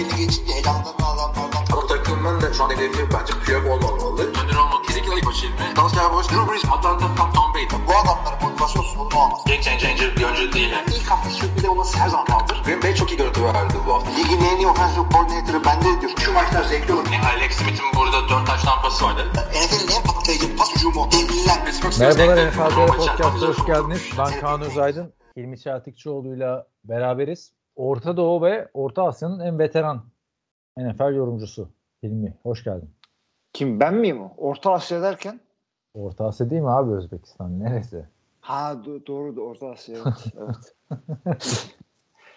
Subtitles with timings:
[0.00, 1.64] belli geçince elanlarını alanlardan.
[1.72, 4.22] Ama takımın da şu an hedefi bence Piyok olmamalı.
[4.22, 5.76] Önder olmak kesinlikle ilk başı ilmi.
[5.76, 7.86] Dalsya Boş, Drew Brees, Atlanta, Tom, Tom Brady.
[7.88, 9.40] Bu adamların motivasyon sorunu olmaz.
[9.46, 10.70] Game changer bir oyuncu değil.
[10.70, 10.84] Yani.
[10.96, 12.62] İlk hafta sürpriz olması her zaman kaldır.
[12.64, 14.10] Green Bay çok iyi görüntü verdi bu hafta.
[14.10, 16.12] Ligin en iyi offensive coordinator'ı bende diyor.
[16.18, 17.06] Şu maçlar zevkli olur.
[17.12, 19.22] Yani Alex Smith'in burada 4 taş tampası vardı.
[19.34, 21.08] NFL'in en patlayıcı pas hücumu.
[21.12, 21.58] Devliler.
[22.00, 22.46] Merhabalar.
[22.46, 24.02] NFL şartlarda hoş geldiniz.
[24.18, 25.14] Ben Kaan Özaydın.
[25.36, 27.59] Hilmi Çeltikçioğlu'yla beraberiz.
[27.80, 30.02] Orta Doğu ve Orta Asya'nın en veteran
[30.76, 31.68] NFL yorumcusu
[32.02, 32.34] Hilmi.
[32.42, 32.90] Hoş geldin.
[33.52, 34.32] Kim ben miyim o?
[34.36, 35.40] Orta Asya derken?
[35.94, 37.60] Orta Asya değil mi abi Özbekistan?
[37.60, 38.06] Neresi?
[38.40, 40.32] Ha do- doğru da Orta Asya evet.
[41.26, 41.76] evet.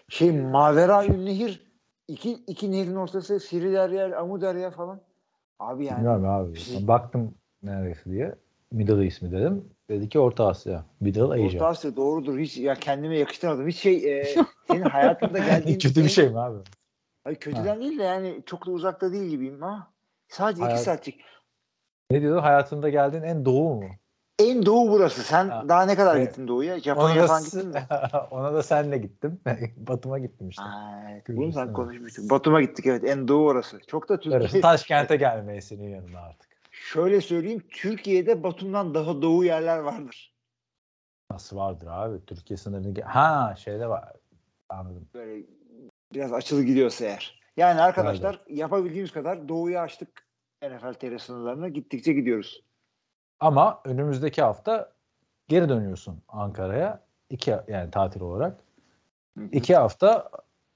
[0.10, 1.72] şey Mavera Nehir
[2.08, 5.00] iki, iki nehrin ortası Siri Derya, Amu Derya falan.
[5.60, 6.56] Abi yani Bilmiyorum abi.
[6.56, 8.36] şey- Baktım neresi diye.
[8.72, 9.66] Middle East mi dedim.
[9.90, 10.86] Dedi ki Orta Asya.
[11.00, 11.68] Middle Orta Asia.
[11.68, 12.40] Asya doğrudur.
[12.40, 13.68] Hiç ya kendime yakıştırmadım.
[13.68, 14.26] Hiç şey e,
[14.68, 16.58] senin hayatında geldiğin Kötü bir şey mi abi?
[17.24, 19.94] Hayır, kötüden değil de yani çok da uzakta değil gibiyim ama
[20.28, 21.22] sadece Hayat- iki saatlik.
[22.12, 22.42] Ne diyordu?
[22.42, 23.90] Hayatında geldiğin en doğu mu?
[24.40, 25.24] En doğu burası.
[25.24, 25.66] Sen Ha.
[25.70, 26.28] daha ne kadar Evet.
[26.30, 26.80] gittin doğuya?
[26.80, 27.88] Japonya falan gittin mi?
[28.32, 29.42] ona da senle gittim.
[29.78, 30.64] Batum'a gittim işte.
[31.12, 31.24] Evet.
[31.30, 32.30] Bunu sen konuşmuştuk.
[32.30, 33.04] Batum'a gittik evet.
[33.04, 33.80] En doğu orası.
[33.88, 34.62] Çok da Türkiye.
[34.62, 36.53] Taşkent'e gelmeye senin yanına artık.
[36.84, 37.64] Şöyle söyleyeyim.
[37.70, 40.34] Türkiye'de Batum'dan daha doğu yerler vardır.
[41.32, 42.26] Nasıl vardır abi?
[42.26, 43.02] Türkiye sınırını...
[43.02, 44.14] Ha şeyde var.
[44.70, 45.08] Anladım.
[45.14, 45.46] Böyle
[46.14, 47.42] biraz açılı gidiyorsa eğer.
[47.58, 50.28] Yani arkadaşlar yapabildiğimiz kadar doğuya açtık
[50.64, 51.70] NFL TR sınırlarına.
[51.70, 52.64] Gittikçe gidiyoruz.
[53.40, 54.94] Ama önümüzdeki hafta
[55.48, 57.04] geri dönüyorsun Ankara'ya.
[57.30, 58.60] İki, yani tatil olarak.
[59.38, 59.50] Hı hı.
[59.52, 60.30] İki hafta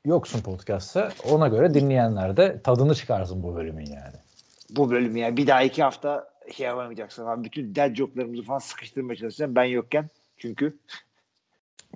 [0.05, 1.11] yoksun podcast'ta.
[1.31, 4.26] Ona göre dinleyenler de tadını çıkarsın bu bölümün yani.
[4.69, 5.37] Bu bölüm ya.
[5.37, 7.25] Bir daha iki hafta şey yapamayacaksın.
[7.25, 7.43] Abi.
[7.43, 9.55] Bütün dead joke'larımızı falan sıkıştırmaya çalışacağım.
[9.55, 10.09] Ben yokken.
[10.37, 10.77] Çünkü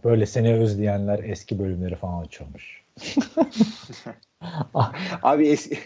[0.04, 2.84] Böyle seni özleyenler eski bölümleri falan açıyormuş.
[5.24, 5.80] abi eski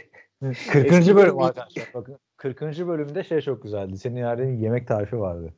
[0.69, 0.91] 40.
[0.91, 1.89] Eski bölüm arkadaşlar.
[1.93, 2.61] Bakın 40.
[2.61, 3.97] bölümde şey çok güzeldi.
[3.97, 5.53] Senin verdiğin yemek tarifi vardı.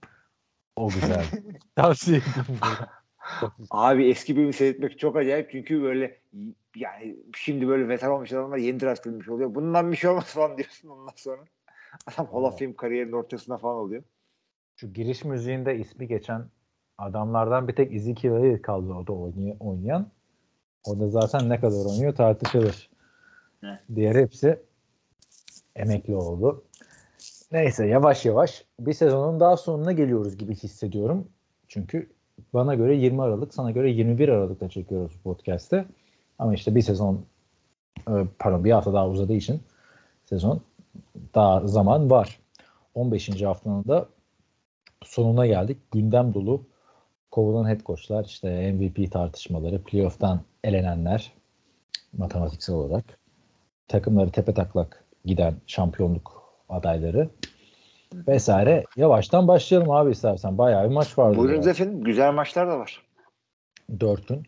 [0.76, 1.26] O güzel.
[1.76, 2.60] Tavsiye ederim.
[3.72, 6.20] Abi eski bölümü seyretmek çok acayip çünkü böyle
[6.76, 9.56] yani şimdi böyle veteran olmuş adamlar yeni draft edilmiş oluyor.
[9.56, 11.42] Bundan bir şey olmaz falan diyorsun ondan sonra.
[12.08, 14.04] Adam Hall of Fame kariyerinin ortasında falan oluyor.
[14.76, 16.46] Şu giriş müziğinde ismi geçen
[16.98, 20.12] adamlardan bir tek Ezekiel Elliott kaldı o da oynay- oynayan.
[20.88, 22.90] O da zaten ne kadar oynuyor tartışılır.
[23.64, 23.80] Evet.
[23.96, 24.60] Diğer hepsi
[25.76, 26.64] emekli oldu.
[27.52, 31.28] Neyse yavaş yavaş bir sezonun daha sonuna geliyoruz gibi hissediyorum.
[31.68, 32.10] Çünkü
[32.54, 35.86] bana göre 20 Aralık, sana göre 21 Aralık'ta çekiyoruz podcast'te.
[36.40, 37.26] Ama işte bir sezon
[38.10, 39.62] e, pardon bir hafta daha uzadığı için
[40.26, 40.62] sezon
[41.36, 42.40] daha zaman var.
[42.96, 43.42] 15.
[43.42, 44.10] haftanın da
[45.04, 45.78] sonuna geldik.
[45.92, 46.62] Gündem dolu
[47.32, 51.32] kovulan head coachlar, işte MVP tartışmaları, playoff'tan elenenler
[52.18, 53.20] matematiksel olarak
[53.88, 57.30] takımları tepe taklak giden şampiyonluk adayları
[58.28, 58.84] vesaire.
[58.96, 60.58] Yavaştan başlayalım abi istersen.
[60.58, 61.38] Bayağı bir maç vardı.
[61.38, 61.72] Buyurunuz ya.
[61.72, 62.04] efendim.
[62.04, 63.02] Güzel maçlar da var.
[64.00, 64.44] Dört gün.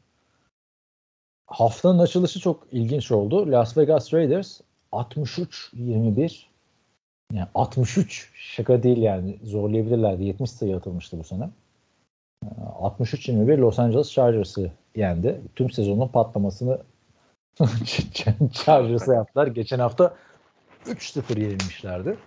[1.47, 3.51] Haftanın açılışı çok ilginç oldu.
[3.51, 6.49] Las Vegas Raiders 63-21
[7.33, 10.23] yani 63 şaka değil yani zorlayabilirlerdi.
[10.23, 11.49] 70 sayı atılmıştı bu sene.
[12.45, 12.47] Ee,
[12.81, 15.41] 63-21 Los Angeles Chargers'ı yendi.
[15.55, 16.81] Tüm sezonun patlamasını
[18.53, 19.47] Chargers'a yaptılar.
[19.47, 20.15] Geçen hafta
[20.85, 22.17] 3-0 yenilmişlerdi.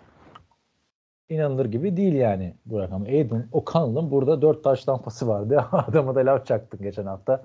[1.33, 3.03] İnanılır gibi değil yani bu rakam.
[3.03, 5.65] Aiden O'Connell'ın burada 4 taş tampası vardı.
[5.73, 7.45] Adama da laf çaktın geçen hafta.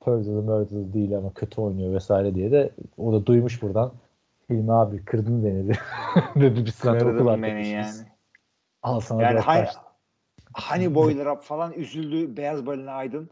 [0.00, 3.92] Purdue'lu Murdue'lu değil ama kötü oynuyor vesaire diye de o da duymuş buradan.
[4.50, 5.78] Hilmi abi kırdın beni dedi.
[6.36, 7.92] dedi Kırdın beni yani.
[8.82, 9.76] Al sana Yani dört hani, taş.
[10.52, 13.30] hani boiler up falan üzüldü beyaz balina Aydın.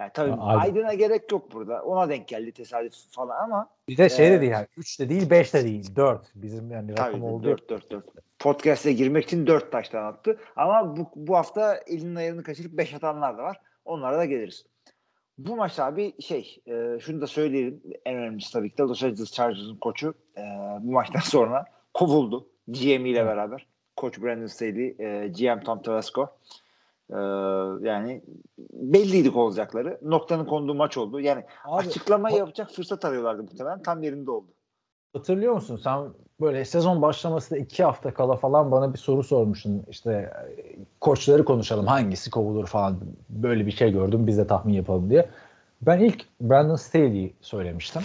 [0.00, 0.60] Yani tabii Aydın.
[0.60, 1.82] Aydın'a gerek yok burada.
[1.82, 5.30] Ona denk geldi tesadüf falan ama Bir de şey Ee, dedi yani 3 de değil
[5.30, 6.32] 5 de değil 4.
[6.34, 7.44] Bizim yani tabii rakam oldu.
[7.46, 8.04] 4 4 4.
[8.38, 10.40] Podcast'e girmek için 4 taştan attı.
[10.56, 13.60] Ama bu, bu hafta elinin ayarını kaçırıp 5 atanlar da var.
[13.84, 14.66] Onlara da geliriz.
[15.38, 17.82] Bu maç abi şey e, şunu da söyleyelim.
[18.04, 20.42] En önemlisi tabii ki de Los Angeles Chargers'ın koçu e,
[20.80, 21.64] bu maçtan sonra
[21.94, 22.48] kovuldu.
[22.68, 23.66] GM ile beraber.
[23.96, 26.28] Koç Brandon Staley, e, GM Tom Telesco.
[27.10, 27.18] E,
[27.88, 28.22] yani
[28.72, 29.98] belliydi kovulacakları.
[30.02, 31.20] Noktanın konduğu maç oldu.
[31.20, 33.82] Yani Abi, açıklama yapacak fırsat arıyorlardı muhtemelen.
[33.82, 34.48] Tam yerinde oldu.
[35.12, 35.80] Hatırlıyor musun?
[35.84, 36.00] Sen
[36.40, 39.82] böyle sezon başlamasında iki hafta kala falan bana bir soru sormuştun.
[39.90, 42.96] İşte e, koçları konuşalım hangisi kovulur falan.
[43.28, 45.28] Böyle bir şey gördüm biz de tahmin yapalım diye.
[45.82, 48.02] Ben ilk Brandon Staley'i söylemiştim.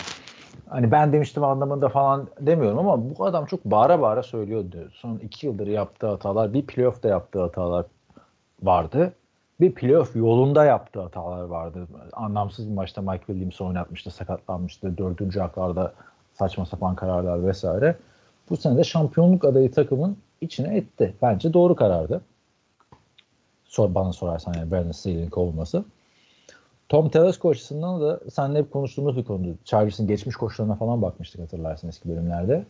[0.69, 4.89] Hani ben demiştim anlamında falan demiyorum ama bu adam çok bağıra bağıra söylüyordu.
[4.93, 7.85] Son iki yıldır yaptığı hatalar, bir playoff'ta yaptığı hatalar
[8.63, 9.13] vardı.
[9.59, 11.87] Bir playoff yolunda yaptığı hatalar vardı.
[12.13, 14.97] Anlamsız bir maçta Mike Williams oynatmıştı, sakatlanmıştı.
[14.97, 15.93] Dördüncü haklarda
[16.33, 17.95] saçma sapan kararlar vesaire.
[18.49, 21.13] Bu sene de şampiyonluk adayı takımın içine etti.
[21.21, 22.21] Bence doğru karardı.
[23.65, 25.85] Sor, bana sorarsan yani Brandon Staley'in kovulması.
[26.89, 29.45] Tom Telesco açısından da seninle hep konuştuğumuz bir konu.
[29.65, 32.65] Chargers'ın geçmiş koçlarına falan bakmıştık hatırlarsın eski bölümlerde.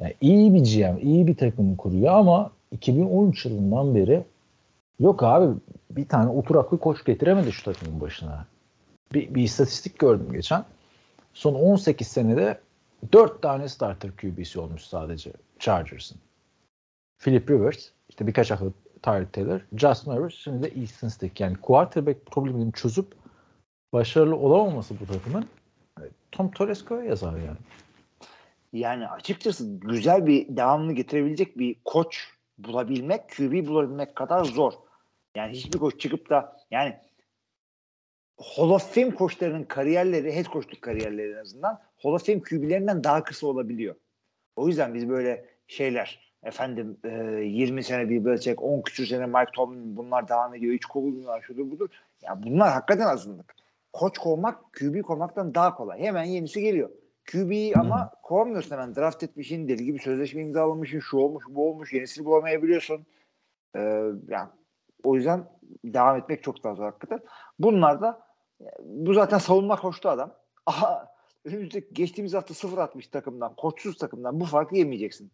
[0.00, 4.24] Yani iyi bir GM, iyi bir takım kuruyor ama 2013 yılından beri
[5.00, 5.54] yok abi
[5.90, 8.46] bir tane oturaklı koç getiremedi şu takımın başına.
[9.12, 10.64] Bir, bir istatistik gördüm geçen.
[11.34, 12.60] Son 18 senede
[13.12, 16.18] 4 tane starter QB'si olmuş sadece Chargers'ın.
[17.18, 18.66] Philip Rivers, işte birkaç hafta
[19.02, 21.40] Tyrod Taylor, Justin Herbert, şimdi de Easton Stick.
[21.40, 23.06] Yani quarterback problemini çözüp
[23.92, 25.44] başarılı olamaması bu takımın
[26.00, 26.02] e,
[26.32, 27.58] Tom Telesco'ya yazar yani.
[28.72, 34.72] Yani açıkçası güzel bir devamını getirebilecek bir koç bulabilmek, QB bulabilmek kadar zor.
[35.36, 36.96] Yani hiçbir koç çıkıp da yani
[38.38, 43.24] Hall of Fame koçlarının kariyerleri, head coachluk kariyerleri en azından Hall of Fame QB'lerinden daha
[43.24, 43.94] kısa olabiliyor.
[44.56, 49.52] O yüzden biz böyle şeyler efendim e, 20 sene bir Belichick, 10 küsur sene Mike
[49.54, 50.74] Tomlin bunlar devam ediyor.
[50.74, 51.88] Hiç kovulmuyorlar şudur budur.
[52.22, 53.54] Ya bunlar hakikaten azınlık.
[53.92, 56.00] Koç kovmak QB kovmaktan daha kolay.
[56.00, 56.90] Hemen yenisi geliyor.
[57.32, 58.96] QB'yi ama kovamıyorsun hemen.
[58.96, 63.06] Draft etmişin, deli gibi sözleşme imzalamışsın, şu olmuş, bu olmuş, yenisini bulamayabiliyorsun.
[63.76, 63.80] Ee,
[64.28, 64.48] yani
[65.04, 65.48] o yüzden
[65.84, 67.20] devam etmek çok daha zor hakikaten.
[67.58, 68.20] Bunlar da
[68.84, 70.34] bu zaten savunma koştu adam.
[70.66, 71.14] Aha,
[71.44, 75.32] önümüzdeki geçtiğimiz hafta sıfır atmış takımdan, koçsuz takımdan bu farkı yemeyeceksin.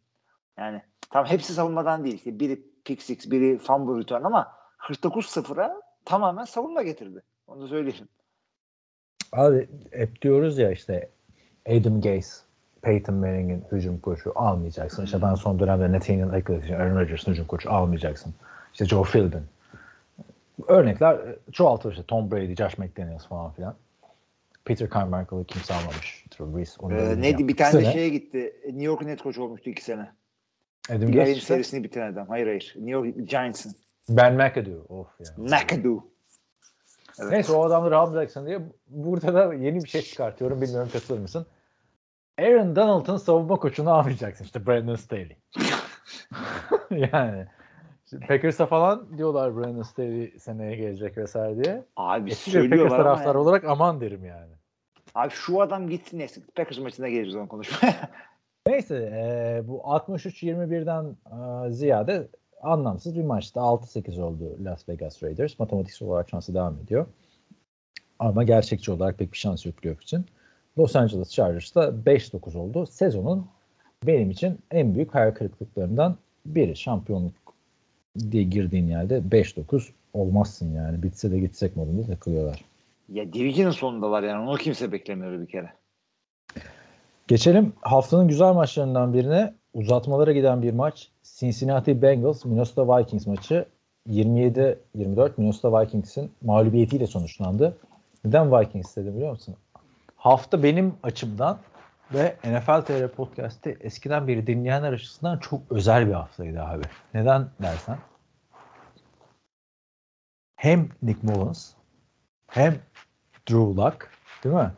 [0.58, 2.14] Yani tam hepsi savunmadan değil.
[2.14, 7.22] İşte biri pick six, biri fumble return ama 49-0'a tamamen savunma getirdi.
[7.46, 8.08] Onu da söyleyeyim.
[9.32, 11.10] Abi hep diyoruz ya işte
[11.68, 12.42] Adam Gase,
[12.82, 15.04] Peyton Manning'in hücum koçu almayacaksın.
[15.04, 18.34] İşte ben son dönemde Nathaniel Hackett, Aaron Rodgers'ın hücum koçu almayacaksın.
[18.72, 19.42] İşte Joe Philbin.
[20.68, 21.18] Örnekler
[21.52, 23.76] çoğaltır işte Tom Brady, Josh McDaniels falan filan.
[24.64, 26.24] Peter Carmichael'ı kimse almamış.
[26.30, 26.76] Drew Brees.
[26.90, 28.56] Ee, neydi bir tane de şeye gitti.
[28.66, 30.12] New York'un net koç olmuştu iki sene.
[30.90, 31.46] Adam ayın işte.
[31.46, 32.28] serisini bitiren adam.
[32.28, 32.74] Hayır hayır.
[32.76, 33.72] New York Giants'ın.
[34.08, 34.84] Ben McAdoo.
[34.88, 35.26] Of ya.
[35.36, 36.04] McAdoo.
[37.20, 37.32] Evet.
[37.32, 40.60] Neyse o adamları almayacaksın diye burada da yeni bir şey çıkartıyorum.
[40.60, 41.46] Bilmiyorum katılır mısın?
[42.38, 44.44] Aaron Donald'ın savunma koçunu almayacaksın.
[44.44, 45.36] İşte Brandon Staley.
[46.90, 47.46] yani
[48.18, 51.84] Packers'a falan diyorlar Brandon Staley seneye gelecek vesaire diye.
[51.96, 53.38] Abi Eski Packers söylüyorlar ama taraftarı yani.
[53.38, 54.52] olarak aman derim yani.
[55.14, 56.40] Abi şu adam gitsin neyse.
[56.56, 58.10] Packers maçına geliriz onu konuşmaya.
[58.66, 61.16] Neyse e, bu 63-21'den
[61.66, 62.28] e, ziyade
[62.62, 65.58] anlamsız bir maçta 6-8 oldu Las Vegas Raiders.
[65.58, 67.06] Matematiksel olarak şansı devam ediyor.
[68.18, 70.26] Ama gerçekçi olarak pek bir şans yok playoff için.
[70.78, 72.86] Los Angeles Chargers'da 5-9 oldu.
[72.86, 73.46] Sezonun
[74.06, 76.16] benim için en büyük hayal kırıklıklarından
[76.46, 76.76] biri.
[76.76, 77.39] Şampiyonluk
[78.30, 81.02] diye girdiğin yerde 5-9 olmazsın yani.
[81.02, 82.64] Bitse de gitsek modunda takılıyorlar.
[83.08, 84.48] ya Division'ın sonundalar yani.
[84.48, 85.72] Onu kimse beklemiyor bir kere.
[87.28, 89.54] Geçelim haftanın güzel maçlarından birine.
[89.74, 91.08] Uzatmalara giden bir maç.
[91.22, 93.66] Cincinnati Bengals Minnesota Vikings maçı
[94.08, 97.76] 27-24 Minnesota Vikings'in mağlubiyetiyle sonuçlandı.
[98.24, 99.54] Neden Vikings dedim biliyor musun?
[100.16, 101.58] Hafta benim açımdan
[102.14, 106.84] ve NFL TR Podcast'te eskiden beri dinleyenler açısından çok özel bir haftaydı abi.
[107.14, 107.98] Neden dersen
[110.56, 111.72] hem Nick Mullins
[112.46, 112.74] hem
[113.50, 114.10] Drew Luck
[114.44, 114.72] değil mi?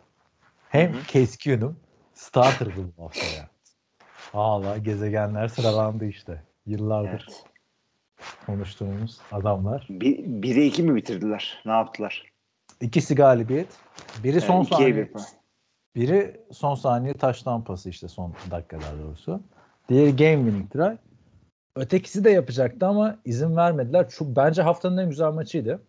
[0.69, 1.77] Hem Case Keenum
[2.15, 3.49] starter'dı bu haftaya.
[4.35, 6.43] Valla gezegenler sıralandı işte.
[6.67, 7.45] Yıllardır Evet.
[8.47, 9.87] konuştuğumuz adamlar.
[9.91, 11.63] Bir, bire iki mi bitirdiler?
[11.67, 12.33] Ne yaptılar?
[12.81, 13.69] İkisi galibiyet.
[14.25, 15.11] Biri son Yani saniye.
[15.95, 19.41] Biri son saniye taş tampası işte son dakika doğrusu.
[19.89, 20.97] Diğeri game winning try.
[21.77, 24.09] Ötekisi de yapacaktı ama izin vermediler.
[24.09, 25.83] Çok, bence haftanın en güzel maçıydı.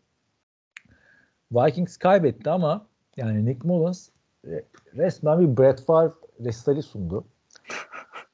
[1.52, 4.10] Vikings kaybetti ama yani Nick Mullins
[4.48, 4.64] e,
[4.96, 7.26] resmen bir Brett Favre resitali sundu.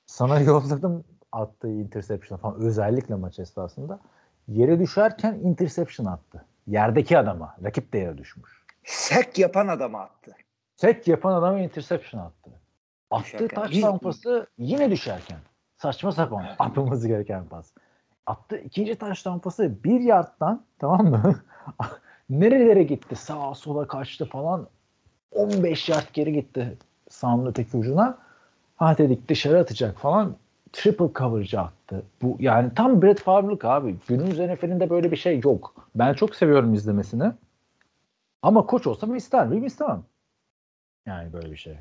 [0.06, 4.00] Sana yolladım attığı interception falan özellikle maç esnasında.
[4.48, 6.46] Yere düşerken interception attı.
[6.68, 7.56] Yerdeki adama.
[7.64, 8.64] Rakip de yere düşmüş.
[8.84, 10.36] Sek yapan adama attı.
[10.79, 12.51] Tek yapan adama interception attı.
[13.12, 15.38] Attığı Biz- tampası yine düşerken.
[15.77, 17.71] Saçma sapan atılması gereken pas.
[18.25, 21.36] Attığı ikinci taş tampası bir yardtan tamam mı?
[22.29, 23.15] Nerelere gitti?
[23.15, 24.67] Sağa sola kaçtı falan.
[25.31, 26.77] 15 yard geri gitti
[27.09, 28.17] sahanın öteki ucuna.
[28.75, 30.36] Ha dedik dışarı atacak falan.
[30.74, 32.03] Triple coverage attı.
[32.21, 33.95] Bu yani tam Brett Favre'lık abi.
[34.07, 35.89] Günümüz NFL'inde böyle bir şey yok.
[35.95, 37.31] Ben çok seviyorum izlemesini.
[38.41, 39.65] Ama koç olsam ister miyim?
[39.65, 40.03] istemem.
[41.10, 41.74] Yani böyle bir şey.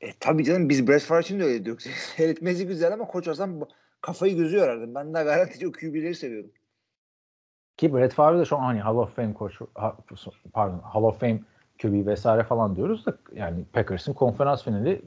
[0.00, 1.84] E tabii canım biz Brett Favre için de öyle diyoruz.
[2.16, 3.50] Seyretmesi güzel ama koç olsam
[4.00, 4.94] kafayı gözü yorardım.
[4.94, 6.50] Ben daha garantici o QB'leri seviyorum.
[7.76, 9.96] Ki Brett Favre de şu an hani Hall of Fame koçu, ha-
[10.52, 11.40] pardon Hall of Fame
[11.82, 15.02] QB vesaire falan diyoruz da yani Packers'ın konferans finali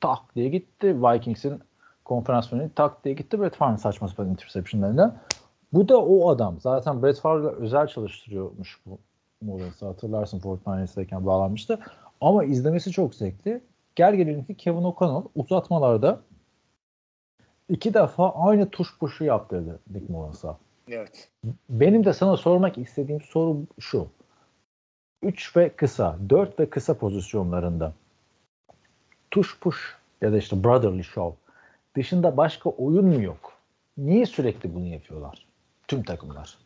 [0.00, 1.02] tak diye gitti.
[1.02, 1.60] Vikings'in
[2.04, 5.18] konferans finali tak diye gitti Brett Favre'ın saçma sapan interceptionlarından.
[5.72, 6.60] Bu da o adam.
[6.60, 8.98] Zaten Brett Favre'la özel çalıştırıyormuş bu
[9.40, 9.86] Mullins'ı.
[9.86, 11.78] Hatırlarsın Fort Myers'dayken bağlanmıştı.
[12.20, 13.60] Ama izlemesi çok zevkli.
[13.94, 16.20] Gel gelelim ki Kevin O'Connell uzatmalarda
[17.68, 20.58] iki defa aynı tuş puşu yaptırdı Nick Mullins'a.
[20.88, 21.28] Evet.
[21.68, 24.08] Benim de sana sormak istediğim soru şu.
[25.22, 27.92] 3 ve kısa, 4 ve kısa pozisyonlarında
[29.30, 31.36] tuş push ya da işte brotherly show
[31.96, 33.52] dışında başka oyun mu yok?
[33.96, 35.46] Niye sürekli bunu yapıyorlar?
[35.88, 36.58] Tüm takımlar.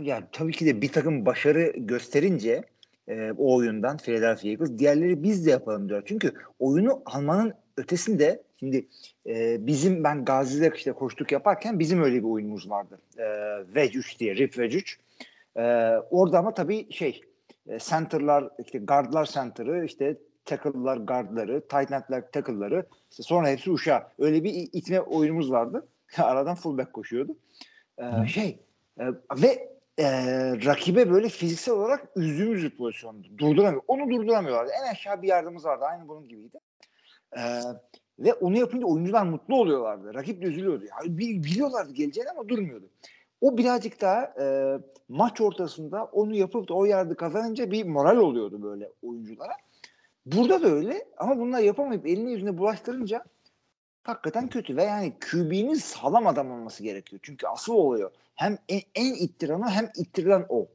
[0.00, 2.64] Yani tabii ki de bir takım başarı gösterince
[3.08, 6.02] e, o oyundan Philadelphia Eagles diğerleri biz de yapalım diyor.
[6.06, 8.88] Çünkü oyunu almanın ötesinde şimdi
[9.26, 13.00] e, bizim ben Gazi'de işte koştuk yaparken bizim öyle bir oyunumuz vardı.
[13.18, 13.26] E,
[13.66, 14.98] wedge 3 diye rip wedge 3.
[15.56, 15.62] E,
[16.10, 17.20] orada ama tabii şey
[17.66, 24.02] e, center'lar işte guardlar center'ı işte tackle'lar guardları, tight end'ler tackle'ları işte sonra hepsi uşağı.
[24.18, 25.88] Öyle bir itme oyunumuz vardı.
[26.18, 27.36] Aradan fullback koşuyordu.
[27.98, 28.58] E, şey
[29.00, 29.04] e,
[29.42, 30.04] ve e,
[30.64, 33.28] rakibe böyle fiziksel olarak üzdüğümüz bir pozisyondu.
[33.38, 33.82] Durduramıyor.
[33.88, 34.70] Onu durduramıyorlardı.
[34.82, 35.84] En aşağı bir yardımımız vardı.
[35.84, 36.58] Aynı bunun gibiydi.
[37.36, 37.40] E,
[38.18, 40.14] ve onu yapınca oyuncular mutlu oluyorlardı.
[40.14, 40.84] Rakip de üzülüyordu.
[40.84, 42.88] Yani biliyorlardı geleceğini ama durmuyordu.
[43.40, 48.62] O birazcık daha e, maç ortasında onu yapıp da o yardı kazanınca bir moral oluyordu
[48.62, 49.52] böyle oyunculara.
[50.26, 53.24] Burada da öyle ama bunlar yapamayıp elini yüzüne bulaştırınca
[54.04, 57.20] hakikaten kötü ve yani QB'nin sağlam adam olması gerekiyor.
[57.22, 58.10] Çünkü asıl oluyor.
[58.34, 60.68] Hem en, en ittiranı hem ittirilen o.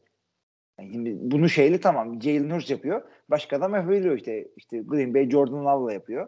[0.79, 3.01] Yani şimdi bunu şeyle tamam Jalen Hurts yapıyor.
[3.29, 4.48] Başka adam yapabiliyor işte.
[4.57, 6.27] işte Green Bay Jordan Love'la yapıyor.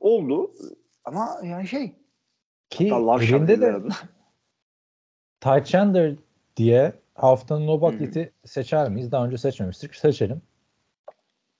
[0.00, 0.52] Oldu
[1.04, 1.94] ama yani şey
[2.70, 3.74] ki Green'de de
[5.40, 6.14] Ty Chandler
[6.56, 9.12] diye haftanın o bakleti seçer miyiz?
[9.12, 9.94] Daha önce seçmemiştik.
[9.94, 10.42] Seçelim.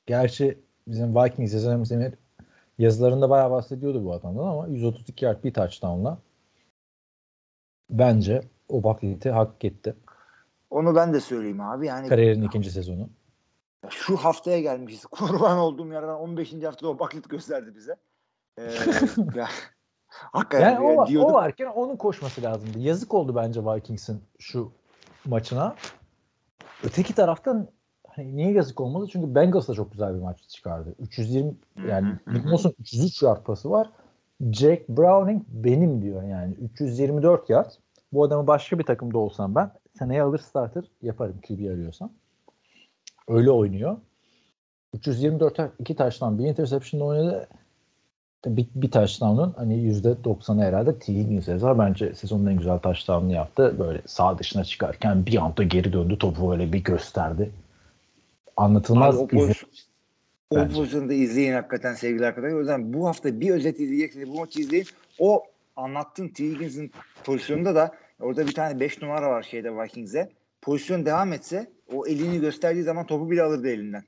[0.07, 0.59] Gerçi
[0.89, 2.15] bizim Vikings Emir
[2.79, 6.19] yazılarında bayağı bahsediyordu bu adamdan ama 132 yard bir touchdown'la
[7.91, 9.97] bence o bakleti hak etti.
[10.71, 11.87] Onu ben de söyleyeyim abi.
[11.87, 13.09] Yani kariyerin ikinci sezonu.
[13.91, 15.07] Şu haftaya gelmişiz.
[15.11, 16.53] Kurban olduğum yerden 15.
[16.53, 17.97] haftada o baklet gösterdi bize.
[18.59, 18.63] Ee,
[19.35, 19.49] ya,
[20.09, 21.31] hakikaten yani o, diyordum.
[21.31, 22.79] o varken onun koşması lazımdı.
[22.79, 24.73] Yazık oldu bence Vikings'in şu
[25.25, 25.77] maçına.
[26.83, 27.69] Öteki taraftan
[28.17, 29.07] hani niye yazık olmadı?
[29.13, 30.95] Çünkü Bengals da çok güzel bir maç çıkardı.
[30.99, 31.55] 320
[31.89, 33.91] yani Nick 303 yard pası var.
[34.53, 36.55] Jack Browning benim diyor yani.
[36.55, 37.71] 324 yard.
[38.13, 42.11] Bu adamı başka bir takımda olsam ben seneye alır starter yaparım QB arıyorsam.
[43.29, 43.97] Öyle oynuyor.
[44.95, 47.49] 324 iki taştan bir interception oynadı.
[48.47, 51.15] Bir, bir touchdown'un hani %90'ı herhalde T.
[51.15, 51.79] Higgins yazar.
[51.79, 53.77] Bence sezonun en güzel touchdown'ını yaptı.
[53.79, 56.19] Böyle sağ dışına çıkarken bir anda geri döndü.
[56.19, 57.51] Topu böyle bir gösterdi.
[58.57, 59.17] Anlatılmaz.
[59.17, 59.71] Abi, o, pozisyon,
[60.51, 62.57] o pozisyonu da izleyin hakikaten sevgili arkadaşlar.
[62.57, 64.29] O yüzden bu hafta bir özet izleyeceksiniz.
[64.29, 64.87] Bu maçı izleyin.
[65.19, 65.43] O
[65.77, 66.45] anlattığın T.
[66.45, 66.93] Higgins'in
[67.25, 70.31] pozisyonunda da orada bir tane 5 numara var şeyde Vikings'e.
[70.63, 74.05] Pozisyon devam etse o elini gösterdiği zaman topu bile alırdı elinden.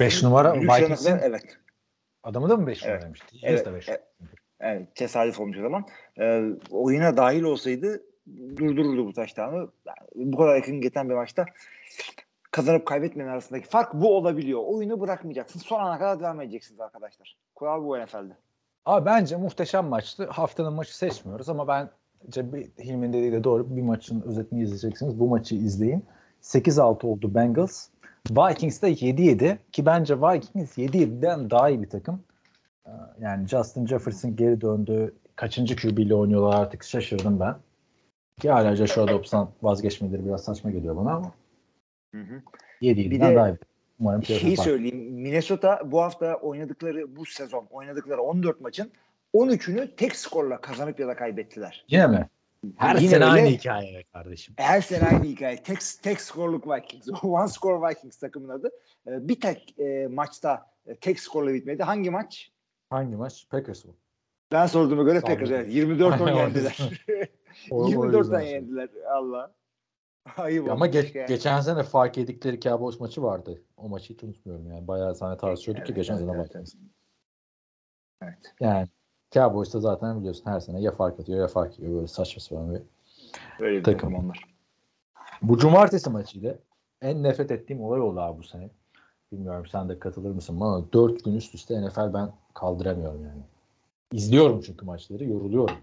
[0.00, 1.58] 5 numara Vikings'in evet.
[2.22, 2.94] Adamı da mı 5 evet.
[2.94, 3.20] numaraymış?
[3.42, 3.88] Evet, de beş.
[3.88, 4.02] evet.
[4.60, 5.86] Evet, tesadüf olmuş o zaman.
[6.20, 8.02] Ee, oyuna dahil olsaydı
[8.56, 9.56] durdururdu bu taştanı.
[9.56, 11.46] Yani bu kadar yakın geçen bir maçta
[12.50, 14.62] kazanıp kaybetmenin arasındaki fark bu olabiliyor.
[14.66, 15.60] Oyunu bırakmayacaksın.
[15.60, 17.36] Son ana kadar devam edeceksiniz arkadaşlar.
[17.54, 18.36] Kural bu NFL'de.
[18.86, 20.26] Abi bence muhteşem maçtı.
[20.30, 21.90] Haftanın maçı seçmiyoruz ama ben
[22.78, 23.76] Hilmi'nin dediği de doğru.
[23.76, 25.20] Bir maçın özetini izleyeceksiniz.
[25.20, 26.04] Bu maçı izleyin.
[26.42, 27.88] 8-6 oldu Bengals.
[28.30, 32.22] Vikings de 7-7 ki bence Vikings 7-7'den daha iyi bir takım.
[32.86, 32.90] Ee,
[33.20, 35.14] yani Justin Jefferson geri döndü.
[35.36, 37.56] Kaçıncı QB ile oynuyorlar artık şaşırdım ben.
[38.40, 41.32] Ki hala Joshua Dobbs'tan vazgeçmeleri biraz saçma geliyor bana ama.
[42.14, 42.42] Hı hı.
[42.82, 43.56] 7-7'den daha iyi.
[44.00, 45.12] Umarım şey söyleyeyim.
[45.12, 48.90] Minnesota bu hafta oynadıkları bu sezon oynadıkları 14 maçın
[49.34, 51.84] 13'ünü tek skorla kazanıp ya da kaybettiler.
[51.88, 52.28] Yine mi?
[52.76, 54.54] Her Yine sene öyle, aynı hikaye kardeşim.
[54.58, 55.62] Her sene aynı hikaye.
[55.62, 57.08] Tek, tek skorluk Vikings.
[57.22, 58.70] One score Vikings takımın adı.
[59.06, 61.82] Ee, bir tek e, maçta e, tek skorla bitmedi.
[61.82, 62.50] Hangi maç?
[62.90, 63.46] Hangi maç?
[63.50, 63.92] Packers mı?
[64.52, 65.50] Ben sorduğuma göre Packers.
[65.50, 65.74] Evet.
[65.74, 66.78] 24 10 yendiler.
[67.70, 68.88] 24 10 yendiler.
[69.10, 69.52] Allah.
[70.36, 71.28] Ayıp Ama geç, yani.
[71.28, 73.62] geçen sene fark yedikleri Cowboys maçı vardı.
[73.76, 74.88] O maçı hiç unutmuyorum yani.
[74.88, 76.74] Bayağı sene tartışıyorduk evet, ki geçen evet, sene evet, evet.
[78.22, 78.54] evet.
[78.60, 78.88] Yani
[79.30, 81.94] Cowboys'ta zaten biliyorsun her sene ya fark atıyor ya fark yiyor.
[81.94, 82.82] Böyle saçma sapan bir
[83.64, 84.14] Öyle takım.
[84.14, 84.44] onlar.
[85.42, 86.58] Bu cumartesi maçıydı.
[87.02, 88.70] En nefret ettiğim olay oldu abi bu sene.
[89.32, 93.42] Bilmiyorum sen de katılır mısın ama dört gün üst üste NFL ben kaldıramıyorum yani.
[94.12, 95.76] İzliyorum çünkü maçları yoruluyorum.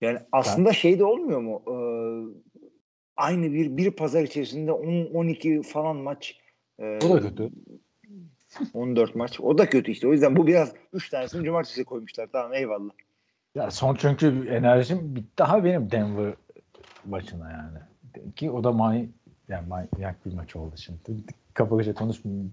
[0.00, 0.74] Yani aslında ben...
[0.74, 1.62] şey de olmuyor mu?
[1.68, 1.76] Ee,
[3.16, 6.40] aynı bir bir pazar içerisinde 10 12 falan maç.
[6.78, 7.50] Ee, o da kötü.
[8.74, 9.40] 14 maç.
[9.40, 10.08] O da kötü işte.
[10.08, 12.28] O yüzden bu biraz 3 tanesini cumartesi koymuşlar.
[12.32, 12.90] Tamam eyvallah.
[13.54, 16.34] Ya son çünkü enerjim bitti daha benim Denver
[17.04, 17.78] maçına yani.
[18.36, 19.08] Ki o da may
[19.48, 20.98] yani manyak bir maç oldu şimdi.
[21.54, 22.52] Kapalıca konuşmayayım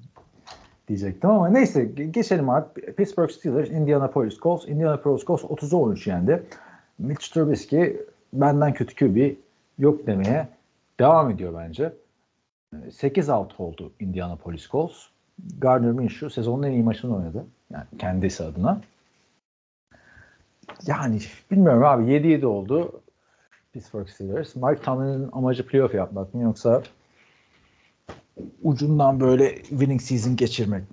[0.88, 2.82] diyecektim ama neyse geçelim abi.
[2.96, 4.68] Pittsburgh Steelers, Indianapolis Colts.
[4.68, 6.44] Indianapolis Colts 30'a 13 yendi.
[7.00, 7.98] Mitch Trubisky
[8.34, 9.36] benden kötü QB
[9.78, 10.48] yok demeye
[11.00, 11.94] devam ediyor bence.
[12.92, 14.96] 8 out oldu Indianapolis Colts.
[15.58, 17.46] Gardner Minshew sezonun en iyi maçını oynadı.
[17.72, 18.82] Yani kendisi adına.
[20.86, 21.20] Yani
[21.52, 23.02] bilmiyorum abi 7-7 oldu
[23.74, 24.56] Pittsburgh Steelers.
[24.56, 26.84] Mike Tomlin'in amacı playoff yapmak mı yoksa
[28.64, 30.84] ucundan böyle winning season geçirmek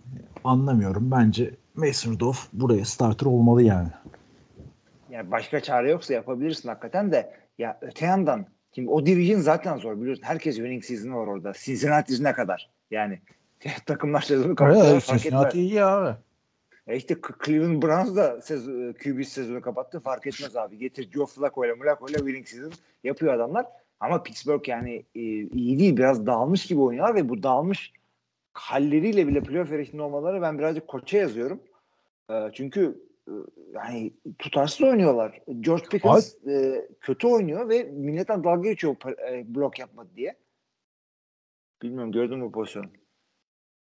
[0.44, 1.10] anlamıyorum.
[1.10, 3.88] Bence Mason Rudolph buraya starter olmalı yani.
[5.10, 10.00] Yani başka çare yoksa yapabilirsin hakikaten de ya öte yandan şimdi o division zaten zor
[10.00, 10.22] biliyorsun.
[10.22, 11.52] Herkes winning season'ı var orada.
[11.52, 12.70] Cincinnati'sine kadar.
[12.90, 13.20] Yani
[13.86, 14.86] takımlar sezonu kapatıyor.
[14.92, 16.16] Evet, Cincinnati iyi abi.
[16.86, 20.00] E işte Cleveland Browns da sezon, QB sezonu kapattı.
[20.00, 20.78] Fark etmez abi.
[20.78, 22.72] Getir Joe Flacco ile Flacco ile winning season
[23.04, 23.66] yapıyor adamlar.
[24.00, 25.96] Ama Pittsburgh yani e, iyi değil.
[25.96, 27.92] Biraz dağılmış gibi oynuyorlar ve bu dağılmış
[28.52, 31.60] halleriyle bile playoff yarışında olmaları ben birazcık koça yazıyorum.
[32.30, 33.09] E, çünkü e,
[33.74, 35.40] yani tutarsız oynuyorlar.
[35.60, 38.96] George Pickens e, kötü oynuyor ve milletten dalga geçiyor
[39.30, 40.36] e, blok yapmadı diye.
[41.82, 42.86] Bilmiyorum gördün mü pozisyonu?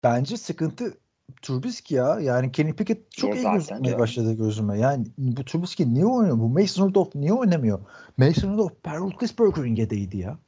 [0.02, 0.98] Bence sıkıntı
[1.42, 2.20] Trubisky ya.
[2.20, 4.78] Yani Kenny Pickett çok O iyi gözükmeye başladı gözüme.
[4.78, 6.38] Yani bu Trubisky niye oynuyor?
[6.38, 7.80] Bu Mason Rudolph niye oynamıyor?
[8.16, 10.38] Mason Rudolph Ben Roethlisberger'in yedeğiydi ya.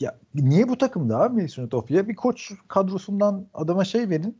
[0.00, 1.90] Ya niye bu takımda abi Mason Rudolph?
[1.90, 4.38] Ya bir koç kadrosundan adama şey verin.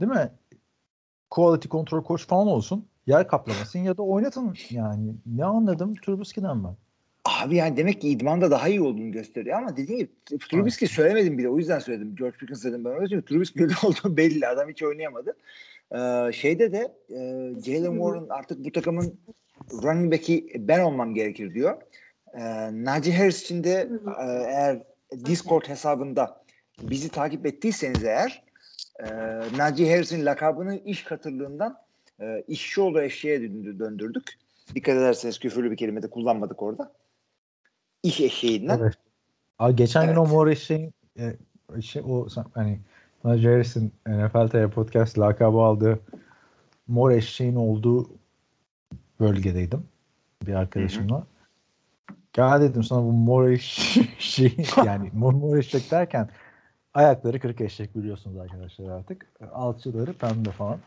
[0.00, 0.32] Değil mi?
[1.30, 2.86] Quality control koç falan olsun.
[3.06, 5.14] Yer kaplamasın ya da oynatın yani.
[5.26, 6.76] Ne anladım Trubisky'den ben.
[7.24, 11.48] Abi yani demek ki idmanda daha iyi olduğunu gösteriyor ama dediğim gibi Trubisky söylemedim bile
[11.48, 12.16] o yüzden söyledim.
[12.16, 15.36] George Pickens dedim ben öyle Trubisky öyle olduğu belli adam hiç oynayamadı.
[15.92, 17.16] Ee, şeyde de e,
[17.64, 19.18] Jalen Warren artık bu takımın
[19.72, 21.76] running back'i ben olmam gerekir diyor.
[22.34, 24.82] Ee, Najee Harris için de e, eğer
[25.24, 26.42] Discord hesabında
[26.82, 28.42] bizi takip ettiyseniz eğer
[28.98, 29.06] e,
[29.56, 31.78] Najee Harris'in lakabını iş katırlığından
[32.20, 34.38] e, işçi oğlu eşeğe döndü- döndürdük.
[34.74, 36.92] Dikkat ederseniz küfürlü bir kelime de kullanmadık orada.
[38.02, 38.78] İş eşeğinden.
[38.78, 38.94] Evet.
[39.58, 40.32] Abi geçen gün o Evet.
[40.32, 41.36] Morris şeyin e,
[41.82, 42.80] şey, o hani
[43.24, 46.00] Najee Harris'in NFL TV Podcast lakabı aldığı
[46.88, 48.10] mor eşeğin olduğu
[49.20, 49.84] bölgedeydim
[50.46, 51.26] bir arkadaşımla.
[52.32, 53.48] Gel dedim sana bu mor
[54.18, 56.28] eşeği yani mor, mor eşek derken
[56.98, 59.26] ayakları kırık eşek biliyorsunuz arkadaşlar artık.
[59.52, 60.78] Alçıları pembe falan.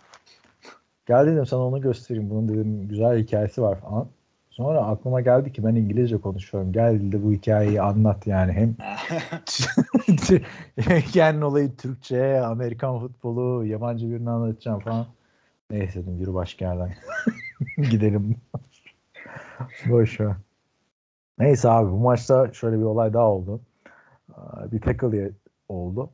[1.07, 2.29] Gel dedim sana onu göstereyim.
[2.29, 4.07] Bunun dedim güzel hikayesi var falan.
[4.49, 6.71] Sonra aklıma geldi ki ben İngilizce konuşuyorum.
[6.71, 8.51] Gel de bu hikayeyi anlat yani.
[8.51, 8.75] Hem
[11.07, 15.05] hikayenin olayı Türkçe, Amerikan futbolu, yabancı birini anlatacağım falan.
[15.69, 16.93] Neyse dedim yürü başka yerden.
[17.91, 18.35] Gidelim.
[19.89, 20.35] Boş ver.
[21.39, 23.61] Neyse abi bu maçta şöyle bir olay daha oldu.
[24.71, 25.31] Bir tackle
[25.71, 26.09] oldu.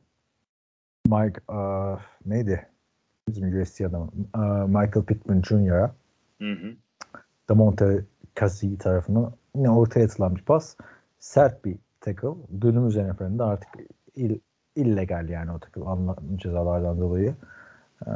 [1.06, 2.66] Mike aa, neydi?
[3.28, 4.10] Bizim USC adamı.
[4.32, 5.94] Aa, Michael Pittman Jr.'a.
[7.48, 8.04] Damonte
[8.36, 10.76] Cassie tarafından yine ortaya atılan bir pas.
[11.18, 12.28] Sert bir tackle.
[12.50, 13.70] Günümüz NFL'inde artık
[14.16, 14.38] il,
[14.76, 17.34] illegal yani o tackle anlatım cezalardan dolayı.
[18.06, 18.10] Ee,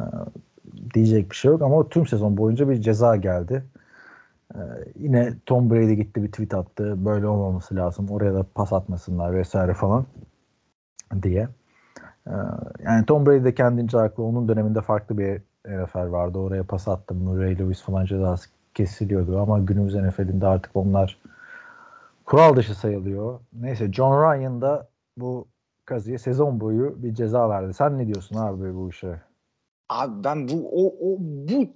[0.95, 3.65] diyecek bir şey yok ama tüm sezon boyunca bir ceza geldi.
[4.55, 4.59] Ee,
[4.99, 7.05] yine Tom Brady gitti bir tweet attı.
[7.05, 8.11] Böyle olmaması lazım.
[8.11, 10.07] Oraya da pas atmasınlar vesaire falan
[11.23, 11.49] diye.
[12.27, 12.31] Ee,
[12.85, 14.23] yani Tom Brady de kendince haklı.
[14.23, 16.39] Onun döneminde farklı bir NFL vardı.
[16.39, 17.19] Oraya pas attım.
[17.25, 21.19] Murray Lewis falan cezası kesiliyordu ama günümüz NFL'inde artık onlar
[22.25, 23.41] kural dışı sayılıyor.
[23.53, 25.49] Neyse John Ryan da bu
[25.85, 27.75] kazıya sezon boyu bir ceza verdi.
[27.75, 29.21] Sen ne diyorsun abi bu işe?
[29.89, 31.73] Abi ben bu o, o bu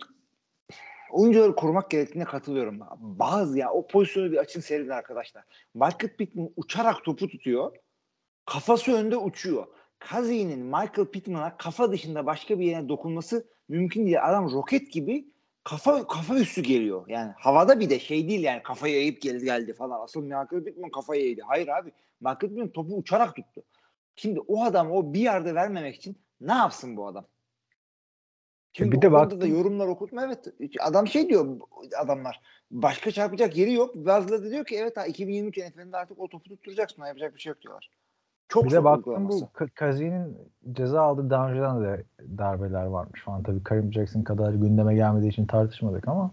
[1.11, 2.81] oyuncuları korumak gerektiğine katılıyorum.
[2.99, 5.45] Bazı ya o pozisyonu bir açın seyredin arkadaşlar.
[5.75, 7.73] Michael Pittman uçarak topu tutuyor.
[8.47, 9.67] Kafası önde uçuyor.
[9.99, 14.29] Kazi'nin Michael Pittman'a kafa dışında başka bir yerine dokunması mümkün değil.
[14.29, 15.29] Adam roket gibi
[15.65, 17.05] kafa kafa üstü geliyor.
[17.09, 20.01] Yani havada bir de şey değil yani kafayı eğip geldi geldi falan.
[20.01, 21.43] Asıl Michael Pittman kafayı eğdi.
[21.43, 21.93] Hayır abi.
[22.21, 23.63] Michael Pittman topu uçarak tuttu.
[24.17, 27.27] Şimdi o adam o bir yerde vermemek için ne yapsın bu adam?
[28.73, 30.47] Şimdi bir de baktım- da yorumlar okutma evet.
[30.81, 31.61] Adam şey diyor
[31.99, 33.95] adamlar başka çarpacak yeri yok.
[33.95, 37.05] Bazıları da diyor ki evet ha 2023 NFL'inde artık o topu tutturacaksın.
[37.05, 37.91] Yapacak bir şey yok diyorlar.
[38.49, 40.39] Çok Bir de baktım bu Ka- Kazi'nin
[40.73, 42.05] ceza aldığı daha önceden de
[42.39, 43.43] darbeler varmış falan.
[43.43, 46.31] Tabii Karim Jackson kadar gündeme gelmediği için tartışmadık ama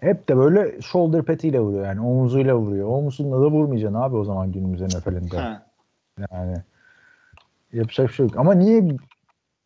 [0.00, 2.88] hep de böyle shoulder patiyle vuruyor yani omuzuyla vuruyor.
[2.88, 5.58] Omuzunla da vurmayacaksın abi o zaman günümüz NFL'inde.
[6.32, 6.56] Yani
[7.72, 8.36] yapacak bir şey yok.
[8.36, 8.88] Ama niye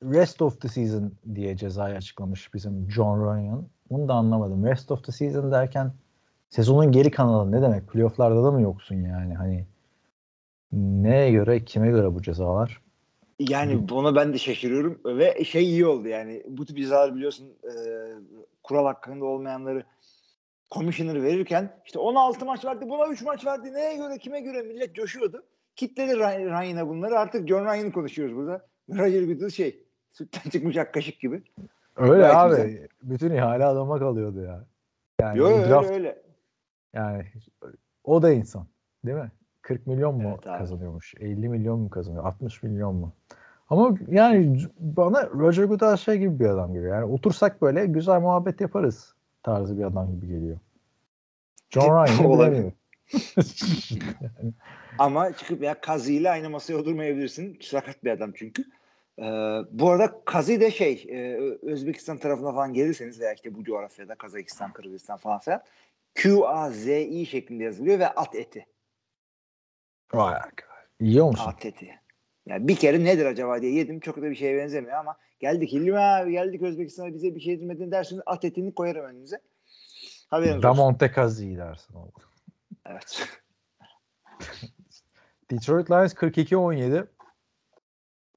[0.03, 3.64] rest of the season diye cezayı açıklamış bizim John Ryan.
[3.90, 4.64] Bunu da anlamadım.
[4.64, 5.92] Rest of the season derken
[6.49, 7.88] sezonun geri kanalı ne demek?
[7.88, 9.35] Playoff'larda da mı yoksun yani?
[9.35, 9.66] Hani
[10.77, 12.81] neye göre, kime göre bu cezalar?
[13.39, 17.71] Yani buna ben de şaşırıyorum ve şey iyi oldu yani bu tip cezalar biliyorsun e,
[18.63, 19.85] kural hakkında olmayanları
[20.71, 24.95] commissioner verirken işte 16 maç verdi buna 3 maç verdi neye göre kime göre millet
[24.95, 25.45] coşuyordu.
[25.77, 28.67] Kitledi Ryan- Ryan'a bunları artık John Ryan'ı konuşuyoruz burada.
[28.91, 29.83] Roger Goodell şey
[30.13, 31.43] sütten çıkmış ak kaşık gibi.
[31.97, 32.51] Öyle Gayet abi.
[32.51, 32.89] güzel.
[33.03, 34.65] Bütün ihale adama kalıyordu ya.
[35.21, 36.23] Yani Yo, bu öyle draft öyle.
[36.95, 37.25] yani
[38.05, 38.67] o da insan.
[39.07, 39.31] Değil mi?
[39.64, 40.59] 40 milyon mu Evet abi.
[40.59, 41.14] kazanıyormuş?
[41.20, 42.24] 50 milyon mu kazanıyor?
[42.24, 43.12] 60 milyon mu?
[43.70, 46.87] Ama yani bana Roger Goodell şey gibi bir adam gibi.
[46.87, 50.59] Yani otursak böyle güzel muhabbet yaparız tarzı bir adam gibi geliyor.
[51.70, 52.72] John Ryan'ı Olabilir.
[54.98, 57.59] Ama çıkıp ya Kazi ile aynı masaya oturmayabilirsin.
[57.61, 58.64] Sakat bir adam çünkü.
[59.18, 59.22] Ee,
[59.70, 64.72] bu arada Kazi de şey e, Özbekistan tarafına falan gelirseniz veya işte bu coğrafyada Kazakistan,
[64.72, 65.62] Kırgızistan falan filan
[66.14, 68.66] Q-A-Z-I şeklinde yazılıyor ve at eti.
[70.16, 70.74] Vay arkadaş.
[71.00, 71.44] Yiyor musun?
[71.46, 72.00] At eti.
[72.46, 74.00] Yani bir kere nedir acaba diye yedim.
[74.00, 77.90] Çok da bir şeye benzemiyor ama geldik Hilmi abi geldik Özbekistan'a bize bir şey yedirmedin
[77.90, 79.40] dersiniz at etini koyarım önünüze.
[80.29, 80.62] Haberiniz.
[80.62, 82.18] Damonte Kazi dersin oldu.
[82.87, 83.29] Evet.
[85.50, 87.07] Detroit Lions 42-17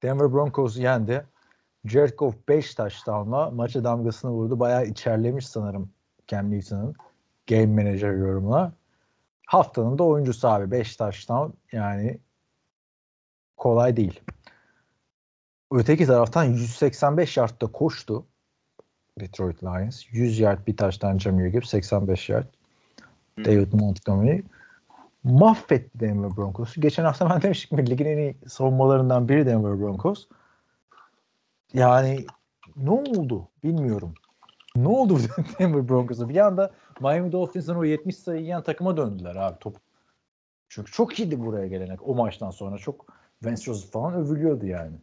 [0.02, 1.26] Denver Broncos'u yendi.
[1.84, 4.60] Jared Goff 5 touchdown'la maça damgasını vurdu.
[4.60, 5.90] Bayağı içerlemiş sanırım
[6.26, 6.94] Cam Newton'ın
[7.46, 8.72] game manager yorumla.
[9.48, 12.18] Haftanın da oyuncusu abi 5 touchdown yani
[13.56, 14.20] kolay değil.
[15.70, 18.26] Öteki taraftan 185 yardta koştu
[19.20, 20.04] Detroit Lions.
[20.10, 22.46] 100 yard bir taştan Jameer Gibbs 85 yard.
[23.38, 24.42] David Montgomery
[25.24, 26.80] mahvetti Denver Broncos'u.
[26.80, 30.28] Geçen hafta ben demiştim ki ligin en iyi savunmalarından biri Denver Broncos.
[31.72, 32.26] Yani
[32.76, 34.14] ne oldu bilmiyorum.
[34.76, 35.18] Ne oldu
[35.58, 36.28] Denver Broncos'a?
[36.28, 39.76] Bir anda Miami Dolphins'ın o 70 sayı yiyen takıma döndüler abi top.
[40.68, 42.08] Çünkü çok iyiydi buraya gelenek.
[42.08, 43.06] O maçtan sonra çok
[43.42, 44.96] Vance Joseph falan övülüyordu yani.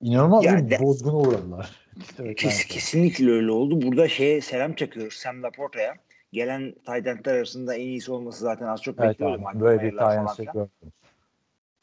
[0.00, 1.70] İnanılmaz Ya bir bozguna uğradılar.
[2.36, 3.82] Kes, kesinlikle öyle oldu.
[3.82, 5.94] Burada şeye selam çakıyoruz Sam Laporta'ya.
[6.32, 9.46] Gelen tight endler arasında en iyisi olması zaten az çok Evet bekliyordum.
[9.46, 10.46] abi, böyle bir falan şey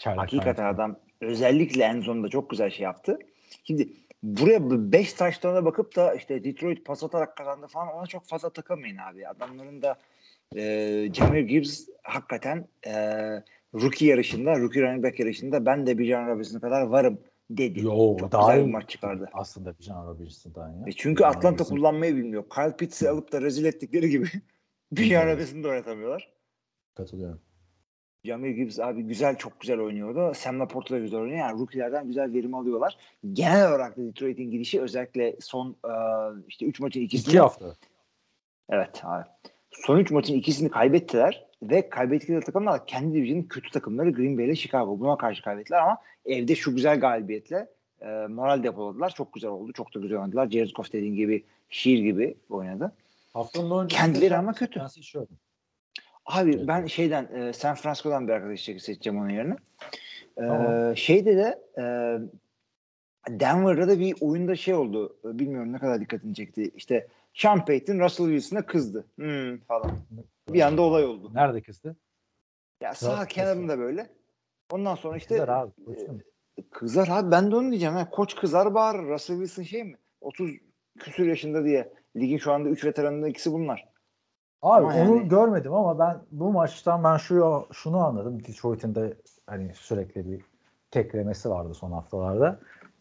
[0.03, 3.19] Hakikaten adam özellikle en zonda çok güzel şey yaptı.
[3.63, 3.89] Şimdi
[4.23, 8.97] buraya 5 taşlarına bakıp da işte Detroit pas atarak kazandı falan ona çok fazla takılmayın
[8.97, 9.27] abi.
[9.27, 9.97] Adamların da
[10.55, 12.93] e, Jameer Gibbs hakikaten e,
[13.73, 17.79] rookie yarışında, rookie running back yarışında ben de Bijan Robinson'a kadar varım dedi.
[17.85, 19.29] Yo, çok daha güzel bir maç çıkardı.
[19.33, 20.83] Aslında bir Can Robinson'dan ya.
[20.87, 21.75] E çünkü Bijan Atlanta Robinson.
[21.75, 22.43] kullanmayı bilmiyor.
[22.49, 24.27] Kyle Pitts'i alıp da rezil ettikleri gibi
[24.91, 26.29] Bijan Robinson'ı da oynatamıyorlar.
[26.95, 27.41] Katılıyorum.
[28.23, 30.33] Jamir Gibbs abi güzel çok güzel oynuyordu.
[30.35, 31.39] Sam Laporte da güzel oynuyor.
[31.39, 32.97] Yani rookie'lerden güzel verim alıyorlar.
[33.33, 35.93] Genel olarak da Detroit'in gidişi özellikle son e,
[36.47, 37.75] işte 3 maçın ikisini İki hafta.
[38.69, 39.25] Evet abi.
[39.71, 44.55] Son 3 maçın ikisini kaybettiler ve kaybettikleri takımlar kendi division'ın kötü takımları Green Bay ile
[44.55, 44.99] Chicago.
[44.99, 47.67] Buna karşı kaybettiler ama evde şu güzel galibiyetle
[48.01, 49.09] e, moral depoladılar.
[49.09, 49.73] Çok güzel oldu.
[49.73, 50.49] Çok da güzel oynadılar.
[50.49, 52.91] Jared Goff dediğin gibi şiir gibi oynadı.
[53.33, 54.79] Haftanın öncesi Kendileri ama kötü.
[56.29, 56.67] Abi Evet.
[56.67, 59.55] ben şeyden e, San Francisco'dan bir arkadaş seçeceğim onun yerine.
[60.37, 60.97] E, Tamam.
[60.97, 61.83] şeyde de e,
[63.29, 65.17] Denver'da da bir oyunda şey oldu.
[65.25, 66.71] E, Bilmiyorum ne kadar dikkatini çekti.
[66.75, 69.05] İşte Sean Payton Russell Wilson'a kızdı.
[69.15, 69.91] Hmm, falan.
[70.49, 71.31] Bir anda olay oldu.
[71.33, 71.95] Nerede kızdı?
[72.81, 74.09] Ya sağ Russell kenarında böyle.
[74.71, 75.71] Ondan sonra işte Kızar abi.
[76.57, 77.95] e, kızar abi ben de onu diyeceğim.
[77.95, 78.09] Ha.
[78.09, 79.07] Koç kızar bağırır.
[79.09, 79.97] Russell Wilson şey mi?
[80.21, 80.51] 30
[80.99, 81.93] küsür yaşında diye.
[82.15, 83.88] Ligin şu anda 3 veteranından ikisi bunlar.
[84.61, 88.39] Abi ama onu yani- görmedim ama ben bu maçtan ben şu şunu anladım.
[88.45, 89.13] Detroit'in de
[89.47, 90.41] hani sürekli bir
[90.91, 92.59] teklemesi vardı son haftalarda.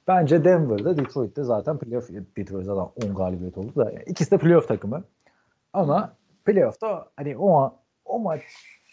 [0.08, 4.68] Bence Denver'da Detroit'te zaten playoff Detroit zaten 10 galibiyet oldu da yani ikisi de playoff
[4.68, 5.04] takımı.
[5.72, 6.12] Ama
[6.44, 8.42] playoff'ta hani o o maç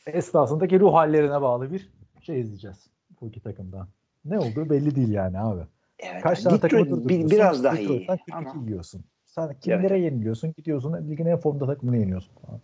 [0.07, 1.89] esnasındaki ruh hallerine bağlı bir
[2.21, 2.87] şey izleyeceğiz
[3.21, 3.87] bu iki takımdan.
[4.25, 5.61] Ne olduğu belli değil yani abi.
[5.99, 6.23] Evet.
[6.23, 7.89] Kaç tane takımı bir- biraz daha iyi.
[7.89, 9.03] Detroit'ten 42 Ama yiyorsun.
[9.35, 10.53] Sen kimlere yeniliyorsun?
[10.57, 12.61] Gidiyorsun ligin en formda takımını yeniyorsun falan.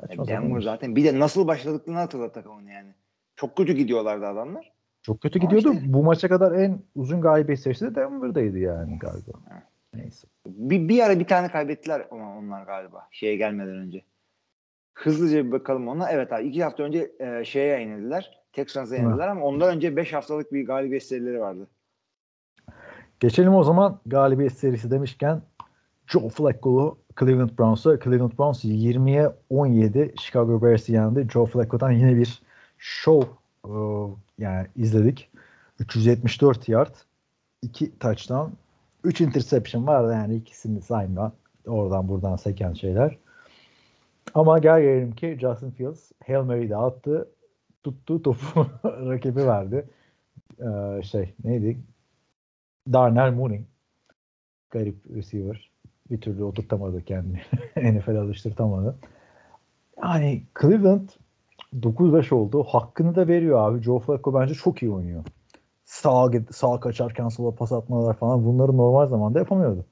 [0.00, 0.64] Saçma Denver iş.
[0.64, 0.96] zaten.
[0.96, 2.94] Bir de nasıl başladıklarını hatırlat takımın yani.
[3.36, 4.72] Çok kötü gidiyorlardı adamlar.
[5.02, 5.78] Çok kötü Ama gidiyordu.
[5.78, 9.32] işte- Bu maça kadar en uzun galibiyet serisi de Denver'daydı yani galiba.
[9.94, 10.26] Neyse.
[10.46, 14.02] Bir, bir ara bir tane kaybettiler ama onlar galiba şeye gelmeden önce.
[14.94, 16.10] Hızlıca bir bakalım ona.
[16.10, 18.42] Evet abi iki hafta önce e, şeye yenildiler.
[18.52, 21.66] Texans'a yenildiler ama ondan önce 5 haftalık bir galibiyet serileri vardı.
[23.20, 25.42] Geçelim o zaman galibiyet serisi demişken
[26.06, 27.98] Joe Flacco'lu Cleveland Browns'a.
[27.98, 31.26] Cleveland Browns 20'ye 17 Chicago Bears'i yendi.
[31.32, 32.42] Joe Flacco'dan yine bir
[32.78, 33.28] show
[33.64, 33.72] e,
[34.38, 35.30] yani izledik.
[35.78, 36.94] 374 yard,
[37.62, 38.50] 2 touchdown.
[39.04, 41.32] 3 interception var da yani ikisini sayma.
[41.66, 43.18] Oradan buradan seken şeyler.
[44.34, 47.28] Ama gel gelelim ki Justin Fields Hail Mary'de attı.
[47.82, 49.84] Tuttu topu rakibi verdi.
[50.60, 51.78] Ee, şey neydi?
[52.92, 53.62] Darnell Mooney.
[54.70, 55.71] Garip receiver.
[56.12, 57.40] Bir türlü oturtamadı kendini.
[58.00, 58.96] NFL alıştırtamadı.
[60.02, 61.08] Yani Cleveland
[61.80, 62.62] 9-5 oldu.
[62.68, 63.82] Hakkını da veriyor abi.
[63.82, 65.24] Joe Flacco bence çok iyi oynuyor.
[65.84, 69.84] Sağ, sağ kaçarken sola pas atmalar falan bunları normal zamanda yapamıyordu.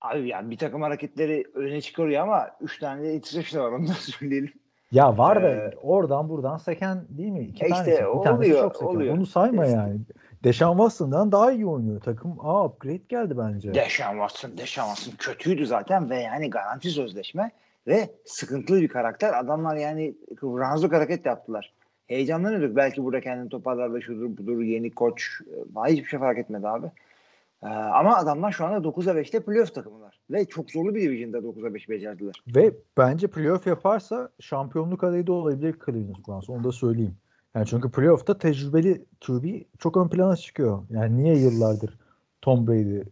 [0.00, 3.92] Abi yani bir takım hareketleri öne çıkarıyor ama 3 tane de interception var onu da
[3.98, 4.52] söyleyelim.
[4.92, 7.44] Ya var da Ee, oradan buradan seken değil mi?
[7.44, 7.90] İki E tanesi.
[7.90, 8.86] işte bir tanesi oluyor, çok seken.
[8.86, 9.14] oluyor.
[9.16, 9.76] Onu sayma İşte.
[9.76, 10.00] yani.
[10.44, 12.00] Deşan Watson'dan daha iyi oynuyor.
[12.00, 13.74] Takım aa upgrade geldi bence.
[13.74, 17.50] Deşan Watson, Deşan Watson kötüydü zaten ve yani garanti sözleşme
[17.86, 19.40] ve sıkıntılı bir karakter.
[19.40, 21.72] Adamlar yani razlık hareket yaptılar.
[22.06, 22.76] Heyecanlanıyorduk.
[22.76, 25.40] Belki burada kendini toparlar da şudur budur yeni koç.
[25.86, 26.86] Ee, Hiçbir şey fark etmedi abi.
[27.62, 30.20] Ee, ama adamlar şu anda 9'a 5'te playoff takımılar.
[30.30, 32.34] Ve çok zorlu bir division'da 9'a 5 becerdiler.
[32.56, 36.50] Ve bence playoff yaparsa şampiyonluk adayı da olabilir Cleveland Browns.
[36.50, 37.16] Onu da söyleyeyim.
[37.54, 39.44] Yani çünkü playoff'ta tecrübeli QB
[39.78, 40.82] çok ön plana çıkıyor.
[40.90, 41.98] Yani niye yıllardır
[42.42, 43.02] Tom Brady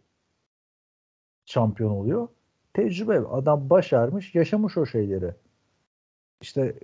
[1.47, 2.29] şampiyon oluyor?
[2.75, 3.19] Tecrübe.
[3.19, 5.35] Adam başarmış, yaşamış o şeyleri.
[6.41, 6.75] İşte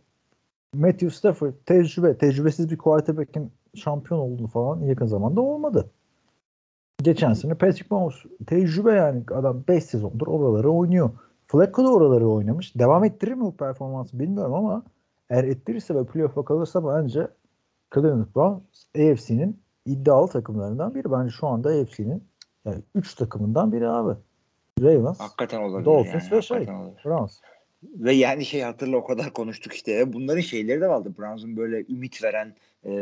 [0.74, 2.18] Matthew Stafford tecrübe.
[2.18, 5.90] Tecrübesiz bir quarterback'in şampiyon olduğunu falan yakın zamanda olmadı.
[7.02, 8.16] Geçen sene Patrick Mahomes
[8.46, 11.10] tecrübe yani adam 5 sezondur oraları oynuyor.
[11.46, 12.74] Flacco da oraları oynamış.
[12.74, 14.82] Devam ettirir mi bu performansı bilmiyorum ama
[15.30, 17.28] eğer ettirirse ve playoff'a kalırsa bence
[17.94, 21.12] Cleveland Browns AFC'nin iddialı takımlarından biri.
[21.12, 22.24] Bence şu anda AFC'nin
[22.64, 24.18] yani 3 takımından biri abi.
[24.82, 25.84] Ravens, Hakikaten olabilir.
[25.84, 26.66] Dolphins yani, ve şey.
[27.04, 27.38] Browns.
[27.82, 30.12] Ve yani şey hatırla o kadar konuştuk işte.
[30.12, 31.12] Bunların şeyleri de vardı.
[31.18, 32.92] Browns'un böyle ümit veren e,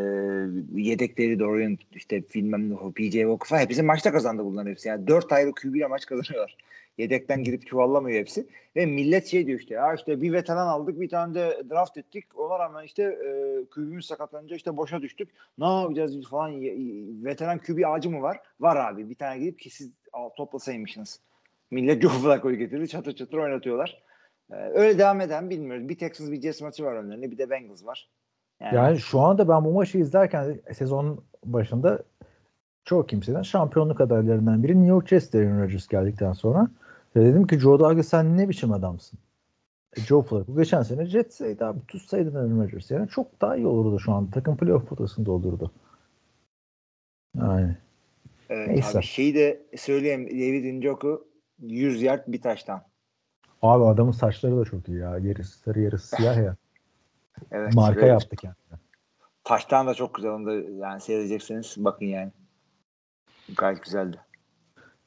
[0.81, 4.89] yedekleri Dorian işte bilmem ne PJ Walker falan hepsi maçta kazandı bunların hepsi.
[4.89, 6.57] Yani 4 ayrı QB ile maç kazanıyorlar.
[6.99, 8.47] Yedekten girip çuvallamıyor hepsi.
[8.77, 12.25] Ve millet şey diyor işte ya işte bir veteran aldık bir tane de draft ettik.
[12.39, 15.29] Ona rağmen işte e, QB'miz sakatlanınca işte boşa düştük.
[15.59, 16.63] Ne yapacağız biz falan.
[17.25, 18.41] Veteran QB ağacı mı var?
[18.61, 19.11] Var abi.
[19.11, 21.21] Bir tane gidip ki siz al, toplasaymışsınız.
[21.71, 22.89] Millet Joe Flacco'yu getirdi.
[22.89, 24.03] Çatır çatır oynatıyorlar.
[24.53, 25.89] Ee, öyle devam eden bilmiyoruz.
[25.89, 27.31] Bir Texans bir Jets maçı var önlerinde.
[27.31, 28.09] Bir de Bengals var.
[28.61, 32.03] Yani, Yani şu anda ben bu maçı izlerken sezonun başında
[32.85, 36.69] çok kimseden şampiyonluk adaylarından biri New York Jets Aaron Rodgers geldikten sonra.
[37.17, 39.19] Ve dedim ki Joe Douglas sen ne biçim adamsın?
[39.97, 41.79] E, Joe Flacco geçen sene Jets'eydi abi.
[41.89, 44.31] Tutsaydın Aaron Rodgers yani çok daha iyi olurdu şu anda.
[44.31, 45.73] Takım playoff potasında olurdu.
[47.37, 47.77] Yani.
[48.49, 48.99] evet, neyse.
[48.99, 50.27] abi şeyi de söyleyeyim.
[50.27, 52.83] David Njoku 100 yard bir taştan.
[53.63, 55.19] Abi adamın saçları da çok iyi ya.
[55.19, 56.57] Yarısı sarı yarısı siyah ya.
[57.51, 58.79] Evet, Marka yaptı kendine.
[59.45, 60.31] Taştan da çok güzel.
[60.31, 60.55] Onu da
[60.87, 61.75] yani seyredeceksiniz.
[61.79, 62.33] Bakın yani.
[63.57, 64.17] Gayet güzeldi.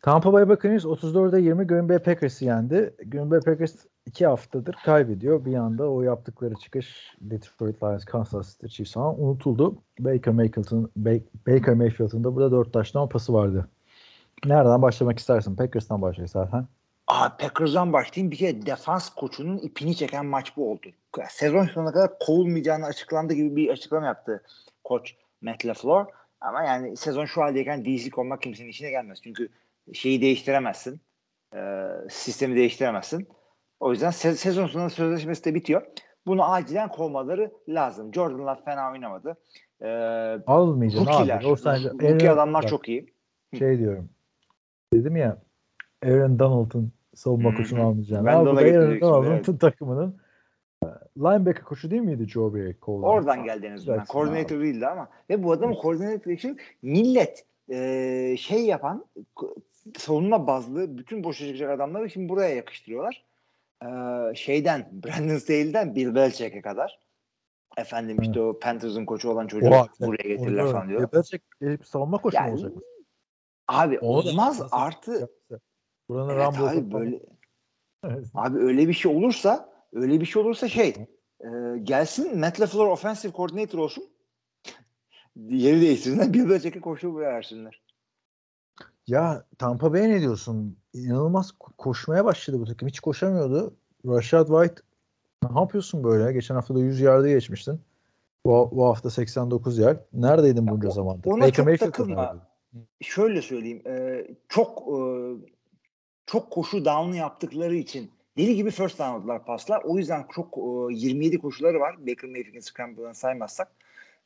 [0.01, 2.93] Tampa Bay Buccaneers 34'e 20 Green Bay Packers'ı yendi.
[3.05, 5.45] Green Bay Packers iki haftadır kaybediyor.
[5.45, 9.75] Bir anda o yaptıkları çıkış Detroit Lions, Kansas City Chiefs falan unutuldu.
[9.99, 13.69] Baker Mayfield'ın Ba- Baker Mayfield'ın da burada 4 taştan pası vardı.
[14.45, 15.55] Nereden başlamak istersin?
[15.55, 16.67] Packers'tan başla istersen.
[17.07, 18.31] Aa, Packers'dan başlayayım.
[18.31, 20.87] Bir kere defans koçunun ipini çeken maç bu oldu.
[21.29, 24.43] Sezon sonuna kadar kovulmayacağını açıklandı gibi bir açıklama yaptı
[24.83, 26.05] koç Matt LaFleur.
[26.41, 29.19] Ama yani sezon şu haldeyken DC olmak kimsenin işine gelmez.
[29.23, 29.49] Çünkü
[29.93, 31.01] şeyi değiştiremezsin.
[31.55, 33.27] Ee, sistemi değiştiremezsin.
[33.79, 35.81] O yüzden se- sezon sonunda sözleşmesi de bitiyor.
[36.27, 38.13] Bunu acilen kovmaları lazım.
[38.13, 39.37] Jordan Love fena oynamadı.
[39.81, 39.87] Ee,
[40.47, 41.47] Almayacaksın rookie'ler, abi.
[41.47, 43.13] O sence rookie adamlar bak, çok iyi.
[43.57, 44.09] Şey diyorum.
[44.93, 45.37] Dedim ya
[46.03, 47.55] Aaron Donald'ın savunma hı.
[47.55, 48.25] koçunu almayacaksın.
[48.25, 50.17] Ben de ona Aaron Donald'ın takımının
[50.83, 52.75] e, linebacker koçu değil miydi Joe Barry?
[52.87, 54.05] Oradan geldi en azından.
[54.05, 55.09] Koordinatör değildi ama.
[55.29, 59.05] Ve bu adamın koordinatör için millet e, şey yapan
[59.97, 63.25] savunma bazlı bütün boşa çıkacak adamları şimdi buraya yakıştırıyorlar.
[63.83, 63.87] E,
[64.35, 66.99] şeyden Brandon Staley'den Bill Belichick'e kadar.
[67.77, 71.11] Efendim işte o Panthers'ın koçu olan çocuğu Oha, buraya getirirler Onu falan diyor.
[71.13, 72.73] Belichick gelip savunma koçu mu Yani, olacak?
[73.67, 75.65] Abi olmaz artı yapsa?
[76.09, 77.19] Buranın evet Rambo abi böyle
[78.33, 80.95] Abi öyle bir şey olursa öyle bir şey olursa şey
[81.39, 81.47] e,
[81.83, 84.03] gelsin Matt LaFleur offensive coordinator olsun.
[85.35, 86.33] Yeri değiştirsinler.
[86.33, 87.81] Bill Belichick'e koşu buraya versinler.
[89.09, 90.77] Ya Tampa Bay ne diyorsun?
[90.93, 92.87] İnanılmaz ko- koşmaya başladı bu takım.
[92.87, 93.73] Hiç koşamıyordu.
[94.05, 94.81] Rashad White
[95.51, 96.33] ne yapıyorsun böyle?
[96.33, 97.81] Geçen hafta da 100 yardı geçmiştin.
[98.45, 99.99] Bu, bu hafta 89 yard.
[100.13, 101.29] Neredeydin bunca zamandır?
[101.31, 102.15] ona Baker çok Mayfield takılma.
[102.21, 102.87] neredeydi?
[103.01, 103.81] Şöyle söyleyeyim.
[103.87, 104.99] e, çok e,
[106.25, 109.81] çok koşu down'u yaptıkları için deli gibi first down aldılar paslar.
[109.83, 112.07] O yüzden çok e, 27 koşuları var.
[112.07, 113.71] Baker Mayfield'in scramble'ını saymazsak.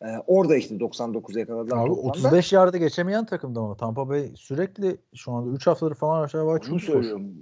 [0.04, 1.78] Ee, orada işte 99'a yakaladılar.
[1.78, 2.10] Abi toplamda.
[2.10, 6.62] 35 yarda geçemeyen takımda ama Tampa Bay sürekli şu anda 3 haftadır falan aşağı var.
[6.62, 7.34] Çok söylüyorum.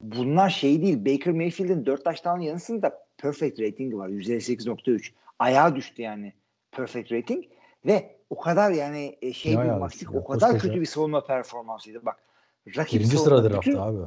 [0.00, 1.04] Bunlar şey değil.
[1.04, 4.08] Baker Mayfield'in 4 taştan yanısında perfect ratingi var.
[4.08, 5.10] 158.3.
[5.38, 6.32] Ayağa düştü yani
[6.72, 7.44] perfect rating.
[7.86, 9.88] Ve o kadar yani e, şey Ne bir ya?
[10.14, 12.04] o kadar kötü bir savunma performansıydı.
[12.04, 12.16] Bak
[12.76, 13.98] rakip Birinci bütün, draftta abi.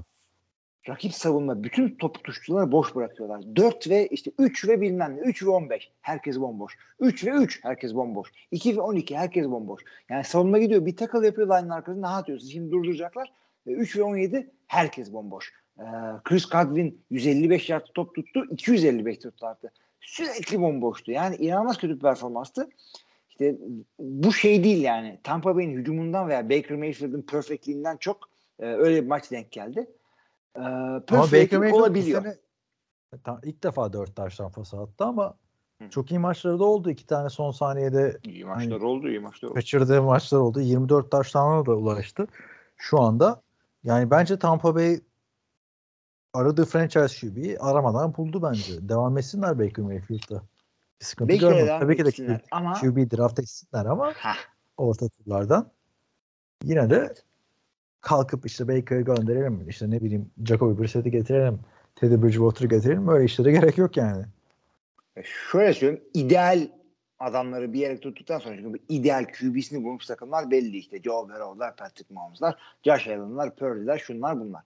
[0.88, 3.56] Rakip savunma bütün topu tuşçuları boş bırakıyorlar.
[3.56, 5.22] 4 ve işte 3 ve bilmem ne.
[5.22, 5.92] 3 ve 15.
[6.02, 6.78] Herkes bomboş.
[7.00, 7.64] 3 ve 3.
[7.64, 8.32] Herkes bomboş.
[8.52, 9.18] 2 ve 12.
[9.18, 9.82] Herkes bomboş.
[10.10, 10.86] Yani savunma gidiyor.
[10.86, 12.14] Bir tackle yapıyor line'ın arkasında.
[12.14, 12.48] Ha diyorsun.
[12.48, 13.34] Şimdi durduracaklar.
[13.68, 14.52] Ve 3 ve 17.
[14.68, 15.54] Herkes bomboş.
[15.80, 15.84] Ee,
[16.24, 18.46] Chris Godwin 155 yard top tuttu.
[18.52, 19.72] 255 tuttu artı.
[20.02, 21.12] Sürekli bomboştu.
[21.12, 22.70] Yani inanılmaz kötü bir performanstı.
[23.30, 23.56] İşte
[24.00, 25.20] bu şey değil yani.
[25.24, 29.88] Tampa Bay'in hücumundan veya Baker Mayfield'ın perfectliğinden çok e, öyle bir maç denk geldi.
[30.58, 32.22] Ee, Ama perfect Baker olabiliyor.
[32.22, 32.38] sene
[33.24, 35.38] tam ilk defa 4 taştan pas attı ama
[35.82, 35.90] Hı.
[35.90, 36.90] çok iyi maçları da oldu.
[36.90, 39.56] İki tane son saniyede İyi maçlar oldu, iyi maçlar oldu.
[39.56, 40.62] kaçırdığı maçlar oldu.
[40.62, 42.28] 24 taştanına da ulaştı.
[42.78, 43.42] Şu anda
[43.84, 45.00] yani bence Tampa Bay
[46.34, 48.90] aradığı franchise QB'yi aramadan buldu bence.
[48.90, 50.44] Devam etsinler Baker Mayfield'da.
[51.02, 51.68] Bir sıkıntı Baker'e görmüyorum.
[51.68, 54.38] devam Tabii ki de etsinler ama QB draft etsinler ama Hah.
[54.78, 55.72] orta turlardan.
[56.64, 57.14] Yine de
[58.04, 59.66] kalkıp işte Baker'ı gönderelim.
[59.70, 61.60] işte ne bileyim Jacoby Brissett'i getirelim.
[61.96, 63.08] Teddy Bridgewater'ı getirelim.
[63.08, 64.24] Öyle işlere gerek yok yani.
[65.16, 66.68] E, şöyle söyleyeyim ideal
[67.20, 71.02] adamları bir yere tuttuktan sonra çünkü ideal QB'sini bulmuş takımlar belli işte.
[71.02, 74.64] Joe Burrow'lar, Patrick Mahomes'lar, Josh Allen'lar, Purdy'ler şunlar bunlar.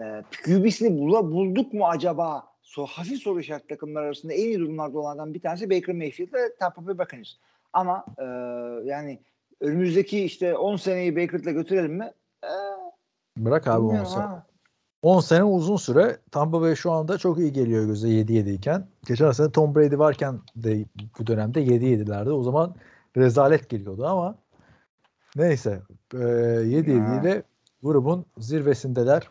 [0.00, 2.46] E, QB'sini bula, bulduk mu acaba?
[2.62, 6.38] So, hafif soru işaret takımlar arasında en iyi durumlarda olanlardan bir tanesi Baker Mayfield ve
[6.58, 7.36] Tampa Bay Buccaneers.
[7.72, 8.24] Ama e,
[8.88, 9.18] yani
[9.60, 12.12] önümüzdeki işte 10 seneyi Baker'la götürelim mi?
[13.40, 14.22] E, Bırak abi 10 bilmiyorum sene.
[14.22, 14.46] ha.
[15.02, 16.18] 10 sene uzun süre.
[16.30, 18.86] Tampa Bay şu anda çok iyi geliyor göze 7-7 iken.
[19.06, 20.84] Geçen sene Tom Brady varken de
[21.18, 22.30] bu dönemde 7-7'lerde.
[22.30, 22.74] O zaman
[23.16, 24.38] rezalet geliyordu ama
[25.36, 25.82] neyse.
[26.14, 27.42] Ee, 7-7 ile
[27.82, 29.30] grubun zirvesindeler.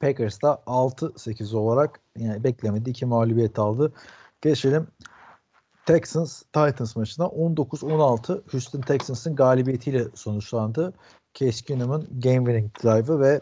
[0.00, 3.92] Packers da 6-8 olarak yani beklemedi iki mağlubiyet aldı.
[4.40, 4.86] Geçelim
[5.86, 10.92] Texans Titans maçına 19-16 Houston Texans'ın galibiyetiyle sonuçlandı.
[11.34, 13.40] Case Keenum'un game winning drive'ı ve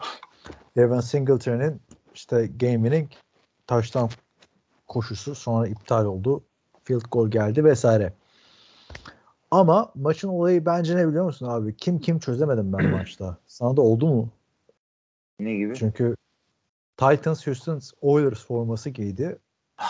[0.77, 1.81] Devin Singletary'nin
[2.13, 3.11] işte game winning
[3.67, 4.09] taştan
[4.87, 6.43] koşusu sonra iptal oldu.
[6.83, 8.13] Field goal geldi vesaire.
[9.51, 11.77] Ama maçın olayı bence ne biliyor musun abi?
[11.77, 13.37] Kim kim çözemedim ben maçta.
[13.47, 14.29] Sana da oldu mu?
[15.39, 15.75] Ne gibi?
[15.75, 16.15] Çünkü
[16.97, 19.39] Titans Houston Oilers forması giydi.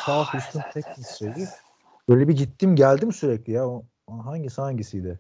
[0.05, 1.47] Sağ Ah, Houston Texans şeydi.
[2.09, 3.81] Böyle bir gittim geldim sürekli ya.
[4.07, 5.19] Hangisi hangisiydi?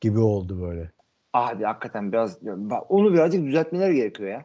[0.00, 0.90] Gibi oldu böyle.
[1.32, 2.38] Abi hakikaten biraz
[2.88, 4.44] onu birazcık düzeltmeleri gerekiyor ya.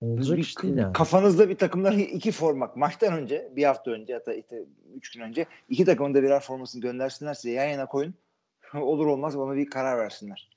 [0.00, 0.92] Olacak iş değil yani.
[0.92, 5.46] Kafanızda bir takımları iki formak maçtan önce bir hafta önce hatta işte üç gün önce
[5.68, 8.14] iki takımın da birer formasını göndersinler size yan yana koyun.
[8.74, 10.50] Olur olmaz ona bir karar versinler.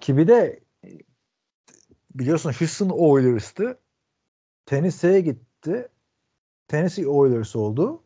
[0.00, 0.60] Ki bir de
[2.14, 3.78] biliyorsun Houston Oilers'tı.
[4.66, 5.88] Tennessee'ye gitti.
[6.68, 8.03] Tennessee Oilers oldu.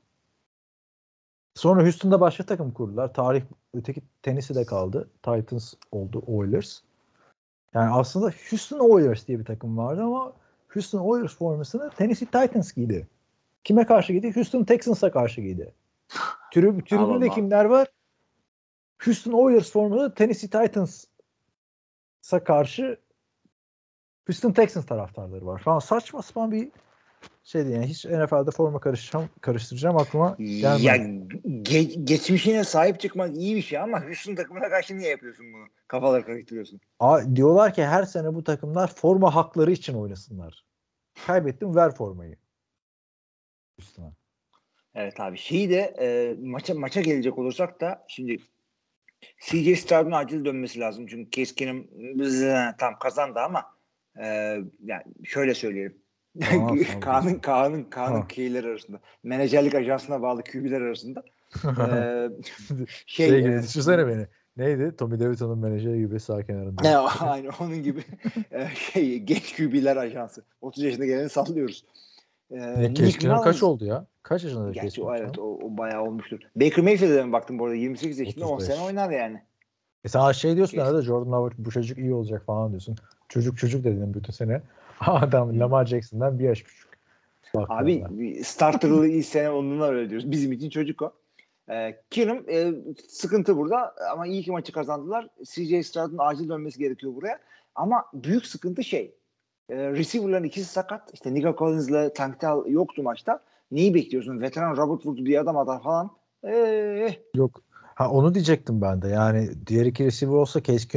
[1.58, 3.14] Sonra Houston'da başka takım kurdular.
[3.14, 3.42] Tarih
[3.74, 5.10] öteki Tennessee'de kaldı.
[5.22, 6.80] Titans oldu Oilers.
[7.74, 10.32] Yani aslında Houston Oilers diye bir takım vardı ama
[10.68, 13.08] Houston Oilers formasını Tennessee Titans giydi.
[13.64, 14.32] Kime karşı giydi?
[14.34, 15.72] Houston Texans'a karşı giydi.
[16.54, 17.88] Tribü, tribünde kimler var?
[19.04, 22.98] Houston Oilers formalı Tennessee Titans'a karşı
[24.26, 25.58] Houston Texans taraftarları var.
[25.58, 26.70] Falan saçma sapan bir
[27.44, 30.84] şeydi yani hiç NFL'de forma karışacağım, karıştıracağım aklıma gelmedi.
[30.84, 30.94] Ya
[31.68, 35.66] ge- geçmişine sahip çıkmak iyi bir şey ama Houston takımına karşı niye yapıyorsun bunu?
[35.88, 36.81] Kafaları karıştırıyorsun.
[37.00, 40.64] Aa, diyorlar ki her sene bu takımlar forma hakları için oynasınlar.
[41.26, 42.37] Kaybettim ver formayı.
[43.81, 44.12] Houston'a.
[44.94, 45.38] Evet abi.
[45.38, 48.38] Şeyi de e, maça maça gelecek olursak da şimdi
[49.40, 51.07] CJ Stroud'un acil dönmesi lazım.
[51.07, 51.42] Çünkü
[52.18, 52.44] bzzz,
[52.78, 53.64] tam kazandı ama
[54.20, 54.26] e,
[54.84, 55.99] yani şöyle söyleyelim.
[57.01, 59.01] Kaan'ın Kaan'ın Kaan'ın keyler arasında.
[59.22, 61.24] Menajerlik ajansına bağlı QB'ler arasında.
[61.64, 62.28] E,
[63.07, 64.26] şey, şey, gibi e, düşünsene beni.
[64.57, 64.96] Neydi?
[64.96, 66.82] Tommy DeVito'nun menajeri gibi sağ kenarında.
[66.82, 66.96] Ne?
[66.96, 68.01] Aynı onun gibi
[68.51, 70.44] e, şey genç QB'ler ajansı.
[70.61, 71.84] 30 yaşında geleni sallıyoruz.
[72.51, 74.07] E, Ne Nick Keşkin'in kaç Mullins- oldu ya?
[74.22, 76.38] Kaç yaşında Gerçi o evet o, o bayağı olmuştur.
[76.57, 78.74] Baker Mayfield'e mi baktım bu arada 28 yaşında 10 35.
[78.74, 79.42] sene oynar yani.
[80.05, 82.96] E sen şey diyorsun arada Jordan Howard bu çocuk iyi olacak falan diyorsun.
[83.28, 84.62] Çocuk çocuk dedin bütün sene.
[85.01, 86.88] Adam Lamar Jackson'dan bir yaş küçük.
[87.55, 88.05] Bak Abi
[88.44, 90.30] starter'lı ilk sene onunla öyle diyoruz.
[90.30, 91.12] Bizim için çocuk o.
[91.70, 92.72] Ee, Keenum e,
[93.08, 95.28] sıkıntı burada ama iyi ki maçı kazandılar.
[95.44, 97.38] CJ Stroud'un acil dönmesi gerekiyor buraya.
[97.74, 99.14] Ama büyük sıkıntı şey.
[99.68, 101.14] E, receiver'ların ikisi sakat.
[101.14, 103.42] İşte Nico Collins'la Tank Dell yoktu maçta.
[103.70, 104.40] Neyi bekliyorsun?
[104.40, 106.10] Veteran Robert Woods bir adam atar falan.
[106.44, 107.62] Ee, Yok.
[107.94, 109.08] Ha onu diyecektim ben de.
[109.08, 110.88] Yani diğer iki receiver olsa Case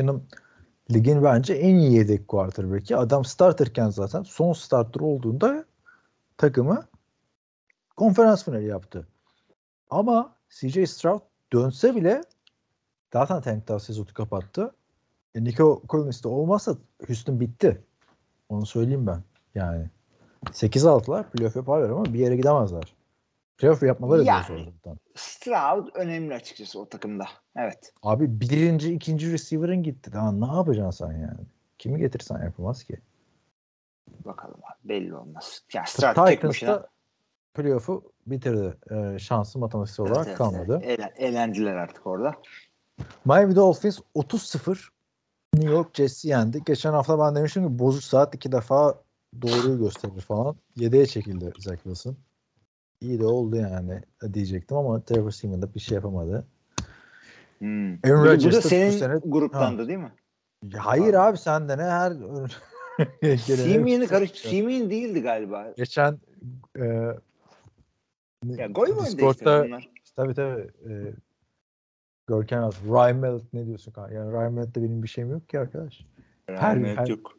[0.91, 2.97] ligin bence en iyi yedek quarterback'i.
[2.97, 5.65] Adam starterken zaten son starter olduğunda
[6.37, 6.85] takımı
[7.97, 9.07] konferans finali yaptı.
[9.89, 11.21] Ama CJ Stroud
[11.53, 12.21] dönse bile
[13.13, 14.75] zaten Tank Dell sezonu kapattı.
[15.35, 16.75] E, Nico Collins de olmazsa
[17.07, 17.81] Houston bitti.
[18.49, 19.23] Onu söyleyeyim ben.
[19.55, 19.85] Yani
[20.45, 22.95] 8-6'lar playoff yaparlar ama bir yere gidemezler.
[23.57, 24.45] Playoff yapmaları Yani.
[24.45, 24.99] zor zaten.
[25.15, 27.25] Stroud önemli açıkçası o takımda.
[27.55, 27.93] Evet.
[28.03, 30.13] Abi birinci, ikinci receiver'ın gitti.
[30.13, 31.39] Daha ne yapacaksın sen yani?
[31.77, 32.99] Kimi getirsen yapamaz ki.
[34.25, 34.89] Bakalım abi.
[34.89, 35.63] Belli olmaz.
[35.73, 36.87] Ya Stroud tek başına
[37.53, 38.77] playoff'u bitirdi.
[38.91, 40.79] Ee, şansı matematiksel olarak Evet, evet, kalmadı.
[40.83, 40.99] evet.
[41.15, 42.33] Eğlendiler artık orada.
[43.25, 44.89] Miami Dolphins 30-0
[45.55, 46.63] New York Jets'i yendi.
[46.65, 49.01] Geçen hafta ben demiştim ki bozuk saat iki defa
[49.41, 50.55] doğruyu gösterir falan.
[50.77, 52.17] 7'ye çekildi Zach Wilson.
[53.01, 54.01] İyi de oldu yani
[54.33, 56.45] diyecektim ama Trevor Seaman da bir şey yapamadı.
[57.59, 57.93] Hmm.
[57.93, 60.11] Aaron Bu, da senin sene- gruptandı değil mi?
[60.63, 62.11] Ya Hayır abi sen de ne her
[63.21, 65.73] gelene- Simeon'i karış Simeon değildi galiba.
[65.77, 66.19] Geçen
[66.79, 67.07] e,
[68.45, 69.89] Ya gol mü Discord'da bunlar?
[70.15, 71.13] tabii tabii e,
[72.27, 72.85] Görkem yazdı.
[72.85, 74.13] Ryan Mallet ne diyorsun kanka?
[74.13, 76.05] Yani Ryan Mallet'te benim bir şeyim yok ki arkadaş.
[76.45, 77.37] Her- Rahmet her- yok.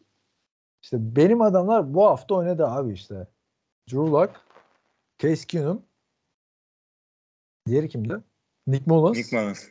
[0.82, 3.26] İşte benim adamlar bu hafta oynadı abi işte.
[3.88, 4.40] Drew Lock,
[5.18, 5.82] Case Keenum,
[7.66, 8.16] diğeri kimdi?
[8.66, 9.68] Nick Mullins, Nick Mullins.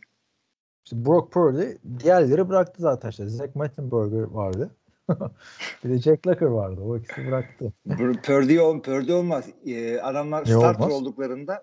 [0.85, 3.27] işte Brock Purdy, diğerleri bıraktı zaten işte.
[3.27, 4.75] Zach Mettenberger vardı.
[5.83, 6.81] bir de Jack Locker vardı.
[6.81, 7.73] O ikisi bıraktı.
[8.23, 9.45] Purdy, ol, Purdy olmaz.
[9.65, 10.91] Ee, adamlar Ne starter olmaz?
[10.93, 11.61] olduklarında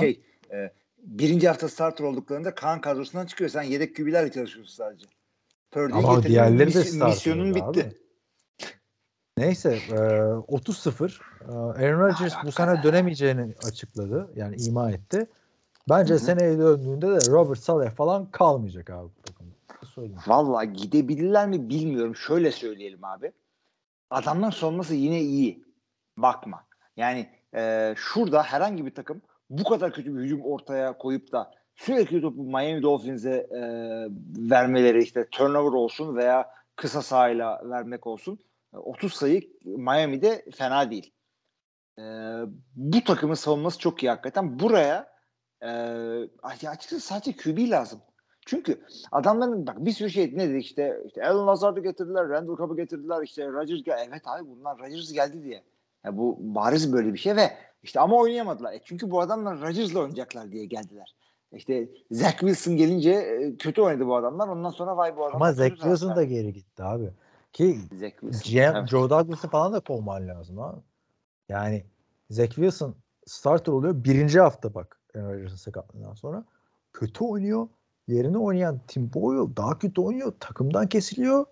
[0.00, 0.20] şey
[0.52, 3.50] e, birinci hafta starter olduklarında Kaan kadrosundan çıkıyor.
[3.50, 5.06] Sen yedek kübilerle çalışıyorsun sadece.
[5.70, 7.64] Purdy'yi Ama diğerleri de starter misyonun bitti.
[7.64, 7.92] abi.
[9.38, 14.30] Neyse e, 30-0 e, Aaron Rodgers bu sene dönemeyeceğini açıkladı.
[14.36, 15.26] Yani ima etti.
[15.88, 16.22] Bence Hı hı.
[16.22, 19.10] seneye döndüğünde de Robert Saleh falan kalmayacak abi.
[19.94, 20.20] Söyleyeyim.
[20.26, 22.16] Vallahi gidebilirler mi bilmiyorum.
[22.16, 23.32] Şöyle söyleyelim abi.
[24.10, 25.64] Adamların savunması yine iyi.
[26.16, 26.66] Bakma.
[26.96, 32.20] Yani e, şurada herhangi bir takım bu kadar kötü bir hücum ortaya koyup da sürekli
[32.20, 33.60] topu Miami Dolphins'e e,
[34.50, 38.38] vermeleri işte turnover olsun veya kısa sahayla vermek olsun.
[38.74, 41.12] E, 30 sayı Miami'de fena değil.
[41.98, 42.02] E,
[42.74, 44.58] bu takımın savunması çok iyi hakikaten.
[44.58, 45.14] Buraya
[45.62, 45.68] e,
[46.42, 48.00] açıkçası sadece QB lazım.
[48.46, 48.80] Çünkü
[49.12, 53.22] adamların bak bir sürü şey ne dedik işte, işte Alan Lazard'ı getirdiler, Randall Cobb'ı getirdiler,
[53.22, 55.62] işte Rodgers gel Evet abi bunlar Rodgers geldi diye.
[56.04, 57.50] Ya bu bariz böyle bir şey ve
[57.82, 58.72] işte ama oynayamadılar.
[58.72, 61.14] E çünkü bu adamlar Rodgers'la oynayacaklar diye geldiler.
[61.52, 64.48] İşte Zach Wilson gelince e, kötü oynadı bu adamlar.
[64.48, 65.36] Ondan sonra vay bu adamlar.
[65.36, 67.10] Ama Zach Wilson da geri gitti abi.
[67.52, 68.52] Ki Zach Wilson.
[68.52, 68.88] GM, evet.
[68.88, 70.80] Joe Douglas'ı falan da kovman lazım abi.
[71.48, 71.84] Yani
[72.30, 72.94] Zach Wilson
[73.26, 74.04] starter oluyor.
[74.04, 76.44] Birinci hafta bak Aaron Rodgers'ın sakatlığından sonra.
[76.92, 77.68] Kötü oynuyor.
[78.08, 80.32] Yerine oynayan Tim Boyle daha kötü oynuyor.
[80.40, 81.46] Takımdan kesiliyor.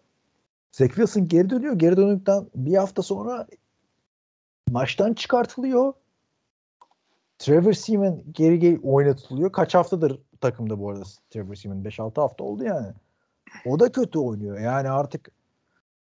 [0.72, 1.74] Zach Wilson geri dönüyor.
[1.74, 3.46] Geri döndükten bir hafta sonra
[4.70, 5.92] maçtan çıkartılıyor.
[7.38, 9.52] Trevor Seaman geri geri oynatılıyor.
[9.52, 11.84] Kaç haftadır takımda bu arada Trevor Seaman?
[11.84, 12.92] 5-6 hafta oldu yani.
[13.66, 14.60] O da kötü oynuyor.
[14.60, 15.30] Yani artık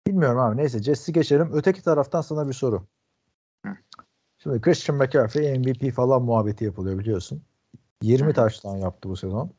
[0.06, 0.56] bilmiyorum abi.
[0.56, 1.50] Neyse Jesse geçelim.
[1.52, 2.86] Öteki taraftan sana bir soru.
[4.38, 7.42] Şimdi Christian McCaffrey MVP falan muhabbeti yapılıyor biliyorsun.
[8.02, 8.34] 20 Hı.
[8.34, 9.50] taştan yaptı bu sezon.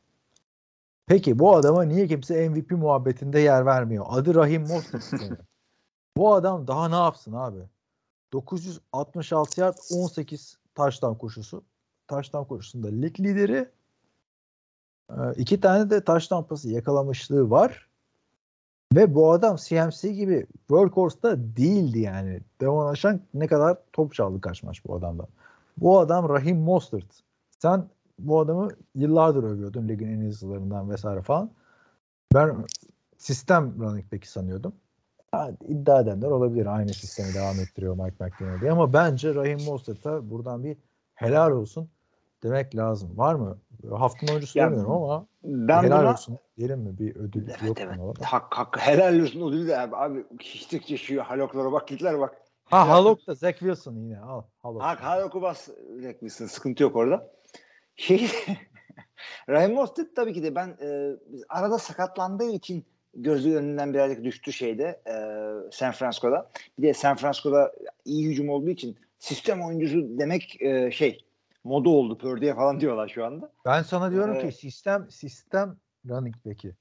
[1.06, 4.06] Peki bu adama niye kimse MVP muhabbetinde yer vermiyor?
[4.08, 5.10] Adı Rahim Mostert.
[6.16, 7.58] bu adam daha ne yapsın abi?
[8.32, 11.64] 966 yard 18 taştan koşusu.
[12.06, 13.68] Taştan koşusunda lig lideri.
[15.10, 17.88] Ee, iki tane de taş tampası yakalamışlığı var.
[18.94, 22.40] Ve bu adam CMC gibi workhorse'da değildi yani.
[22.60, 25.26] Devon Aşan ne kadar top çaldı kaç maç bu adamdan.
[25.76, 27.06] Bu adam Rahim Mostert.
[27.58, 27.88] Sen
[28.18, 31.50] bu adamı yıllardır övüyordun ligin en hızlılarından vesaire falan.
[32.34, 32.64] Ben
[33.18, 34.72] sistem running back'i sanıyordum.
[35.32, 36.66] Ha, iddia edenler olabilir.
[36.66, 38.72] Aynı sistemi devam ettiriyor Mike McDaniel diye.
[38.72, 40.76] Ama bence Rahim Mostert'a buradan bir
[41.14, 41.88] helal olsun
[42.42, 43.18] demek lazım.
[43.18, 43.58] Var mı?
[43.90, 46.98] Haftanın oyuncusu Ya, demiyorum ama Ben helal buna olsun diyelim mi?
[46.98, 47.96] Bir ödül Evet yok evet.
[47.96, 48.14] mu?
[48.22, 49.96] Hak, hak, helal olsun ödülü de abi.
[49.96, 52.34] Abi içtikçe şu haloklara bak gitler bak.
[52.64, 54.42] Ha Halok da Zach Wilson yine al.
[54.62, 54.82] Halok.
[54.82, 55.68] Hak haloku bas
[56.00, 56.46] Zach Wilson.
[56.46, 57.30] Sıkıntı yok orada.
[57.96, 58.28] Şey
[59.48, 61.16] Raheem Mostert tabii ki de ben e,
[61.48, 62.84] arada sakatlandığı için
[63.14, 65.14] gözü önünden birazcık düştü şeyde e,
[65.72, 66.50] San Francisco'da.
[66.78, 67.72] Bir de San Francisco'da
[68.04, 71.24] iyi hücum olduğu için sistem oyuncusu demek e, şey
[71.64, 73.52] moda oldu Purdy'ye falan diyorlar şu anda.
[73.66, 74.50] Ben sana diyorum Evet.
[74.50, 75.76] ki sistem sistem
[76.08, 76.74] running back'i.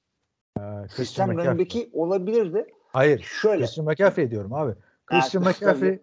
[0.59, 1.45] Ee, Sistem McCaffrey.
[1.51, 2.66] running back'i olabilirdi.
[2.88, 3.22] Hayır.
[3.41, 4.74] Şöyle Christian McCaffrey diyorum abi.
[5.05, 5.99] Christian Ha, McCaffrey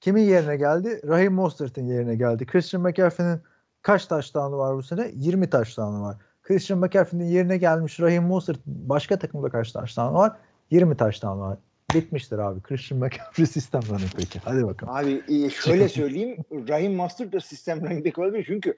[0.00, 1.00] kimin yerine geldi?
[1.08, 2.46] Raheem Mostert'in yerine geldi.
[2.46, 3.40] Christian McCaffrey'nin
[3.82, 5.10] kaç taştanı var bu sene?
[5.14, 6.16] 20 taştanı var.
[6.42, 10.32] Christian McCaffrey'nin yerine gelmiş Raheem Mostert başka takımda kaç taştan var?
[10.70, 11.58] 20 taştan var.
[11.94, 12.60] Bitmiştir abi.
[12.60, 14.38] Christian McCaffrey sistem running peki.
[14.44, 14.94] Hadi bakalım.
[14.94, 16.36] Abi e, şöyle söyleyeyim.
[16.68, 18.44] Raheem Mostert da sistem running back olabilir.
[18.46, 18.76] Çünkü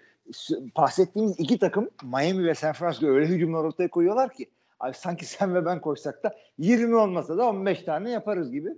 [0.76, 4.50] bahsettiğimiz iki takım Miami ve San Francisco öyle hücumlar ortaya koyuyorlar ki
[4.80, 8.68] abi sanki sen ve ben koşsak da 20 olmasa da 15 tane yaparız gibi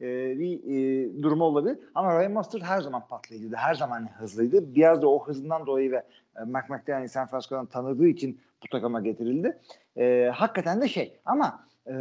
[0.00, 1.78] e, bir e, durumu olabilir.
[1.94, 3.56] Ama Raheem Mostert her zaman patlayıcıydı.
[3.56, 4.74] Her zaman hızlıydı.
[4.74, 6.02] Biraz da o hızından dolayı ve
[6.36, 9.58] e, Mike McDaniel San Francisco'dan tanıdığı için bu takıma getirildi.
[9.96, 11.92] E, hakikaten de şey ama e,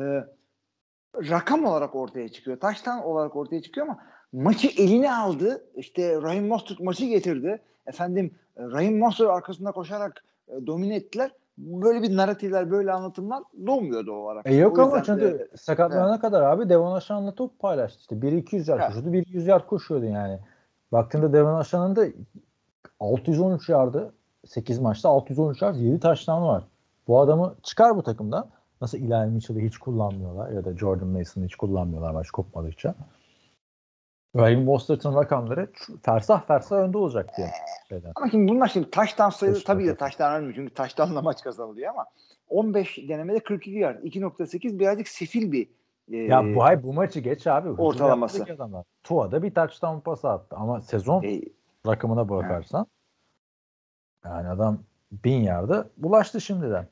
[1.16, 2.60] rakam olarak ortaya çıkıyor.
[2.60, 4.00] Taştan olarak ortaya çıkıyor ama
[4.34, 5.66] maçı eline aldı.
[5.76, 7.62] İşte Raheem Mostert maçı getirdi.
[7.88, 11.32] Efendim e, Raheem Mostert arkasında koşarak e, domine ettiler.
[11.58, 14.48] Böyle bir narratifler, böyle anlatımlar doğmuyor doğal olarak.
[14.48, 18.00] E yok O ama çünkü sakatlanana kadar abi Devon Aşan'la top paylaştı.
[18.00, 18.88] İşte biri 200 yard Evet.
[18.88, 20.40] koşuyordu, biri 100 yard koşuyordu yani.
[20.92, 22.06] Baktığında Devon Aşan'ın da
[23.00, 24.14] 613 yardı
[24.46, 26.64] 8 maçta 613 yard 7 taştan var.
[27.08, 28.48] Bu adamı çıkar bu takımdan.
[28.82, 32.96] Nasıl Eli Mitchell'ı hiç kullanmıyorlar ya da Jordan Mason'ı hiç kullanmıyorlar maç kopmadıkça.
[34.36, 35.68] Raheem Mostert'ın rakamları
[36.02, 37.52] fersah fersah önde olacak diye.
[37.90, 38.12] Şeyden.
[38.16, 40.56] Ama şimdi bunlar şimdi taştan sayılı tabii de taştan ölmüyor.
[40.56, 42.06] Çünkü taştanla maç kazanılıyor ama
[42.50, 44.04] 15 denemede 42 yard.
[44.04, 45.70] 2.8 birazcık sefil bir
[46.12, 47.70] e, Ya bu ay bu maçı geç abi.
[47.70, 48.44] Ortalaması.
[48.44, 48.86] adamlar.
[49.04, 51.42] Tua'da bir touchdown pası attı ama sezon e,
[51.88, 52.88] rakamına bakarsan
[54.26, 54.80] yani adam
[55.12, 56.88] bin yarda bulaştı şimdiden.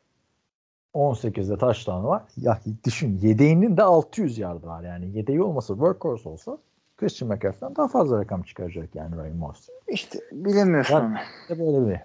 [0.93, 2.23] 18'de taştanı var.
[2.37, 5.17] Ya düşün yedeğinin de 600 yardı var yani.
[5.17, 6.57] Yedeği olmasa workhorse olsa
[6.97, 9.77] Christian McCaffrey'den daha fazla rakam çıkaracak yani Raheem Mostert.
[9.87, 10.93] işte bilemiyorsun.
[10.95, 11.01] Var.
[11.49, 11.59] onu.
[11.59, 11.99] Böyle bir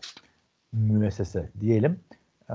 [0.72, 2.00] müessese diyelim.
[2.50, 2.54] Ee,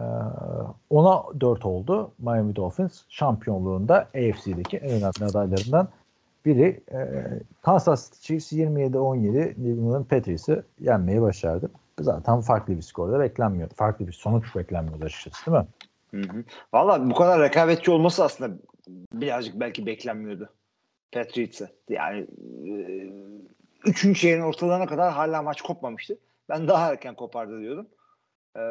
[0.90, 2.12] ona 4 oldu.
[2.20, 5.88] Miami Dolphins şampiyonluğunda AFC'deki en önemli adaylarından
[6.46, 6.84] biri.
[6.92, 7.24] Ee,
[7.62, 11.72] Kansas City Chiefs 27-17 New England Patriots'ı yenmeyi başardı.
[12.00, 13.74] Zaten farklı bir skorda beklenmiyordu.
[13.76, 15.68] Farklı bir sonuç beklenmiyordu açıkçası değil mi?
[16.12, 16.44] Hı hı.
[16.74, 18.58] Valla bu kadar rekabetçi olması aslında
[19.14, 20.50] birazcık belki beklenmiyordu.
[21.14, 21.68] Patriots'a.
[21.90, 22.28] Yani
[22.68, 22.74] e,
[23.86, 26.18] üçüncü şeyin ortalarına kadar hala maç kopmamıştı.
[26.50, 27.88] Ben daha erken kopardı diyordum.
[28.58, 28.62] E,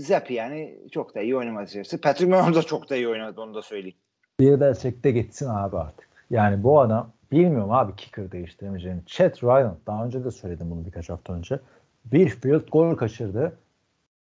[0.00, 2.00] Zappi yani çok da iyi oynamadı açıkçası.
[2.00, 3.96] Patrick Mahomes da çok da iyi oynadı onu da söyleyeyim.
[4.40, 6.08] Bir de çekte gitsin abi artık.
[6.30, 9.00] Yani bu adam bilmiyorum abi kicker değiştiremeyeceğini.
[9.06, 11.60] Chet Ryan daha önce de söyledim bunu birkaç hafta önce.
[12.04, 13.58] Bir field goal kaçırdı.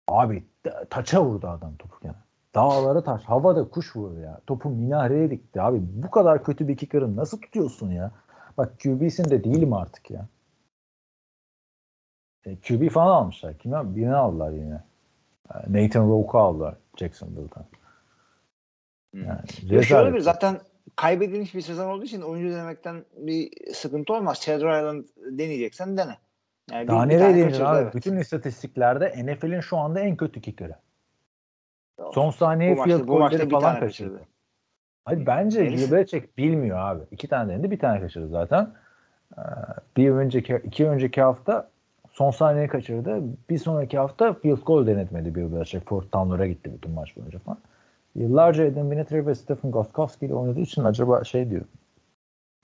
[0.09, 2.17] Abi ta- taça vurdu adam topu yani.
[2.55, 3.25] Dağlara taş.
[3.25, 4.41] Havada kuş vurdu ya.
[4.47, 5.79] Topu minareye dikti abi.
[5.83, 8.11] Bu kadar kötü bir kicker'ı nasıl tutuyorsun ya?
[8.59, 10.27] Bak QB'sinde değilim artık ya.
[12.47, 13.59] E, QB falan almışlar.
[13.59, 14.85] Kimi birini aldılar yine.
[15.55, 17.65] E, Nathan Rourke'u aldılar Jacksonville'dan.
[19.15, 20.61] Yani Ya şöyle bir zaten
[20.97, 24.41] kaybedilmiş bir sezon olduğu için oyuncu denemekten bir sıkıntı olmaz.
[24.41, 26.19] Chad Ryland deneyeceksen dene.
[26.71, 27.83] Yani Daha nereye kaçırdı, abi?
[27.83, 27.95] evet.
[27.95, 30.77] Bütün istatistiklerde NFL'in şu anda en kötü kicker'ı.
[32.15, 34.17] Son saniye bu maçta, field bu maçta falan kaçırdı.
[34.17, 34.29] kaçırdı.
[35.05, 37.03] Hadi bence Belichick bilmiyor abi.
[37.11, 38.71] İki tane denedi, bir tane kaçırdı zaten.
[39.39, 39.41] Ee,
[39.97, 41.69] Bir önceki, iki önceki hafta
[42.13, 43.23] son saniye kaçırdı.
[43.51, 45.89] Bir sonraki hafta field goal denetmedi Belichick.
[45.89, 47.59] Fourth down'lara gitti bütün maç boyunca falan.
[48.15, 51.65] Yıllarca Adam Vinatieri ve Stephen Gostkowski ile oynadığı için acaba şey diyor.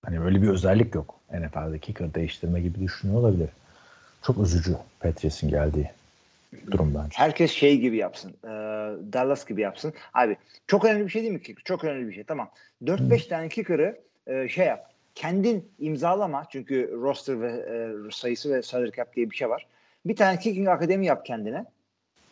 [0.05, 1.14] Hani böyle bir özellik yok.
[1.33, 3.49] NFL'de kicker değiştirme gibi düşünüyor olabilir.
[4.22, 5.91] Çok üzücü Patriots'in geldiği
[6.71, 7.11] durum bence.
[7.15, 8.31] Herkes şey gibi yapsın.
[8.45, 8.49] e,
[9.13, 9.93] Dallas gibi yapsın.
[10.15, 10.37] Abi
[10.67, 11.63] çok önemli bir şey değil mi kicker?
[11.65, 12.25] Çok önemli bir şey.
[12.25, 12.51] Tamam.
[12.85, 14.91] 4-5 tane kicker'ı e, şey yap.
[15.15, 16.45] Kendin imzalama.
[16.51, 19.67] Çünkü roster ve e, sayısı ve salary cap diye bir şey var.
[20.05, 21.65] Bir tane kicking akademi yap kendine.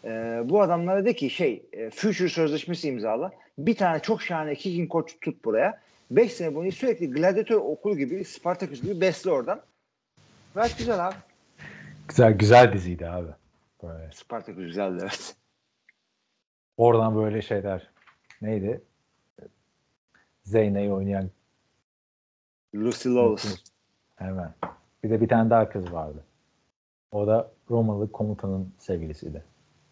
[0.04, 0.08] E,
[0.44, 3.32] bu adamlara de ki şey e, future sözleşmesi imzala.
[3.58, 5.80] Bir tane çok şahane kicking koç tut buraya.
[6.10, 9.60] 5 sene boyunca sürekli gladyatör okulu gibi Spartacus gibi besle oradan.
[10.54, 11.14] Gayet güzel abi.
[12.08, 13.28] Güzel güzel diziydi abi.
[13.82, 14.10] Böyle.
[14.12, 15.36] Spartacus güzeldi evet.
[16.76, 17.90] Oradan böyle şeyler
[18.42, 18.82] neydi?
[20.44, 21.30] Zeyne'yi oynayan
[22.74, 23.64] Lucy Lawless.
[24.16, 24.54] hemen.
[25.04, 26.24] Bir de bir tane daha kız vardı.
[27.12, 29.44] O da Romalı komutanın sevgilisiydi.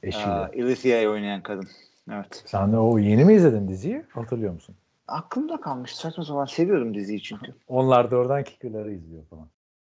[0.02, 0.26] Eşiyle.
[0.26, 1.68] Aa, Ilithia'yı oynayan kadın.
[2.10, 2.42] Evet.
[2.46, 4.04] Sen de o yeni mi izledin diziyi?
[4.10, 4.76] Hatırlıyor musun?
[5.08, 5.94] Aklımda kalmış.
[5.96, 7.54] Saçma sapan seviyordum diziyi çünkü.
[7.68, 9.48] Onlar da oradan kicker'ları izliyor falan.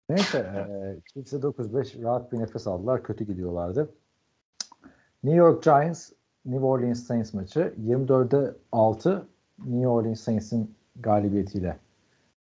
[0.10, 0.38] Neyse.
[0.70, 3.04] e, Chiefs'e 9-5 rahat bir nefes aldılar.
[3.04, 3.90] Kötü gidiyorlardı.
[5.24, 6.12] New York Giants
[6.46, 9.28] New Orleans Saints maçı 24'e 6
[9.66, 11.78] New Orleans Saints'in galibiyetiyle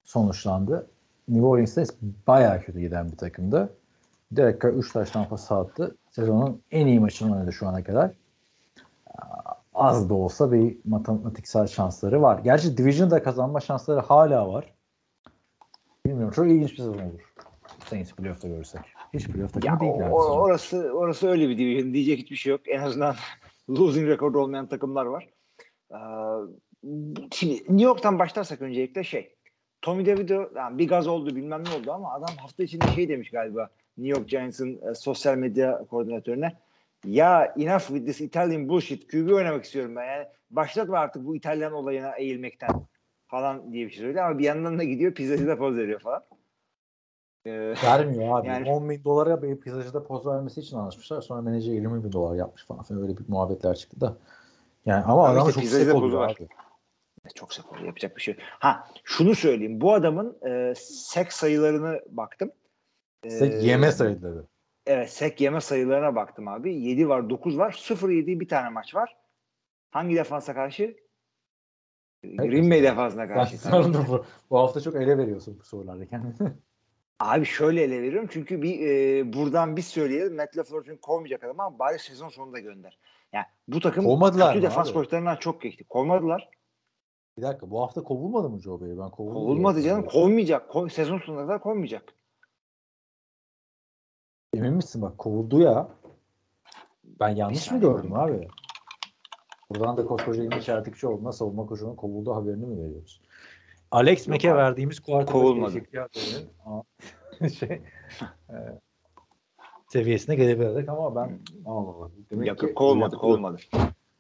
[0.04, 0.86] sonuçlandı.
[1.28, 1.90] New Orleans Saints
[2.26, 3.76] bayağı kötü giden bir takımdı.
[4.32, 5.96] Derek Carr 3 taştan pas attı.
[6.10, 8.10] Sezonun en iyi maçını oynadı şu ana kadar.
[9.74, 12.38] Az da olsa bir matematiksel şansları var.
[12.38, 14.74] Gerçi Division'da kazanma şansları hala var.
[16.06, 16.32] Bilmiyorum.
[16.32, 17.25] Çok ilginç bir sezon olur.
[17.88, 18.80] Saints playoff'ta görürsek.
[19.14, 19.92] Hiç playoff takımı Ya değil.
[19.92, 21.94] o- yani o- orası orası öyle bir division.
[21.94, 22.60] Diyecek hiçbir şey yok.
[22.68, 23.14] En azından
[23.70, 25.28] losing record olmayan takımlar var.
[25.92, 25.96] Ee,
[27.32, 29.34] şimdi New York'tan başlarsak öncelikle şey
[29.82, 33.30] Tommy DeVito yani bir gaz oldu bilmem ne oldu ama adam hafta içinde şey demiş
[33.30, 36.52] galiba New York Giants'ın e, sosyal medya koordinatörüne
[37.04, 41.72] ya enough with this Italian bullshit QB oynamak istiyorum ben yani başlatma artık bu İtalyan
[41.72, 42.70] olayına eğilmekten
[43.26, 46.22] falan diye bir şey söylüyor ama bir yandan da gidiyor pizzacıda poz veriyor falan.
[47.46, 48.48] Ee, Vermiyor abi.
[48.48, 51.20] Yani- 10 bin dolara bir pizzacıda poz vermesi için anlaşmışlar.
[51.22, 52.82] Sonra menajer 20 bin dolar yapmış falan.
[52.82, 53.02] filan.
[53.02, 54.16] Öyle bir muhabbetler çıktı da.
[54.86, 56.36] Yani ama adam işte çok sek oluyor var.
[56.40, 56.48] abi.
[57.34, 57.86] çok sık oluyor.
[57.86, 58.42] Yapacak bir şey yok.
[58.58, 59.80] Ha şunu söyleyeyim.
[59.80, 62.50] Bu adamın e, sek sayılarını baktım.
[63.24, 64.44] Ee, Sek yeme sayıları.
[64.86, 66.74] Evet sek yeme sayılarına baktım abi.
[66.74, 67.72] 7 var 9 var.
[67.72, 69.16] 0-7 bir tane maç var.
[69.90, 70.96] Hangi defansa karşı?
[72.24, 73.58] Green Bay defansına Sen, karşı.
[73.58, 76.52] sen de bu, bu hafta çok ele veriyorsun bu sorularda kendini.
[77.20, 78.28] Abi şöyle ele veriyorum.
[78.32, 80.36] Çünkü bir e, buradan biz söyleyelim.
[80.36, 82.98] Matt LaFleur'un kovmayacak adam ama bari sezon sonunda gönder.
[83.32, 85.84] Yani bu takım Kovmadılar kötü defans koçlarından çok geçti.
[85.84, 86.48] Kovmadılar.
[87.38, 88.98] bir dakika bu hafta kovulmadı mı Joe Barry?
[88.98, 89.96] Ben kovuldu diye Kovulmadı canım.
[89.96, 90.28] hatırlıyorum.
[90.28, 90.70] Kovmayacak.
[90.70, 92.14] Ko- sezon sonuna kadar kovmayacak.
[94.54, 95.88] Emin misin bak kovuldu ya.
[97.04, 98.48] Ben yanlış mı gördüm abi?
[99.70, 103.22] Buradan da koskoca İlmi Çeltikçioğlu'na savunma koçunun kovulduğu haberini mi veriyoruz?
[103.90, 105.82] Alex Mack'e verdiğimiz Kovulmadı.
[107.58, 107.82] şey,
[108.50, 108.56] e,
[109.88, 112.10] seviyesine gelebilirdik ama ben Allah Allah.
[112.30, 113.16] Demek Yok ki kovulmadı.
[113.16, 113.56] Kovulmadı.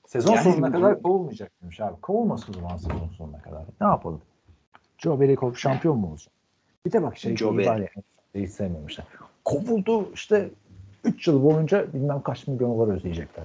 [0.06, 2.00] Sezon Yani sonuna kadar kovulmayacakmış abi.
[2.00, 3.62] Kovulmasın o zaman sezon sonuna kadar.
[3.80, 4.20] Ne yapalım?
[4.98, 6.32] Joe Barry kov şampiyon mu olacak?
[6.86, 7.88] Bir de bak şey Joe var ya
[8.34, 9.06] hiç sevmemişler.
[9.44, 10.50] Kovuldu işte
[11.04, 13.44] 3 yıl boyunca bilmem kaç milyon dolar ödeyecekler.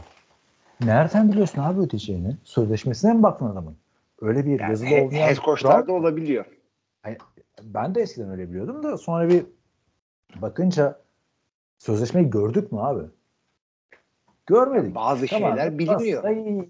[0.81, 2.37] Nereden biliyorsun abi ödeyeceğini?
[2.43, 3.75] Sözleşmesine mi baktın adamın?
[4.21, 6.45] Öyle bir Yani yazılı he- olmayan head coachlar da kural- olabiliyor.
[7.63, 9.45] ben de eskiden öyle biliyordum da sonra bir
[10.35, 10.99] bakınca
[11.77, 13.03] sözleşmeyi gördük mü abi?
[14.45, 14.95] Görmedik.
[14.95, 16.23] Bazı Tamam, şeyler biliniyor.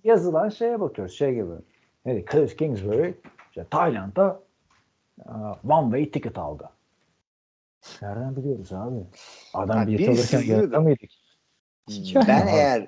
[0.04, 1.14] yazılan şeye bakıyoruz.
[1.14, 1.52] Şey gibi.
[2.06, 2.26] Neydi?
[2.32, 3.14] Cliff Kingsbury
[3.50, 4.40] işte Tayland'da
[5.20, 5.32] e,
[5.70, 6.70] one way ticket aldı.
[8.02, 9.00] Nereden biliyoruz abi?
[9.54, 10.48] Adam Ha, bir yazıyordu.
[10.52, 11.10] yanında mıydık?
[12.16, 12.50] Ben abi.
[12.50, 12.88] eğer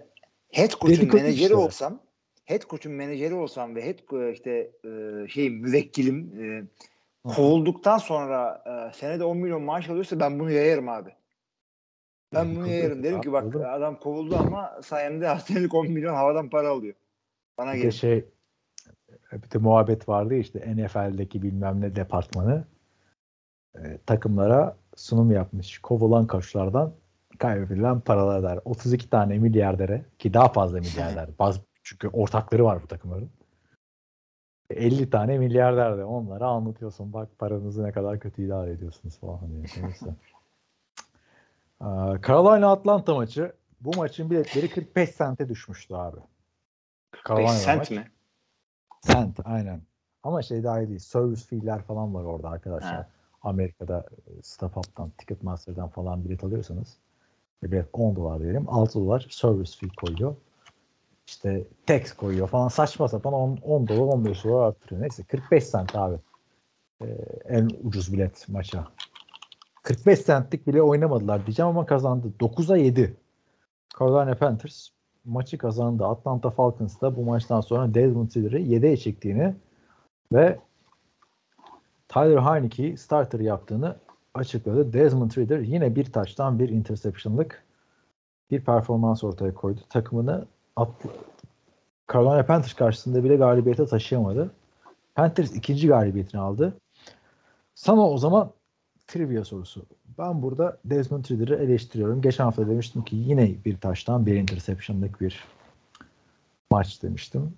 [0.51, 1.55] head coach'un menajeri işte.
[1.55, 1.99] olsam
[2.45, 6.63] head coach'un menajeri olsam ve head co- işte e, şey müvekkilim e,
[7.29, 11.09] kovulduktan sonra e, senede 10 milyon maaş alıyorsa ben bunu yayarım abi.
[12.33, 13.03] Ben bunu yayarım.
[13.03, 16.95] Derim ki bak adam kovuldu ama sayemde senelik 10 milyon havadan para alıyor.
[17.57, 18.25] Bana Bir de şey
[19.31, 22.65] bir de muhabbet vardı işte NFL'deki bilmem ne departmanı
[23.75, 25.79] e, takımlara sunum yapmış.
[25.79, 26.93] Kovulan koçlardan
[27.37, 28.59] kaybedilen paralar der.
[28.65, 31.29] 32 tane milyardere ki daha fazla milyarder.
[31.39, 33.29] Bazı çünkü ortakları var bu takımların.
[34.69, 37.13] 50 tane milyarder de onlara anlatıyorsun.
[37.13, 39.83] Bak paranızı ne kadar kötü idare ediyorsunuz falan diye.
[39.83, 40.15] Neyse.
[41.79, 46.17] Aa, Carolina Atlanta maçı bu maçın biletleri 45 sente düşmüştü abi.
[47.13, 47.91] 5 Carolina cent maç.
[47.91, 48.11] mi?
[49.01, 49.81] Cent aynen.
[50.23, 50.99] Ama şey dahil değil.
[50.99, 52.93] Service fee'ler falan var orada arkadaşlar.
[52.93, 53.07] Ha.
[53.41, 56.97] Amerika'da e, StubHub'dan, Ticketmaster'dan falan bilet alıyorsanız
[57.63, 58.65] e, bilet 10 dolar diyelim.
[58.67, 60.35] 6 dolar service fee koyuyor.
[61.27, 65.01] İşte tax koyuyor falan saçma sapan 10, 10 dolar 15 dolar arttırıyor.
[65.01, 66.17] Neyse 45 cent abi.
[67.01, 67.05] Ee,
[67.45, 68.87] en ucuz bilet maça.
[69.83, 72.33] 45 centlik bile oynamadılar diyeceğim ama kazandı.
[72.39, 73.17] 9'a 7.
[73.99, 74.89] Carolina Panthers
[75.25, 76.05] maçı kazandı.
[76.05, 79.55] Atlanta Falcons da bu maçtan sonra Desmond Ridder'ı 7'ye çektiğini
[80.33, 80.59] ve
[82.07, 83.97] Tyler Heineke'yi starter yaptığını
[84.33, 84.93] açıkladı.
[84.93, 87.63] Desmond Ridder yine bir taştan bir interception'lık
[88.51, 89.79] bir performans ortaya koydu.
[89.89, 90.45] Takımını
[90.75, 91.05] At-
[92.13, 94.51] Carolina Panthers karşısında bile galibiyete taşıyamadı.
[95.15, 96.73] Panthers ikinci galibiyetini aldı.
[97.75, 98.51] Sana o zaman
[99.07, 99.85] trivia sorusu.
[100.17, 102.21] Ben burada Desmond Ridder'ı eleştiriyorum.
[102.21, 105.43] Geçen hafta demiştim ki yine bir taştan bir interception'lık bir
[106.71, 107.53] maç demiştim.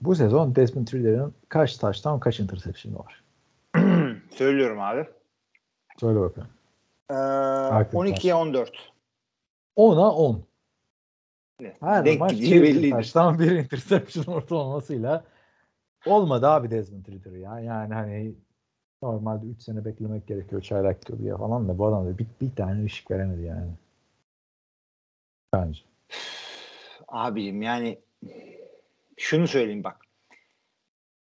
[0.00, 3.22] Bu sezon Desmond Ridder'ın kaç taştan kaç interception'ı var?
[4.30, 5.06] Söylüyorum abi.
[6.00, 6.48] Söyle bakalım.
[7.10, 8.12] Ee, Hakikaten.
[8.12, 8.70] 12'ye 14.
[9.76, 10.42] 10'a 10.
[11.80, 12.90] Her Denk maç gideceği bir belliydi.
[12.90, 15.24] taştan bir interception ortalamasıyla
[16.06, 17.60] olmadı abi Desmond Ridder ya.
[17.60, 18.34] Yani hani
[19.02, 22.84] normalde 3 sene beklemek gerekiyor çaylak diye falan da bu adam da bir, bir tane
[22.84, 23.70] ışık veremedi yani.
[25.54, 25.80] Bence.
[27.08, 27.98] Abicim yani
[29.16, 30.00] şunu söyleyeyim bak.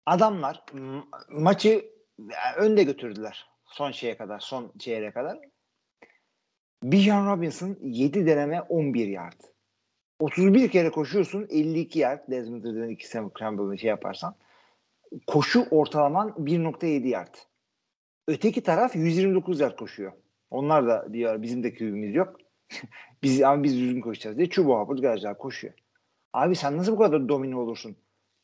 [0.05, 0.63] Adamlar
[1.29, 1.85] maçı
[2.57, 3.47] önde götürdüler.
[3.65, 5.39] Son şeye kadar, son çeyreğe kadar.
[6.83, 9.41] Bijan Robinson 7 deneme 11 yard.
[10.19, 12.31] 31 kere koşuyorsun 52 yard.
[12.31, 14.35] Desmond Ridder'ın 2 Sam Campbell'ını şey yaparsan.
[15.27, 17.35] Koşu ortalaman 1.7 yard.
[18.27, 20.11] Öteki taraf 129 yard koşuyor.
[20.49, 22.37] Onlar da diyor bizim de QB'miz yok.
[23.23, 25.73] biz ama biz düzgün koşacağız diye Chuba Hubbard garajlar koşuyor.
[26.33, 27.95] Abi sen nasıl bu kadar domine olursun?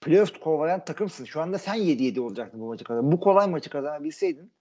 [0.02, 1.26] Playoff kovalayan takımsın.
[1.26, 3.12] Şu anda sen 7-7 olacaktın bu maçı kazan.
[3.12, 4.52] Bu kolay maçı kazanabilseydin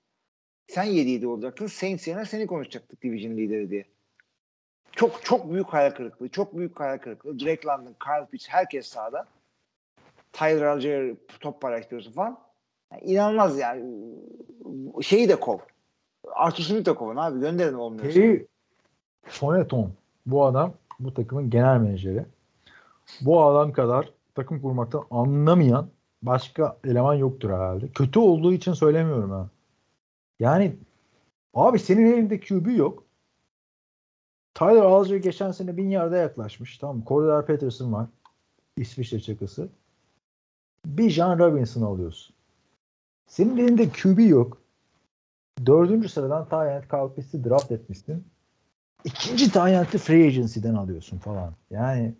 [0.66, 1.66] sen 7-7 olacaktın.
[1.66, 3.84] Saints yerine seni konuşacaktık division lideri diye.
[4.92, 6.28] Çok çok büyük hayal kırıklığı.
[6.28, 7.40] Çok büyük hayal kırıklığı.
[7.40, 9.26] Drake London, Kyle Pitts herkes sahada.
[10.32, 12.38] Tyler Algier top paylaştırıyorsun falan.
[12.92, 13.84] Yani inanılmaz yani.
[15.02, 15.58] Şeyi de kov.
[16.34, 17.40] Arthur Smith de kovun abi.
[17.40, 18.20] Gönderin olmuyorsa.
[18.20, 18.46] Terry
[19.22, 19.92] Foneton
[20.26, 22.24] bu adam bu takımın genel menajeri.
[23.20, 25.88] Bu adam kadar takım kurmaktan anlamayan
[26.22, 27.88] başka eleman yoktur herhalde.
[27.88, 29.48] Kötü olduğu için söylemiyorum ha.
[30.40, 30.76] Yani
[31.54, 33.04] abi senin elinde QB yok.
[34.62, 36.78] Tyler Algier geçen sene bin yarda yaklaşmış.
[36.78, 38.06] Tamam Cordell Patterson var.
[38.76, 39.68] İsviçre çakısı.
[40.86, 42.36] Bir John Robinson alıyorsun.
[43.26, 44.62] Senin elinde QB yok.
[45.66, 48.24] Dördüncü sıradan Tyent Kalpis'i draft etmişsin.
[49.04, 51.54] İkinci Tyent'i free agency'den alıyorsun falan.
[51.70, 52.14] Yani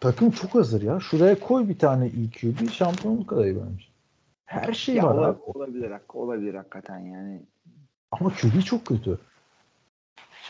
[0.00, 1.00] takım çok hazır ya.
[1.00, 3.84] Şuraya koy bir tane iyi QB şampiyonluk adayı bence.
[4.44, 5.38] Her şey Ya var ola- abi.
[5.42, 7.42] olabilir, hak- olabilir hakikaten yani.
[8.10, 9.18] Ama QB çok kötü.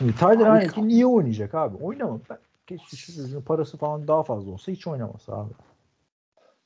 [0.01, 1.77] Şimdi Tyler Abi- Heineke niye oynayacak abi?
[1.85, 2.21] Oynamaz.
[2.31, 5.53] Ben geçmişin parası falan daha fazla olsa hiç oynamaz abi.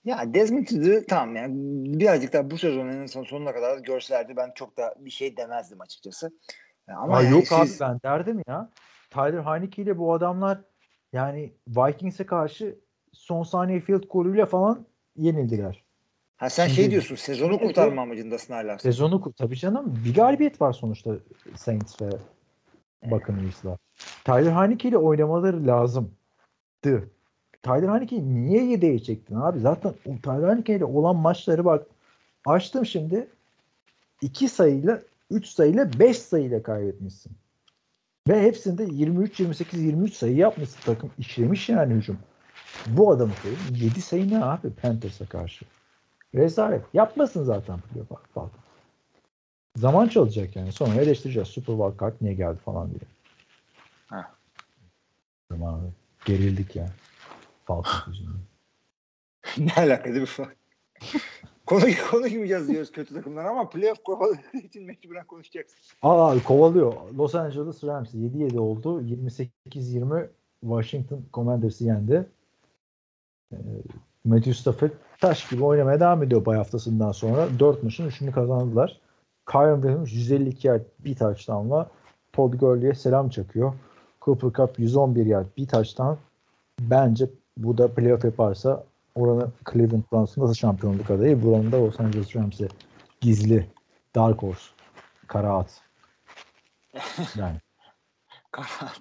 [0.05, 1.55] Ya Desmond Ridder'ı tamam yani
[2.01, 5.81] birazcık daha bu sezonun en son sonuna kadar görselerdi ben çok da bir şey demezdim
[5.81, 6.31] açıkçası.
[6.89, 8.71] Ama Aa, yani yok abi siz- ben derdim ya.
[9.11, 10.59] Tyler Heineke ile bu adamlar
[11.13, 12.79] yani Vikings'e karşı
[13.13, 15.85] son saniye field golüyle falan yenildiler.
[16.37, 18.79] ha sen şey Şimdi- diyorsun sezonu kurtarma amacındasın hala.
[18.79, 21.11] Sezonu kur- tabii canım bir galibiyet var sonuçta
[21.57, 22.09] Saints ve
[23.11, 23.79] Buccaneers'la.
[24.25, 26.11] Tyler Heineke ile oynamaları lazımdı.
[27.63, 29.61] Tyler Heineke'yi niye yedeğe çektin abi?
[29.61, 31.87] Zaten Tyler Heineke ile olan maçları bak
[32.47, 33.29] açtım şimdi
[34.23, 35.01] 2 sayıyla
[35.31, 37.33] 3 sayıyla 5 sayıyla kaybetmişsin.
[38.29, 42.19] Ve hepsinde 23 28 23 sayı yapmışsın takım işlemiş yani hücum.
[42.87, 45.65] Bu adamı koyun 7 sayı ne abi Panthers'a karşı?
[46.35, 46.83] Rezalet.
[46.95, 48.51] Yapmasın zaten playoff falan.
[49.77, 50.73] Zaman çalacak yani.
[50.73, 51.49] Sonra eleştireceğiz.
[51.49, 53.01] Super Wild Card niye geldi falan diye.
[54.11, 54.25] Heh.
[55.49, 55.87] Tamam abi.
[56.25, 56.91] Gerildik ya.
[58.09, 58.35] Yüzünden.
[59.59, 60.53] ne alaka değil mi falan.
[61.67, 65.79] Konu, konuşmayacağız diyoruz kötü takımlar ama playoff kovaladığı için mecburen konuşacaksın.
[66.03, 66.93] Aa abi kovalıyor.
[67.19, 69.03] Los Angeles Rams 7-7 oldu.
[69.03, 70.29] 28-20
[70.61, 72.27] Washington Commanders'ı yendi.
[73.53, 73.57] Ee,
[74.25, 77.49] Matthew Stafford taş gibi oynamaya devam ediyor bay haftasından sonra.
[77.59, 79.01] 4 maçın 3'ünü kazandılar.
[79.47, 81.91] Kyron Williams 152 yard bir touchdown'la
[82.33, 83.73] Todd Gurley'e selam çakıyor.
[84.23, 86.15] Cooper Cup 111 yard bir touchdown.
[86.81, 87.27] Bence
[87.57, 88.85] bu da playoff yaparsa
[89.15, 91.43] oranı Cleveland Browns'un nasıl şampiyonluk adayı?
[91.43, 92.69] Buranın da Los Angeles Rams'e
[93.21, 93.67] gizli
[94.15, 94.63] Dark Horse.
[95.27, 95.81] Kara at.
[97.39, 97.57] Yani.
[98.51, 99.01] Karat.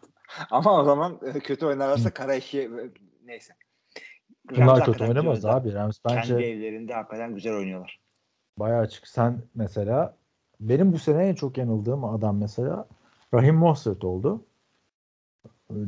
[0.52, 2.90] Ama o zaman e, kötü oynarlarsa kara eşeği e,
[3.26, 3.54] neyse.
[4.52, 5.74] Rams Bunlar hakikaten kötü oynamaz abi.
[5.74, 8.00] Rams bence Kendi evlerinde hakikaten güzel oynuyorlar.
[8.60, 9.08] bayağı açık.
[9.08, 10.16] Sen mesela
[10.70, 12.88] benim bu sene en çok yanıldığım adam mesela
[13.34, 14.46] Rahim Mostert oldu.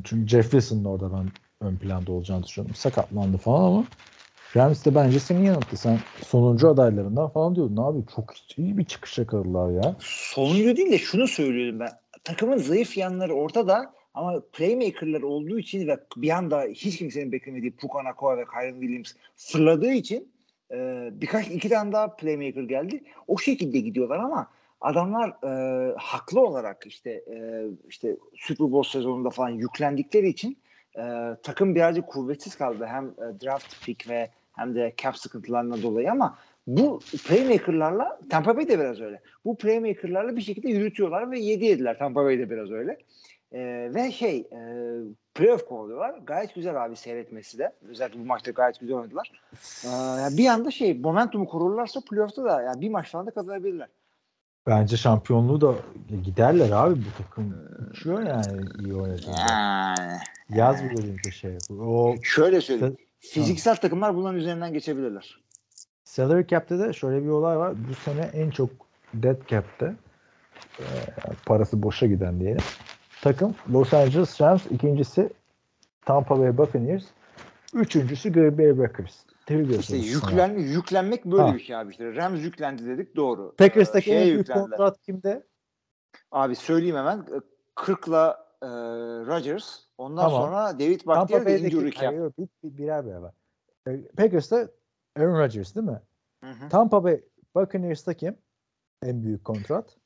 [0.04, 1.28] Çünkü Jeff Wilson'ın orada ben
[1.68, 2.76] ön planda olacağını düşünüyorum.
[2.76, 3.86] Sakatlandı falan ama
[4.56, 5.78] Rams de bence seni yanılttı.
[5.78, 8.00] Sen sonuncu adaylarından falan diyordun abi.
[8.16, 9.96] Çok iyi bir çıkış yakaladılar ya.
[10.00, 11.90] Sonuncu değil de şunu söylüyorum ben.
[12.24, 18.04] Takımın zayıf yanları ortada ama playmaker'lar olduğu için ve bir anda hiç kimsenin beklemediği Puka
[18.04, 20.32] Nakua ve Kyron Williams fırladığı için
[21.12, 23.04] birkaç iki tane daha playmaker geldi.
[23.28, 24.48] O şekilde gidiyorlar ama
[24.82, 30.58] adamlar e, haklı olarak işte e, işte Super Bowl sezonunda falan yüklendikleri için
[30.98, 31.04] e,
[31.44, 32.86] takım birazcık kuvvetsiz kaldı.
[32.86, 38.68] Hem e, draft pick ve hem de cap sıkıntılarına dolayı ama bu playmaker'larla Tampa Bay
[38.68, 39.22] de biraz öyle.
[39.46, 41.98] Bu playmaker'larla bir şekilde yürütüyorlar ve 7 yediler.
[42.00, 42.98] Tampa Bay de biraz öyle.
[43.54, 44.60] Ee, ve şey e,
[45.36, 46.20] playoff kovalıyorlar.
[46.24, 47.72] Gayet güzel abi seyretmesi de.
[47.90, 49.32] Özellikle bu maçta gayet güzel oynadılar.
[49.86, 53.88] Yani bir anda şey momentumu korurlarsa playoff'ta da yani bir maç da kazanabilirler.
[54.68, 55.74] Bence şampiyonluğu da
[56.24, 57.56] giderler abi bu takım.
[57.92, 58.94] Uçuyor yani iyi.
[59.38, 60.18] Yani.
[60.50, 61.58] Yaz bu dediğim bir şey.
[61.80, 62.98] O Şöyle söyleyeyim.
[63.20, 65.40] Fiziksel takımlar bunların üzerinden geçebilirler.
[66.04, 67.74] salary cap'te de şöyle bir olay var.
[67.90, 68.70] Bu sene en çok
[69.14, 69.96] dead cap'te
[70.80, 70.86] e,
[71.46, 72.64] parası boşa giden diyelim.
[73.22, 75.30] Takım Los Angeles Rams, ikincisi
[76.06, 77.04] Tampa Bay Buccaneers,
[77.74, 79.16] üçüncüsü Green Bay Packers.
[79.50, 80.32] İşte ediyoruz sana.
[80.32, 81.54] yüklen, yüklenmek böyle Ha.
[81.54, 82.16] bir şey abi işte.
[82.16, 83.56] Rams yüklendi dedik doğru.
[83.58, 85.48] Packers'taki Ee, en büyük kontrat kimde?
[86.32, 87.26] Abi söyleyeyim hemen.
[87.76, 88.68] 40'la e,
[89.26, 89.80] Rodgers.
[89.98, 90.42] Ondan Tamam.
[90.42, 92.04] sonra David Bakhtiar ve injury cap.
[92.04, 93.34] hayır, bir, bir, birer birer var.
[93.88, 94.68] E, Packers'ta
[95.18, 96.02] Aaron Rodgers değil mi?
[96.44, 96.70] Hı hı.
[96.70, 97.22] Tampa Bay
[97.56, 98.38] Buccaneers'ta kim?
[99.04, 99.98] En büyük kontrat.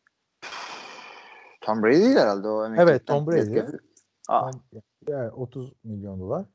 [1.62, 2.74] Tom Brady herhalde o.
[2.76, 3.60] Evet, Tom Brady.
[4.30, 4.52] Aa,
[5.08, 6.46] Yani 30 milyon dolar.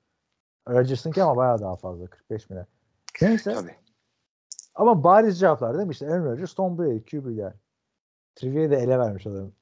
[0.68, 2.06] Rodgers'ınki ama bayağı daha fazla.
[2.06, 2.66] 45 milyon.
[3.22, 3.54] Neyse.
[3.54, 3.74] Tabii.
[4.74, 5.92] Ama bariz cevaplar değil mi?
[5.92, 7.52] İşte Aaron Rodgers, Tom Brady, QB'ler.
[8.34, 9.52] Trivia'yı da ele vermiş adam.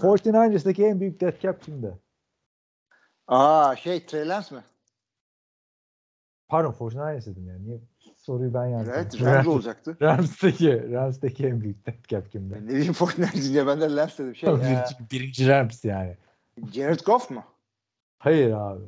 [0.00, 1.98] 49ers'daki en büyük dead cap kimde?
[3.28, 4.64] Aa şey Trey Lance mi?
[6.48, 7.64] Pardon 49ers dedim yani.
[7.64, 7.80] Niye?
[8.16, 9.20] Soruyu ben yanlış Evet.
[9.24, 9.96] Rams olacaktı.
[10.02, 12.54] Rams'taki, Rams'taki en büyük dead cap kimde?
[12.54, 14.34] Ben ne bileyim 49ers diye ben de Lance dedim.
[14.34, 16.16] Şey, birinci, birinci Rams yani.
[16.72, 17.44] Jared Goff mu?
[18.18, 18.84] Hayır abi.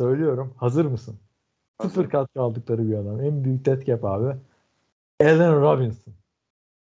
[0.00, 0.54] Söylüyorum.
[0.56, 1.16] Hazır mısın?
[1.80, 2.10] Sıfır Hazırım.
[2.10, 3.20] katkı aldıkları bir adam.
[3.20, 4.36] En büyük dead cap abi.
[5.20, 6.14] Allen Robinson.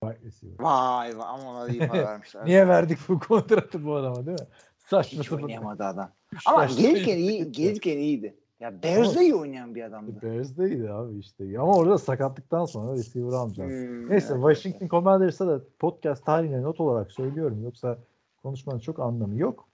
[0.03, 0.17] Vay
[0.61, 2.45] vay ama ona iyi para vermişler.
[2.45, 4.47] Niye verdik bu kontratı bu adama değil mi?
[4.79, 6.11] Saçma Hiç oynayamadı adam.
[6.47, 8.37] Ama gelirken iyi gelirken iyiydi.
[8.61, 10.23] Ya Bears'da iyi oynayan bir adamdı.
[10.23, 11.59] Bears'deydi abi işte.
[11.59, 13.71] Ama orada sakatlıktan sonra receiver almayacağız.
[13.71, 14.43] Hmm, Neyse evet.
[14.43, 17.65] Washington Commanders'a da podcast tarihine not olarak söylüyorum.
[17.65, 17.99] Yoksa
[18.43, 19.69] konuşmanın çok anlamı yok.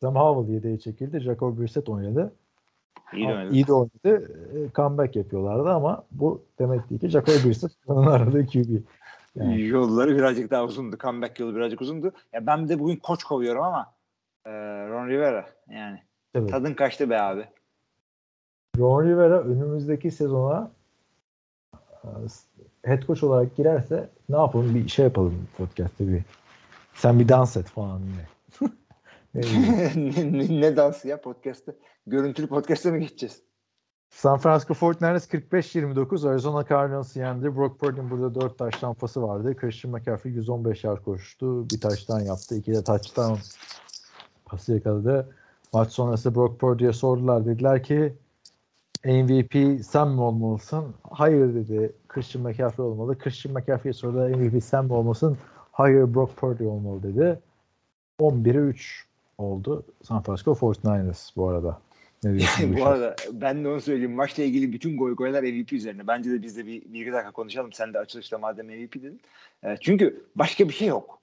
[0.00, 1.20] Sam Howell yedeğe çekildi.
[1.20, 2.32] Jacob Brissett oynadı.
[3.14, 3.54] İyi de oynadı.
[3.54, 4.32] İyi de oynadı.
[4.54, 8.82] E, Comeback yapıyorlardı ama bu demek değil ki Jacob Brissett onun aradığı QB.
[9.34, 9.62] Yani.
[9.62, 10.98] Yolları birazcık daha uzundu.
[10.98, 12.12] Comeback yolu birazcık uzundu.
[12.32, 13.92] Ya ben de bugün koç kovuyorum ama
[14.46, 14.50] e,
[14.88, 16.02] Ron Rivera yani.
[16.32, 16.50] Tabii.
[16.50, 17.44] Tadın kaçtı be abi.
[18.78, 20.70] Ron Rivera önümüzdeki sezona
[22.04, 22.08] e,
[22.82, 26.22] head coach olarak girerse ne yapalım bir şey yapalım podcast'te bir.
[26.94, 28.26] Sen bir dans et falan yine.
[29.34, 31.76] ne ne, ne dansı ya podcast'te?
[32.06, 33.42] Görüntülü podcast'te mi geçeceğiz?
[34.10, 37.56] San Francisco 49ers 45-29 Arizona Cardinals yendi.
[37.56, 39.56] Brock Purdy'nin burada 4 taş tampası vardı.
[39.56, 41.70] Christian McCaffrey 115 yard koştu.
[41.70, 42.56] Bir taştan yaptı.
[42.56, 43.34] İki de touchdown
[44.44, 45.36] pası yakaladı.
[45.72, 47.46] Maç sonrası Brock Purdy'ye sordular.
[47.46, 48.14] Dediler ki
[49.04, 50.94] MVP sen mi olmalısın?
[51.10, 51.92] Hayır dedi.
[52.08, 53.18] Christian McCaffrey olmalı.
[53.18, 55.38] Christian McCaffrey'e sordular MVP sen mi olmalısın?
[55.72, 57.38] Hayır Brock Purdy olmalı dedi.
[58.20, 61.80] 11'e 3 oldu San Francisco 49ers bu arada.
[62.24, 64.14] Ne diyorsun bu arada ben de onu söyleyeyim.
[64.14, 66.06] Maçla ilgili bütün goy goylar MVP üzerine.
[66.06, 67.72] Bence de biz de bir, bir iki dakika konuşalım.
[67.72, 69.20] Sen de açılışta madem MVP dedin.
[69.64, 71.18] E, çünkü başka bir şey yok.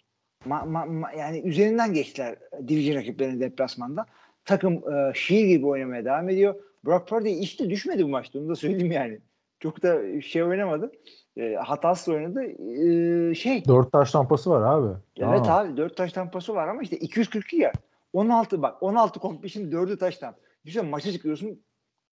[0.45, 2.35] Ma, ma, ma- yani üzerinden geçtiler
[2.67, 4.05] division rakiplerinin deplasmanda.
[4.45, 6.55] Takım e, şiir gibi oynamaya devam ediyor.
[6.85, 8.39] Brock Purdy işte düşmedi bu maçta.
[8.39, 9.19] Onu da söyleyeyim yani.
[9.59, 10.91] Çok da şey oynamadı.
[11.37, 12.43] E, hatasız oynadı.
[12.43, 14.97] E, şey 4 taş tampası var abi.
[15.17, 15.67] Evet Tamam.
[15.67, 17.71] abi 4 taş tampası var ama işte 242 ya.
[18.13, 20.35] 16 bak 16 completion 4'ü taştan.
[20.65, 21.59] Düşünsene maça çıkıyorsun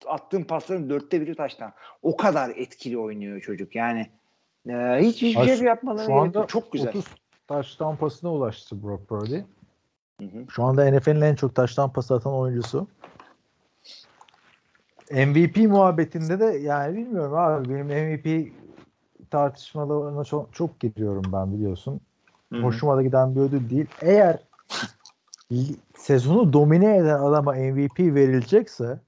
[0.06, 1.72] attığın pasların dörtte biri taştan.
[2.02, 4.10] O kadar etkili oynuyor çocuk yani.
[4.68, 6.88] E, hiç hiçbir Abi şey yapmadan Şu anda çok güzel.
[6.88, 7.04] 30
[7.48, 9.40] taş tampasına ulaştı Brock Purdy.
[10.20, 10.46] Hı hı.
[10.50, 12.86] Şu anda NFL'in en çok taş tampası atan oyuncusu.
[15.10, 18.52] MVP muhabbetinde de yani bilmiyorum abi benim MVP
[19.30, 22.00] tartışmalarına çok, çok giriyorum ben biliyorsun.
[22.52, 22.62] Hı hı.
[22.62, 23.86] Hoşuma da giden bir ödül değil.
[24.00, 24.38] Eğer
[25.96, 29.00] sezonu domine eden adama MVP verilecekse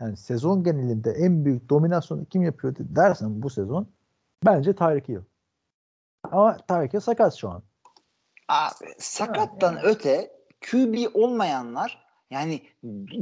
[0.00, 3.86] yani sezon genelinde en büyük dominasyonu kim yapıyor dersen bu sezon
[4.44, 5.20] bence Tyreek Hill.
[6.24, 7.62] Ama Tyreek Hill sakat şu an.
[8.48, 10.30] Abi sakattan öte
[10.70, 12.62] QB olmayanlar yani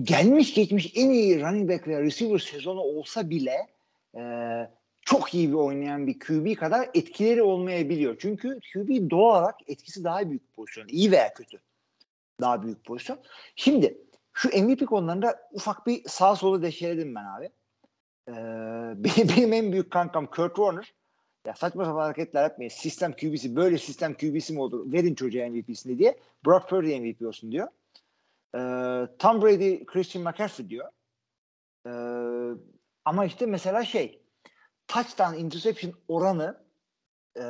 [0.03, 3.69] gelmiş geçmiş en iyi running back veya receiver sezonu olsa bile
[4.17, 4.23] e,
[5.03, 8.17] çok iyi bir oynayan bir QB kadar etkileri olmayabiliyor.
[8.19, 10.89] Çünkü QB doğal olarak etkisi daha büyük pozisyon.
[10.89, 11.59] iyi veya kötü.
[12.41, 13.19] Daha büyük pozisyon.
[13.57, 13.99] Şimdi
[14.33, 17.51] şu MVP konularında ufak bir sağ solu deşeledim ben abi.
[18.29, 18.33] Ee,
[19.27, 20.95] benim, en büyük kankam Kurt Warner
[21.47, 22.71] ya saçma sapan hareketler yapmayın.
[22.71, 24.93] Sistem QB'si böyle sistem QB'si mi olur?
[24.93, 26.19] Verin çocuğa MVP'sini diye.
[26.47, 27.69] Brock Purdy MVP olsun diyor.
[28.55, 28.59] Ee,
[29.19, 30.89] Tom Brady Christian McCaffrey diyor.
[31.87, 31.91] Ee,
[33.05, 34.23] ama işte mesela şey
[34.89, 36.59] touchdown interception oranı
[37.37, 37.43] e,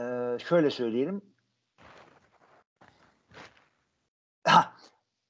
[0.48, 1.22] şöyle söyleyelim.
[4.44, 4.72] Ha,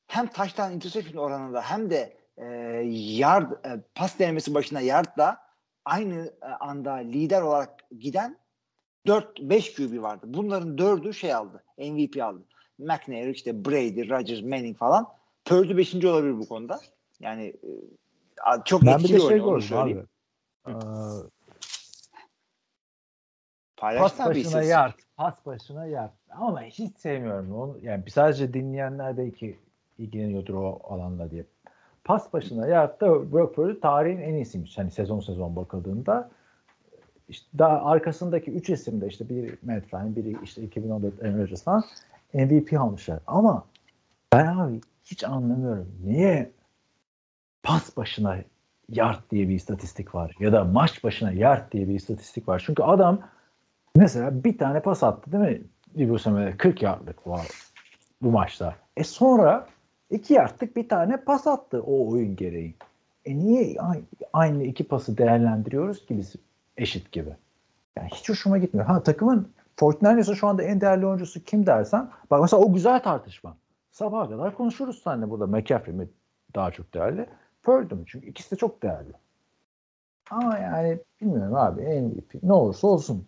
[0.09, 2.45] hem touchdown interception oranında hem de e,
[2.93, 5.39] yard e, pas denemesi başına yardda
[5.85, 8.39] aynı e, anda lider olarak giden
[9.07, 10.27] 4-5 QB vardı.
[10.29, 11.65] Bunların 4'ü şey aldı.
[11.79, 12.43] MVP aldı.
[12.79, 15.07] McNair, işte Brady, Rodgers, Manning falan.
[15.45, 15.95] Purdy 5.
[16.05, 16.81] olabilir bu konuda.
[17.21, 19.85] Yani e, çok Ben bir etkili şey oynuyor onu gördüm abi.
[19.85, 20.09] söyleyeyim.
[20.69, 21.27] Ee, pas
[23.77, 24.99] Paylaşsana başına yard.
[25.17, 26.13] Pas başına yard.
[26.31, 27.79] Ama ben hiç sevmiyorum onu.
[27.83, 29.59] Yani sadece dinleyenler belki
[29.99, 31.45] ilgileniyordur o alanda diye.
[32.05, 34.79] Pas başına yardta Brock Purdy tarihin en iyisiymiş.
[34.79, 36.31] Hani sezon sezon bakıldığında.
[37.29, 41.65] İşte daha arkasındaki 3 isim de işte biri Matt Ryan, biri işte 2014 Aaron Rodgers
[41.65, 41.85] falan
[42.35, 43.21] MVP almışlar.
[43.27, 43.65] Ama
[44.33, 45.89] ben abi hiç anlamıyorum.
[46.05, 46.51] Niye
[47.63, 48.39] pas başına
[48.89, 52.63] yard diye bir istatistik var ya da maç başına yard diye bir istatistik var.
[52.67, 53.21] Çünkü adam
[53.97, 55.63] mesela bir tane pas attı değil
[55.97, 56.19] mi?
[56.19, 57.47] Samuel'e 40 yardlık var
[58.23, 58.77] bu maçta.
[58.97, 59.67] E sonra
[60.11, 62.75] İki yardlık bir tane pas attı o oyun gereği.
[63.25, 63.77] E niye
[64.33, 66.35] aynı iki pası değerlendiriyoruz ki biz
[66.77, 67.31] eşit gibi?
[67.97, 68.87] Yani hiç hoşuma gitmiyor.
[68.87, 73.57] Ha takımın Fortnite'ın şu anda en değerli oyuncusu kim dersen bak mesela o güzel tartışma.
[73.91, 76.09] Sabaha kadar konuşuruz seninle burada McCaffrey mi
[76.55, 77.27] daha çok değerli?
[77.63, 78.05] Purdy mü?
[78.07, 79.13] Çünkü ikisi de çok değerli.
[80.31, 83.27] Ama yani bilmiyorum abi MVP ne olursa olsun.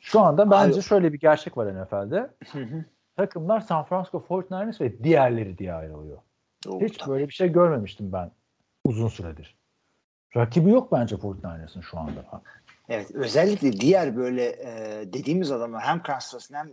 [0.00, 2.30] Şu anda bence şöyle bir gerçek var NFL'de.
[3.16, 6.18] Takımlar San Francisco 49ers ve diğerleri diye ayrılıyor.
[6.66, 7.10] Doğru, Hiç tabii.
[7.10, 8.30] böyle bir şey görmemiştim ben
[8.84, 9.56] uzun süredir.
[10.36, 12.42] Rakibi yok bence 49ers'ın şu anda.
[12.88, 16.70] Evet özellikle diğer böyle e, dediğimiz adamlar hem Kansas'ın hem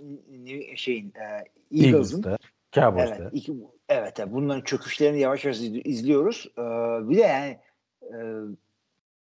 [0.78, 1.44] şeyin e,
[1.86, 2.38] Eagles'ın
[2.72, 3.16] Cowboys'ta.
[3.16, 3.54] evet, iki,
[3.90, 6.48] evet evet, bunların çöküşlerini yavaş yavaş iz- izliyoruz.
[6.58, 6.62] E,
[7.10, 7.60] bir de yani
[8.02, 8.18] e,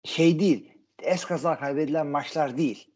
[0.03, 0.71] şey değil
[1.03, 2.88] eskaza kaybedilen maçlar değil.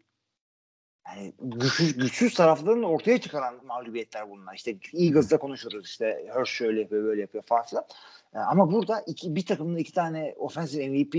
[1.07, 4.55] Yani güçsüz, güçsüz tarafların ortaya çıkaran mağlubiyetler bunlar.
[4.55, 7.85] İşte Eagles'da konuşuruz işte Hurst şöyle yapıyor böyle yapıyor falan filan.
[8.35, 11.15] E, ama burada iki, bir takımın iki tane offensive MVP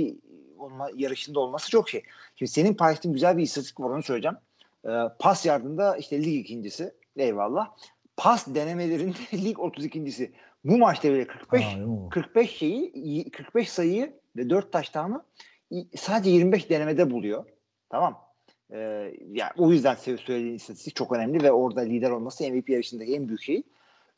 [0.59, 2.03] olma yarışında olması çok şey.
[2.37, 4.37] Şimdi senin paylaştığın güzel bir istatistik var onu söyleyeceğim.
[4.85, 6.95] Ee, pas yardımında işte lig ikincisi.
[7.17, 7.71] Eyvallah.
[8.17, 10.33] Pas denemelerinde lig 32.si.
[10.65, 12.09] Bu maçta bile 45 Ha, değil mi?
[12.11, 15.25] 45 şeyi 45 sayıyı ve 4 taştanı
[15.97, 17.45] sadece 25 denemede buluyor.
[17.91, 18.24] Tamam.
[18.73, 23.15] Ee, yani o yüzden sev- söylediğin istatistik çok önemli ve orada lider olması MVP yarışındaki
[23.15, 23.63] en büyük şey.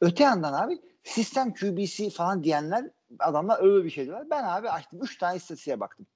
[0.01, 4.31] Öte yandan abi sistem QB'si falan diyenler adamlar öyle bir şey diyorlar.
[4.31, 6.07] Ben abi açtım 3 tane istatistiğe baktım.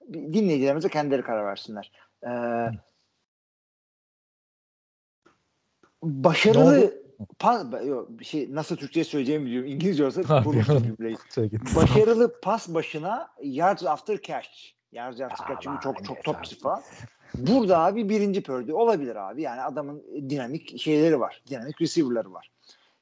[0.00, 1.92] Bir Dinleyicilerimiz de kendileri karar versinler.
[2.26, 2.70] Ee,
[6.02, 6.94] başarılı
[7.38, 9.68] pas, yok, şey nasıl Türkçe söyleyeceğimi biliyorum.
[9.70, 10.22] İngilizce olsa.
[11.02, 11.16] Şey.
[11.76, 14.48] Başarılı pas başına yards after catch.
[14.92, 16.82] Yards after catch çünkü çok çok top falan.
[17.38, 19.42] Burada abi birinci pördü olabilir abi.
[19.42, 21.42] Yani adamın dinamik şeyleri var.
[21.50, 22.50] Dinamik receiver'ları var.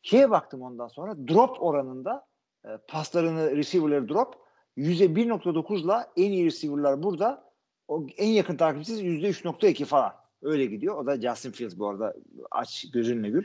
[0.03, 2.27] Şeye baktım ondan sonra drop oranında
[2.65, 4.35] e, paslarını receiver'ları drop
[4.79, 7.45] %1.9'la en iyi receiver'lar burada.
[7.89, 10.13] O en yakın takipçisi %3.2 falan.
[10.43, 10.97] Öyle gidiyor.
[10.97, 12.15] O da Justin Fields bu arada.
[12.51, 13.45] Aç gözünle gül.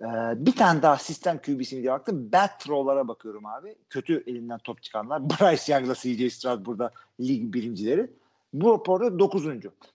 [0.00, 0.06] Ee,
[0.36, 2.32] bir tane daha sistem QB'sini diye baktım.
[2.32, 3.76] Bad throw'lara bakıyorum abi.
[3.90, 5.22] Kötü elinden top çıkanlar.
[5.30, 8.10] Bryce Young'la CJ Stroud burada lig birincileri.
[8.52, 9.44] Bu raporda 9.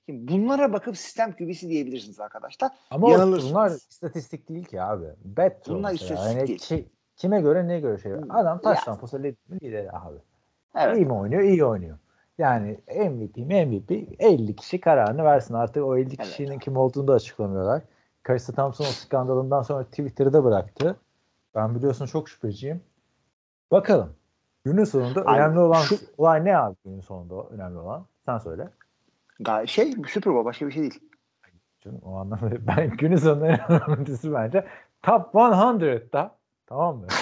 [0.06, 2.72] Şimdi bunlara bakıp sistem QB'si diyebilirsiniz arkadaşlar.
[2.92, 5.06] Ama bunlar istatistik değil ki abi.
[5.26, 6.60] Bet Bunlar istatistik Yani değil.
[6.60, 8.12] ki- kime göre neye göre şey.
[8.30, 10.18] Adam taş tampası lideri abi.
[10.76, 10.98] Evet.
[10.98, 11.42] İyi mi oynuyor?
[11.42, 11.98] İyi oynuyor.
[12.38, 12.80] Yani
[13.10, 15.54] MVP mi MVP 50 kişi kararını versin.
[15.54, 16.20] Artık o 50 Evet.
[16.20, 17.82] kişinin kim olduğunu da açıklamıyorlar.
[18.28, 20.96] Carissa Thompson o skandalından sonra Twitter'da bıraktı.
[21.56, 22.82] Ben biliyorsun çok şüpheciyim.
[23.72, 24.14] Bakalım.
[24.64, 28.06] Günün sonunda Abi, önemli olan şu- olay ne abi günün sonunda önemli olan?
[28.26, 28.70] Sen söyle.
[29.66, 31.00] Şey Super Bowl başka bir şey değil.
[31.80, 34.68] Canım, o anlamda ben günün sonunda en önemlisi bence
[35.04, 36.36] Top 100'da
[36.68, 37.08] tamam mı?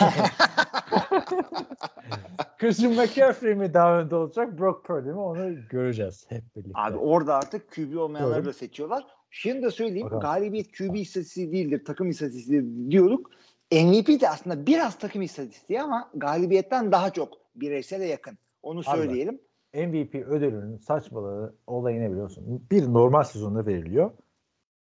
[2.58, 6.82] Christian McCaffrey mi daha önde olacak Brock Purdy mi onu göreceğiz hep birlikte.
[6.82, 9.04] Abi orada artık QB olmayanları da seçiyorlar.
[9.30, 10.22] Şimdi de söyleyeyim Bakalım.
[10.22, 11.86] galibiyet QB istatistiği değildir.
[11.86, 13.32] Takım istatistiği diyorduk.
[13.72, 18.38] MVP de aslında biraz takım istatistiği ama galibiyetten daha çok bireysele yakın.
[18.64, 19.41] Onu söyleyelim.
[19.74, 22.64] MVP ödülünün saçmalığı olayı ne biliyorsun?
[22.72, 24.12] Bir normal sezonda veriliyor.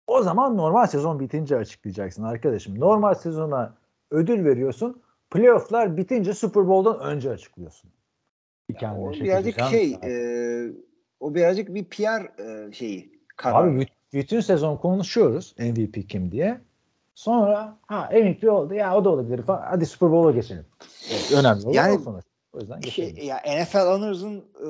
[0.07, 2.79] O zaman normal sezon bitince açıklayacaksın arkadaşım.
[2.79, 3.77] Normal sezona
[4.11, 5.01] ödül veriyorsun.
[5.31, 7.91] Playoff'lar bitince Super Bowl'dan önce açıklıyorsun.
[8.79, 10.71] Kendine O birazcık şey e,
[11.19, 13.19] o birazcık bir PR e, şeyi.
[13.35, 13.67] Karar.
[13.67, 16.61] Abi büt- bütün sezon konuşuyoruz MVP kim diye.
[17.15, 19.61] Sonra ha MVP oldu ya o da olabilir falan.
[19.61, 20.65] Hadi Super Bowl'a geçelim.
[21.11, 22.23] Evet, önemli Yani sonuç.
[22.55, 23.27] O yüzden şey, geçelim.
[23.27, 24.69] ya NFL Honors'ın e,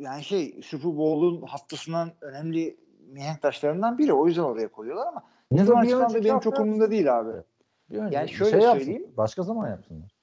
[0.00, 2.76] yani şey Super Bowl'un haftasından önemli
[3.12, 4.12] mihenk taşlarından biri.
[4.12, 7.32] O yüzden oraya koyuyorlar ama ne zaman açıklandı önceki benim çok umurumda değil abi.
[7.90, 8.78] Bir önce yani şöyle şey yapsın.
[8.78, 9.06] söyleyeyim.
[9.16, 10.18] Başka zaman yapsınlar.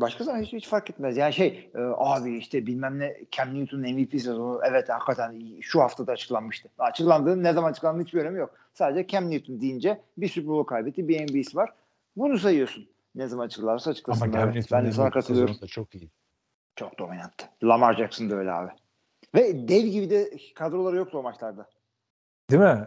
[0.00, 1.16] Başka zaman hiç, hiç fark etmez.
[1.16, 6.12] Yani şey e, abi işte bilmem ne Cam Newton'un MVP sezonu evet hakikaten şu haftada
[6.12, 6.68] açıklanmıştı.
[6.78, 8.54] Açıklandığı ne zaman açıklandığı hiçbir önemi yok.
[8.74, 11.70] Sadece Cam Newton deyince bir Super Bowl kaybetti bir NBA'si var.
[12.16, 12.88] Bunu sayıyorsun.
[13.14, 14.26] Ne zaman açıklarsa açıklasınlar.
[14.26, 15.60] Ama Cam Newton'un ben de sana katılıyorum.
[15.60, 16.10] da çok iyi.
[16.76, 17.46] Çok dominanttı.
[17.62, 18.70] Lamar Jackson da öyle abi.
[19.34, 21.66] Ve dev gibi de kadroları yoktu o maçlarda.
[22.50, 22.86] Değil mi?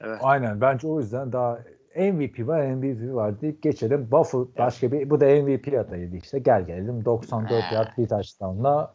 [0.00, 0.20] Evet.
[0.22, 0.60] Aynen.
[0.60, 1.58] Bence o yüzden daha
[1.96, 4.10] MVP var, MVP var deyip geçelim.
[4.10, 6.38] Buffalo başka bir bu da MVP adayıydı işte.
[6.38, 8.94] Gel gelelim 94 yard bir touchdown'la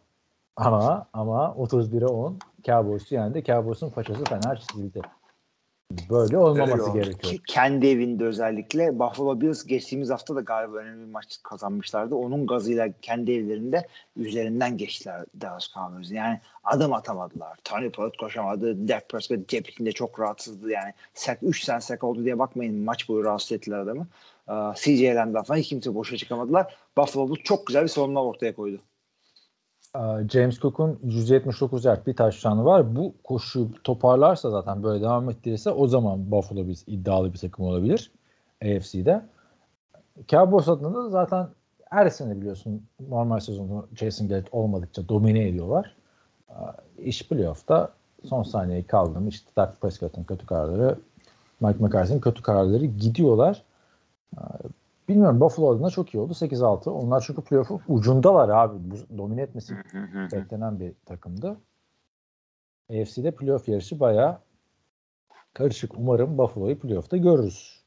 [0.56, 3.44] ama ama 31'e 10 Cowboys'u yendi.
[3.44, 5.02] Cowboys'un façası fena çizildi.
[6.10, 7.34] Böyle olmaması Öyle gerekiyor.
[7.34, 12.16] Ki kendi evinde özellikle Buffalo Bills geçtiğimiz hafta da galiba önemli bir maç kazanmışlardı.
[12.16, 16.14] Onun gazıyla kendi evlerinde üzerinden geçtiler Dallas Cowboys'u.
[16.14, 17.58] Yani adım atamadılar.
[17.64, 18.88] Tony Pollard koşamadı.
[18.88, 20.72] Dak Prescott cephinde çok rahatsızdı.
[20.72, 24.08] Yani sek 3 sen sek oldu diye bakmayın maç boyu rahatsız ettiler adamı.
[24.50, 26.76] Ee, CJ Lamb'dan falan hiç kimse boşa çıkamadılar.
[26.98, 28.82] Buffalo Bills çok güzel bir savunma ortaya koydu.
[29.98, 32.95] Ee, James Cook'un 179 yard bir taştanı var.
[32.95, 38.12] Bu koşuyu toparlarsa zaten böyle devam ettirirse o zaman Buffalo Bills iddialı bir takım olabilir
[38.64, 39.26] AFC'de.
[40.28, 41.48] Cowboys adına da zaten
[41.89, 45.95] her sene biliyorsun normal sezonda Jason Garrett olmadıkça domine ediyorlar.
[46.50, 46.54] Ee,
[46.98, 47.93] İş playoff'ta
[48.26, 51.00] son saniyeyi kaldı mı işte Dak Prescott'ın kötü kararları
[51.60, 53.64] Mike McCarthy'nin kötü kararları gidiyorlar.
[55.08, 56.89] Bilmiyorum Buffalo adına çok iyi oldu 8-6.
[56.89, 58.78] Onlar çünkü playoff'un ucundalar abi.
[58.80, 59.76] Bu, domine etmesi
[60.34, 61.58] beklenen bir takımdı.
[62.89, 64.39] AFC'de playoff yarışı bayağı
[65.53, 65.91] karışık.
[65.97, 67.84] Umarım Buffalo'yu playoff'ta görürüz.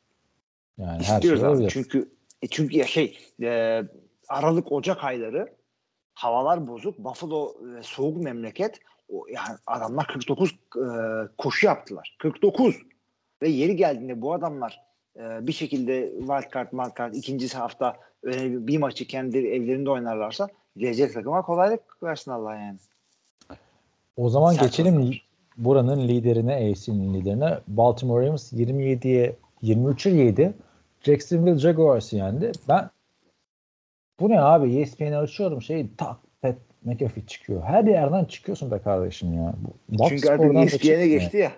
[0.78, 1.50] Yani her şey İstiyoruz abi.
[1.50, 1.70] olabilir.
[1.70, 2.10] Çünkü
[2.42, 3.82] e, çünkü şey e,
[4.28, 5.54] Aralık Ocak ayları
[6.14, 6.98] havalar bozuk.
[6.98, 8.80] Buffalo e, soğuk memleket.
[9.08, 10.84] O, yani adamlar 49 e,
[11.38, 12.16] koşu yaptılar.
[12.18, 12.76] 49
[13.42, 18.66] ve yeri geldiğinde bu adamlar e, bir şekilde wild card, wild card ikinci hafta öyle
[18.66, 22.78] bir maçı kendi evlerinde oynarlarsa gelecek takıma kolaylık versin Allah yani.
[24.16, 25.28] O zaman Sert geçelim oyunlar.
[25.56, 27.58] buranın liderine, AFC'nin liderine.
[27.68, 30.52] Baltimore Ravens 27'ye 23'e 7.
[31.00, 32.52] Jacksonville Jaguars'ı yendi.
[32.68, 32.90] Ben
[34.20, 34.74] bu ne abi?
[34.74, 37.62] E ESPN'i açıyorum şey tak Pat McAfee çıkıyor.
[37.62, 39.54] Her yerden çıkıyorsun be kardeşim ya.
[39.58, 41.04] Bu, Box Çünkü artık ESPN'e çıkmıyor.
[41.04, 41.52] geçti ya.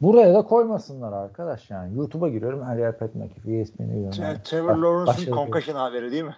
[0.00, 1.96] Buraya da koymasınlar arkadaş yani.
[1.96, 4.22] YouTube'a giriyorum her yer Pat McAfee, ESPN'e giriyorum.
[4.22, 4.38] Yani.
[4.44, 5.30] Trevor Lawrence'ın başladı.
[5.30, 6.36] concussion haberi değil mi?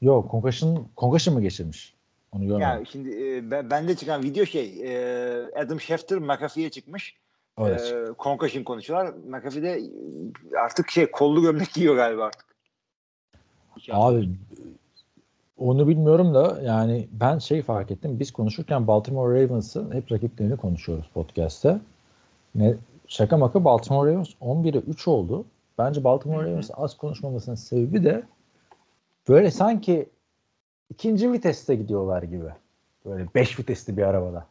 [0.00, 1.94] Yok concussion, concussion mı geçirmiş?
[2.32, 2.60] Onu görmedim.
[2.68, 7.16] Ya şimdi e, ben, bende çıkan video şey e, Adam Schefter McAfee'ye çıkmış.
[7.58, 7.92] Evet.
[7.92, 9.14] E, concussion konuşuyorlar.
[9.26, 9.80] McAfee de
[10.64, 12.46] artık şey kollu gömlek giyiyor galiba artık.
[13.90, 14.28] Abi
[15.62, 18.20] onu bilmiyorum da yani ben şey fark ettim.
[18.20, 21.78] Biz konuşurken Baltimore Ravens'ın hep rakiplerini konuşuyoruz podcast'te.
[22.54, 22.74] Ne,
[23.08, 25.44] şaka maka Baltimore Ravens 11'e 3 oldu.
[25.78, 28.22] Bence Baltimore Ravens az konuşmamasının sebebi de
[29.28, 30.06] böyle sanki
[30.90, 32.48] ikinci viteste gidiyorlar gibi.
[33.06, 34.46] Böyle 5 vitesli bir arabada.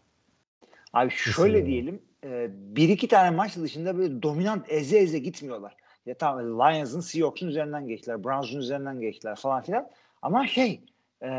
[0.93, 1.66] Abi şöyle Kesinlikle.
[1.66, 5.76] diyelim e, bir iki tane maç dışında böyle dominant eze eze gitmiyorlar.
[6.05, 8.24] Ya tamam Lions'ın Seahawks'un üzerinden geçtiler.
[8.24, 9.88] Browns'un üzerinden geçtiler falan filan.
[10.22, 10.82] Ama şey
[11.24, 11.30] e,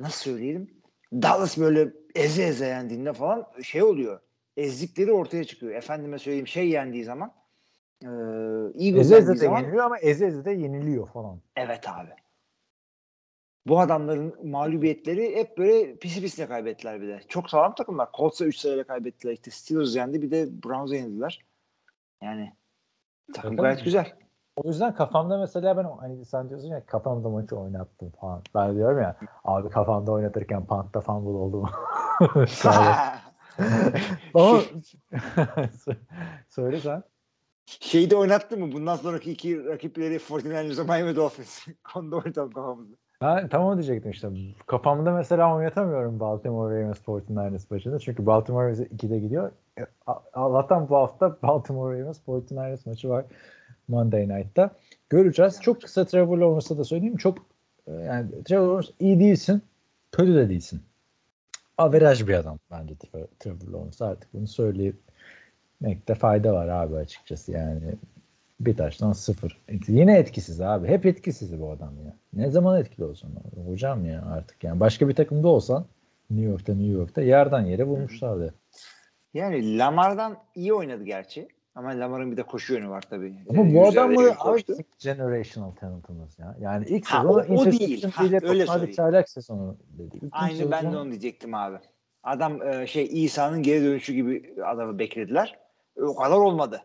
[0.00, 0.82] nasıl söyleyelim
[1.12, 4.20] Dallas böyle eze eze yendiğinde falan şey oluyor.
[4.56, 5.74] Ezdikleri ortaya çıkıyor.
[5.74, 7.32] Efendime söyleyeyim şey yendiği zaman
[8.02, 11.40] e, Eagles Eze eze de zaman yeniliyor ama eze eze de yeniliyor falan.
[11.56, 12.10] Evet abi.
[13.66, 17.20] Bu adamların mağlubiyetleri hep böyle pisi pisine kaybettiler bir de.
[17.28, 18.08] Çok sağlam takımlar.
[18.16, 19.32] Colts'a 3 sayıyla kaybettiler.
[19.32, 21.44] İşte Steelers yendi bir de Browns'a yenildiler.
[22.22, 22.52] Yani
[23.32, 24.16] Takım- gayet güzel.
[24.56, 28.42] O yüzden kafamda mesela ben hani sen diyorsun ya kafamda maçı oynattım falan.
[28.54, 31.70] Ben diyorum ya abi kafamda oynatırken pantta fumble oldu mu?
[34.34, 34.60] Ama
[36.48, 37.02] söyle sen.
[37.66, 38.72] Şeyi de oynattı mı?
[38.72, 41.66] Bundan sonraki iki rakipleri 49ers'a Miami Dolphins.
[41.96, 42.96] Onu da oynatalım kafamızda.
[43.20, 44.28] Ben tam onu diyecektim işte.
[44.66, 48.00] Kafamda mesela oynatamıyorum Baltimore Ravens 49ers maçını.
[48.00, 49.52] Çünkü Baltimore Ravens 2'de gidiyor.
[49.78, 49.82] E,
[50.34, 53.24] Allah'tan bu hafta Baltimore Ravens 49ers maçı var
[53.92, 54.70] Monday Night'ta.
[55.10, 55.60] Göreceğiz.
[55.62, 57.16] Çok kısa Trevor Lawrence'a da söyleyeyim.
[57.16, 57.38] Çok
[57.86, 59.62] e, yani Trevor Lawrence iyi değilsin.
[60.12, 60.82] Kötü de değilsin.
[61.78, 64.04] Averaj bir adam bence Trevor- Lawrence.
[64.04, 67.94] Artık bunu söyleyemekte fayda var abi açıkçası yani.
[68.60, 69.58] Bir taştan sıfır.
[69.88, 70.88] Yine etkisiz abi.
[70.88, 72.16] Hep etkisiz bu adam ya.
[72.32, 73.34] Ne zaman etkili olsun?
[73.66, 74.80] Hocam ya artık yani.
[74.80, 75.86] Başka bir takımda olsan
[76.30, 78.54] New York'ta New York'ta yerden yere vurmuşlardı.
[79.34, 81.48] Yani Lamar'dan iyi oynadı gerçi.
[81.74, 83.34] Ama Lamar'ın bir de koşu yönü var tabii.
[83.50, 84.22] Ama Ee, bu adam mı
[84.98, 86.56] generational talentımız ya.
[86.60, 88.02] Yani ilk Ha, sezonu o- o değil.
[88.10, 88.94] Ha, öyle söyleyeyim.
[88.94, 90.16] çaylak sezonu dedi.
[90.32, 91.76] Aynı ben de sezonu- onu diyecektim abi.
[92.22, 95.58] Adam e, şey İsa'nın geri dönüşü gibi adamı beklediler.
[95.96, 96.82] E, O kadar olmadı.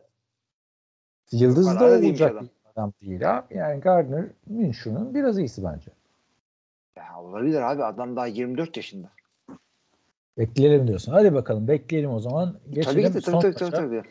[1.31, 2.47] Yıldız da kadar da değilmiş olacak adam.
[2.76, 3.57] adam değil abi.
[3.57, 5.91] Yani Gardner Minshew'un biraz iyisi bence.
[6.97, 7.84] Ya olabilir abi.
[7.84, 9.07] Adam daha 24 yaşında.
[10.38, 11.11] Bekleyelim diyorsun.
[11.11, 12.55] Hadi bakalım bekleyelim o zaman.
[12.69, 14.03] Geçelim tabii ki de tabii tabii, tabii, tabii.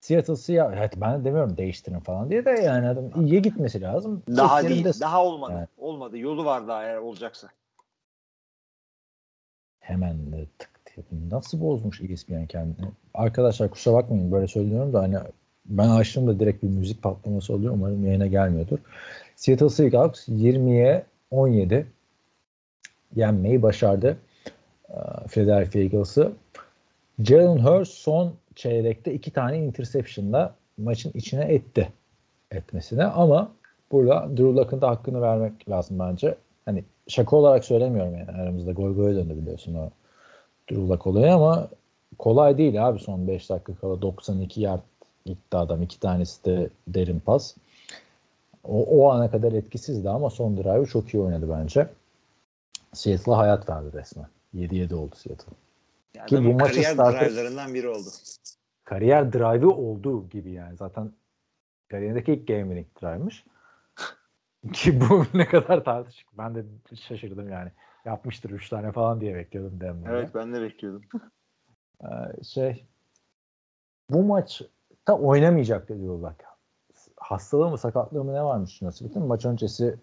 [0.00, 0.76] Seattle Seahawks.
[0.78, 4.22] Evet, ben de demiyorum değiştirin falan diye de yani adam iyiye gitmesi lazım.
[4.36, 4.84] Daha Tek değil.
[4.84, 5.52] yerinde- Daha olmadı.
[5.52, 5.66] Yani.
[5.78, 6.18] Olmadı.
[6.18, 7.48] Yolu var daha eğer olacaksa.
[9.80, 11.06] Hemen de tık diye.
[11.30, 12.88] Nasıl bozmuş ESPN kendini?
[13.14, 15.16] Arkadaşlar kusura bakmayın böyle söylüyorum da hani
[15.64, 17.72] ben açtığımda direkt bir müzik patlaması oluyor.
[17.74, 18.78] Umarım yayına gelmiyordur.
[19.36, 21.86] Seattle Seahawks 20'ye 17
[23.16, 24.16] yenmeyi başardı.
[25.28, 26.32] Philadelphia Eagles'ı.
[27.24, 31.92] Jalen Hurts son çeyrekte iki tane interception'la maçın içine etti
[32.50, 33.52] etmesine ama
[33.92, 36.36] burada Drew Luck'ın da hakkını vermek lazım bence.
[36.64, 39.90] Hani şaka olarak söylemiyorum yani aramızda goy goya döndü biliyorsun o
[40.70, 41.68] Drew Luck olayı ama
[42.18, 44.80] kolay değil abi son 5 dakika kala 92 yard
[45.26, 45.82] gitti adam.
[45.82, 47.56] iki tanesi de derin pas.
[48.64, 51.88] O, o ana kadar etkisizdi ama son drive'ı çok iyi oynadı bence.
[52.92, 54.26] Seattle'a hayat verdi resmen.
[54.54, 55.52] 7-7 oldu Seattle.
[56.14, 58.08] Yani Ki bu maçı kariyer starter- drive'larından biri oldu.
[58.84, 60.76] Kariyer drive'ı olduğu gibi yani.
[60.76, 61.12] Zaten
[61.88, 63.44] kariyerindeki ilk game winning drive'mış.
[64.72, 66.38] Ki bu ne kadar tartışık.
[66.38, 66.64] Ben de
[67.08, 67.72] şaşırdım yani.
[68.04, 70.16] Yapmıştır 3 tane falan diye bekliyordum Denver'da.
[70.18, 71.02] Evet ben de bekliyordum.
[72.02, 72.86] Ee, şey
[74.10, 76.34] bu maçta oynamayacak diyorlar.
[77.16, 79.96] Hastalığı mı sakatlığı mı ne varmış nasıl bütün maç öncesi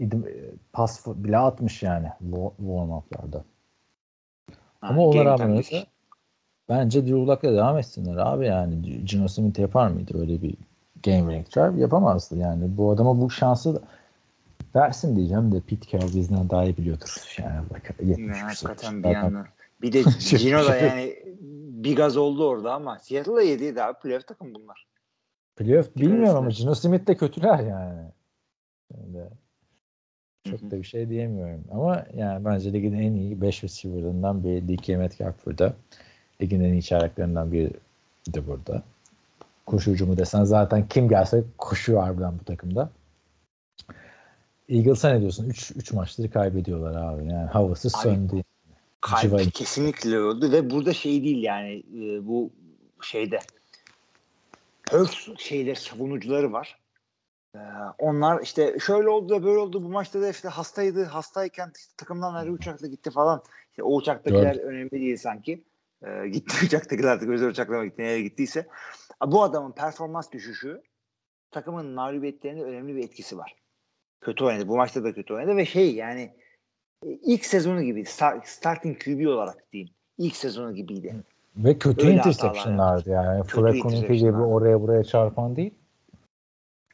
[0.00, 2.52] idim- e, pas bile atmış yani wa-
[4.80, 5.00] warm-up'larda.
[5.00, 5.84] Ama ona rağmen decision.
[6.68, 9.04] bence Drew Luck'la devam etsinler abi yani.
[9.04, 10.54] Gino Smith yapar mıydı öyle bir
[11.04, 11.80] game winning drive?
[11.80, 12.76] Yapamazdı yani.
[12.76, 13.82] Bu adama bu şansı
[14.74, 17.36] versin diyeceğim de Pete Carroll bizden daha iyi biliyordur.
[17.38, 19.46] Yani bak, 70 Ya, hakikaten bir yandan.
[19.82, 20.02] Bir de
[20.38, 21.16] Gino da yani
[21.84, 23.98] bir gaz oldu orada ama Seattle'da yediydi abi.
[23.98, 24.86] Playoff takım bunlar.
[25.56, 26.48] Playoff bilmiyorum ama.
[26.48, 28.02] Gino Smith de kötüler yani.
[28.92, 29.30] Şimdi
[30.44, 31.64] çok da bir şey diyemiyorum.
[31.72, 35.74] Ama yani bence ligin en iyi 5 receiver'ından biri DK Metcalf burada.
[36.42, 37.70] Ligin en iyi çeyreklerinden biri
[38.28, 38.82] de burada.
[39.66, 42.90] Koşu hücumu desen zaten kim gelse koşuyor harbiden bu takımda.
[44.68, 45.48] Eagles'a ne diyorsun?
[45.48, 47.26] 3 3 maçları kaybediyorlar abi.
[47.26, 48.42] Yani havası Abi, söndü.
[49.00, 52.50] Kalp kesinlikle öldü ve burada şey değil yani e, bu
[53.02, 53.38] şeyde
[54.90, 56.78] Hurts şeyler savunucuları var.
[57.54, 57.58] Ee,
[57.98, 62.34] onlar işte şöyle oldu da böyle oldu bu maçta da işte hastaydı hastayken işte takımdan
[62.34, 63.42] ayrı uçakla gitti falan.
[63.70, 65.64] İşte o uçaktakiler önemli değil sanki.
[66.02, 68.66] Ee, gitti uçaktakiler artık özel uçakla mı gitti nereye gittiyse.
[69.26, 70.82] Bu adamın performans düşüşü
[71.50, 73.56] takımın mağlubiyetlerinde önemli bir etkisi var.
[74.20, 74.68] Kötü oynadı.
[74.68, 76.34] Bu maçta da kötü oynadı ve şey yani
[77.06, 79.94] e, ilk sezonu gibi start, starting QB olarak diyeyim.
[80.18, 81.24] İlk sezonu gibiydi.
[81.56, 83.42] Ve kötü Öyle interceptionlardı yani.
[83.42, 85.74] Kötü Flacco'nunki gibi oraya buraya çarpan değil.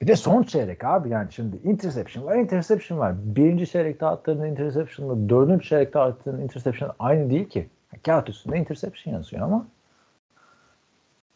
[0.05, 3.15] Bir de son çeyrek abi yani şimdi interception var interception var.
[3.37, 7.69] Birinci çeyrekte attığın interception'la dördüncü çeyrekte attığın interception aynı değil ki.
[8.07, 9.67] Kağıt üstünde interception yazıyor ama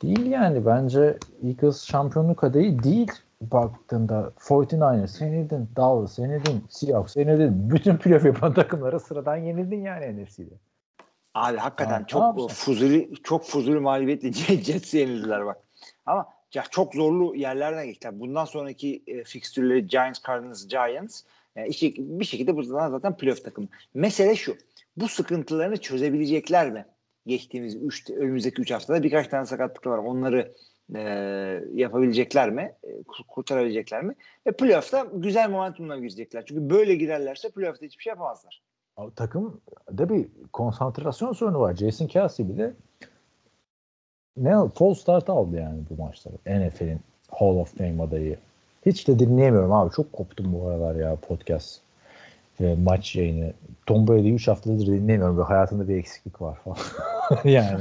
[0.03, 7.71] değil yani bence Eagles şampiyonluk adayı değil baktığında 49ers yenildin, Dallas yenildin, Seahawks yenildin.
[7.71, 10.55] Bütün playoff yapan takımlara sıradan yenildin yani NFC'de.
[11.35, 14.33] Abi hakikaten ne çok fuzuli çok fuzuli mağlubiyetle
[14.63, 15.57] Jets'e yenildiler bak.
[16.07, 18.21] Ama ya çok zorlu yerlerden geçtiler.
[18.21, 21.23] Bundan sonraki e, fikstürleri Giants, Cardinals, Giants
[21.57, 23.69] yani işi, bir şekilde buradan zaten playoff takımı.
[23.95, 24.57] Mesele şu.
[24.97, 26.87] Bu sıkıntılarını çözebilecekler mi?
[27.27, 29.99] Geçtiğimiz üç, önümüzdeki 3 haftada birkaç tane sakatlık var.
[29.99, 30.55] Onları
[30.95, 31.01] e,
[31.75, 32.75] yapabilecekler mi?
[32.83, 34.15] E, kur- kurtarabilecekler mi?
[34.47, 36.45] Ve playoff'ta güzel momentumla girecekler.
[36.47, 38.63] Çünkü böyle girerlerse playoff'ta hiçbir şey yapamazlar.
[38.97, 41.75] Abi takımda bir konsantrasyon sorunu var.
[41.75, 42.75] Jason Kelsey bile
[44.43, 46.35] ne false start aldı yani bu maçları.
[46.47, 47.01] NFL'in
[47.31, 48.37] Hall of Fame adayı.
[48.87, 49.95] Hiç de dinleyemiyorum abi.
[49.95, 51.81] Çok koptum bu aralar ya podcast
[52.61, 53.53] ve maç yayını.
[53.87, 55.39] Tom Brady'yi 3 haftadır dinlemiyorum.
[55.39, 56.79] Ve hayatında bir eksiklik var falan.
[57.45, 57.81] yani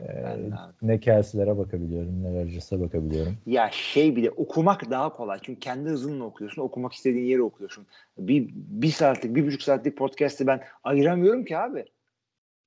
[0.00, 0.50] e, de
[0.82, 3.36] ne Kelsey'lere bakabiliyorum ne Rodgers'a bakabiliyorum.
[3.46, 5.38] Ya şey bile okumak daha kolay.
[5.42, 6.62] Çünkü kendi hızınla okuyorsun.
[6.62, 7.86] Okumak istediğin yeri okuyorsun.
[8.18, 11.84] Bir, bir saatlik, bir buçuk saatlik podcast'i ben ayıramıyorum ki abi.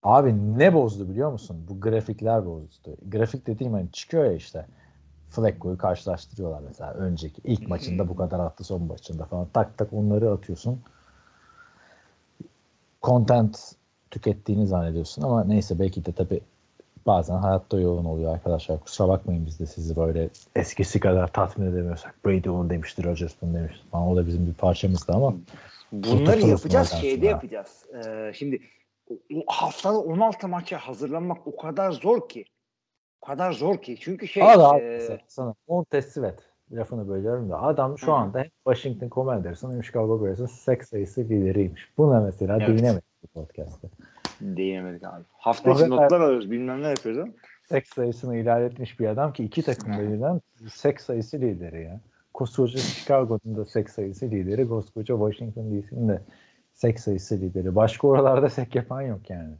[0.04, 1.66] Abi ne bozdu biliyor musun?
[1.70, 2.98] Bu grafikler bozdu.
[3.08, 4.66] Grafik dediğim hani çıkıyor ya işte.
[5.30, 10.32] Flacco'yu karşılaştırıyorlar mesela önceki ilk maçında bu kadar attı son maçında falan tak tak onları
[10.32, 10.82] atıyorsun.
[13.04, 13.76] Content
[14.12, 16.42] tükettiğini zannediyorsun ama neyse belki de tabii
[17.08, 18.80] bazen hayatta yoğun oluyor arkadaşlar.
[18.80, 22.26] Kusura bakmayın biz de sizi böyle eskisi kadar tatmin edemiyorsak.
[22.26, 24.08] Brady onu demiştir, Rodgers bunu demiştir falan.
[24.08, 25.34] O da bizim bir parçamızdı ama
[25.92, 27.30] Bunları yapacağız, şeyde sonra.
[27.30, 27.86] yapacağız.
[28.06, 28.60] Ee, şimdi
[29.48, 32.46] haftada 16 maça hazırlanmak o kadar zor ki.
[33.22, 33.98] O kadar zor ki.
[34.00, 38.50] Çünkü şey abi e, sana Montez Sweat lafını bölüyorum da adam şu Hı anda hem
[38.68, 41.92] Washington Commanders'ın hem Chicago Bears'ın sek sayısı lideriymiş.
[41.98, 42.68] Buna mesela Evet.
[42.68, 43.88] değinemedik bu podcast'te.
[44.42, 45.24] değinemedik abi.
[45.38, 45.90] Hafta içi Evet.
[45.90, 46.52] notlar alıyoruz.
[46.52, 47.32] Bilmem ne yapıyoruz ama.
[47.70, 52.00] Sek sayısını ilan etmiş bir adam ki iki takım birden sek sayısı lideri ya.
[52.34, 56.22] Koskoca Chicago'nun da sek sayısı lideri, koskoca Washington DC'nin de
[56.78, 57.76] sek sayısı lideri.
[57.76, 59.56] Başka oralarda sek yapan yok yani.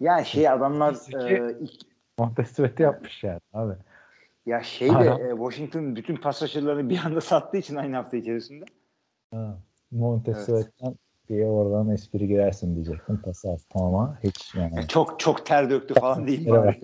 [0.00, 0.94] Yani şey adamlar
[1.30, 1.82] e, ilk-
[2.82, 3.74] yapmış yani abi.
[4.46, 6.42] ya şey de e, Washington bütün pas
[6.90, 8.64] bir anda sattığı için aynı hafta içerisinde.
[9.34, 9.58] Ha.
[9.90, 10.48] Montez Evet.
[11.28, 13.20] Diye oradan espri girersin diyecektim.
[13.44, 14.88] Attım ama hiç yani.
[14.88, 16.80] Çok çok ter döktü falan değil mi?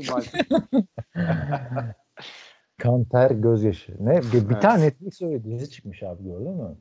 [2.78, 3.96] Kan ter gözyaşı.
[4.06, 4.16] Ne?
[4.18, 4.62] Bir, bir Evet.
[4.62, 6.76] tane Netflix öyle dizi çıkmış abi gördün mü?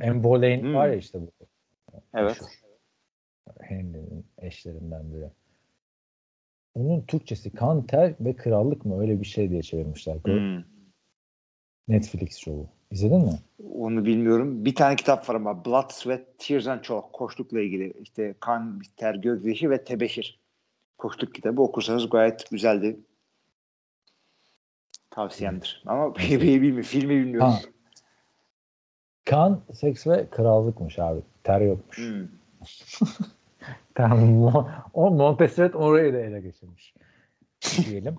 [0.00, 0.74] Emboleyn Hmm.
[0.74, 1.30] var ya işte bu.
[2.14, 2.40] Evet.
[3.60, 5.30] Henry'nin eşlerinden biri.
[6.74, 10.16] Onun Türkçesi kan ter ve krallık mı öyle bir şey diye çevirmişler.
[10.24, 10.64] Hmm.
[11.88, 12.68] Netflix şovu.
[12.90, 13.38] İzledin mi?
[13.74, 14.64] Onu bilmiyorum.
[14.64, 17.12] Bir tane kitap var ama Blood, Sweat, Tears and Chalk.
[17.12, 17.92] Koçlukla ilgili.
[18.02, 20.40] İşte kan, ter, gözyaşı ve tebeşir.
[20.98, 23.00] Koçluk kitabı okursanız gayet güzeldi.
[25.10, 25.82] Tavsiyemdir.
[25.86, 26.82] Ama bilmiyorum.
[26.82, 27.48] Filmi bilmiyorum.
[27.48, 27.60] Ha.
[29.26, 31.20] Kan, seks ve krallıkmış abi.
[31.44, 31.98] Ter yokmuş.
[31.98, 32.28] Hmm.
[33.94, 34.68] Tamam.
[34.94, 36.94] O Montesquieu orayı da ele geçirmiş.
[37.86, 38.16] diyelim.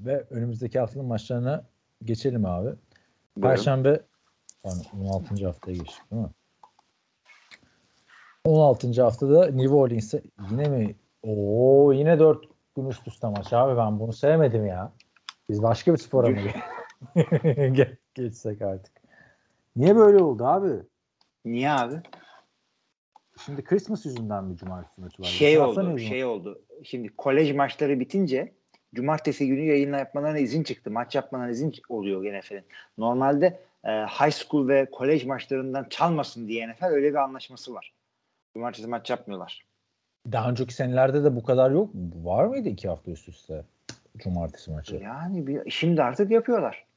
[0.00, 1.64] Ve önümüzdeki haftanın maçlarına
[2.04, 2.70] geçelim abi.
[3.42, 4.00] Perşembe
[4.64, 5.46] yani 16.
[5.46, 6.28] haftaya geçtik değil mi?
[8.44, 9.02] 16.
[9.02, 10.94] haftada New Orleans'e yine mi?
[11.22, 12.44] Oo yine 4
[12.76, 14.92] gün üst üste maç abi ben bunu sevmedim ya.
[15.48, 16.36] Biz başka bir spora mı
[17.54, 18.99] ge- geçsek artık?
[19.80, 20.82] Niye böyle oldu abi?
[21.44, 21.94] Niye abi?
[23.44, 25.26] Şimdi Christmas yüzünden bir cumartesi maçı var.
[25.26, 25.98] Şey hafta oldu.
[25.98, 26.62] Şey oldu.
[26.84, 28.52] Şimdi kolej maçları bitince
[28.94, 30.90] cumartesi günü yayın yapmalarına izin çıktı.
[30.90, 32.64] Maç yapmalarına izin oluyor NFL'in.
[32.98, 37.94] Normalde e, high school ve kolej maçlarından çalmasın diye NFL öyle bir anlaşması var.
[38.54, 39.66] Cumartesi maç yapmıyorlar.
[40.32, 41.90] Daha önceki senelerde de bu kadar yok.
[42.14, 43.64] Var mıydı iki hafta üst üste
[44.16, 44.96] cumartesi maçı?
[44.96, 46.89] Yani bir, şimdi artık yapıyorlar.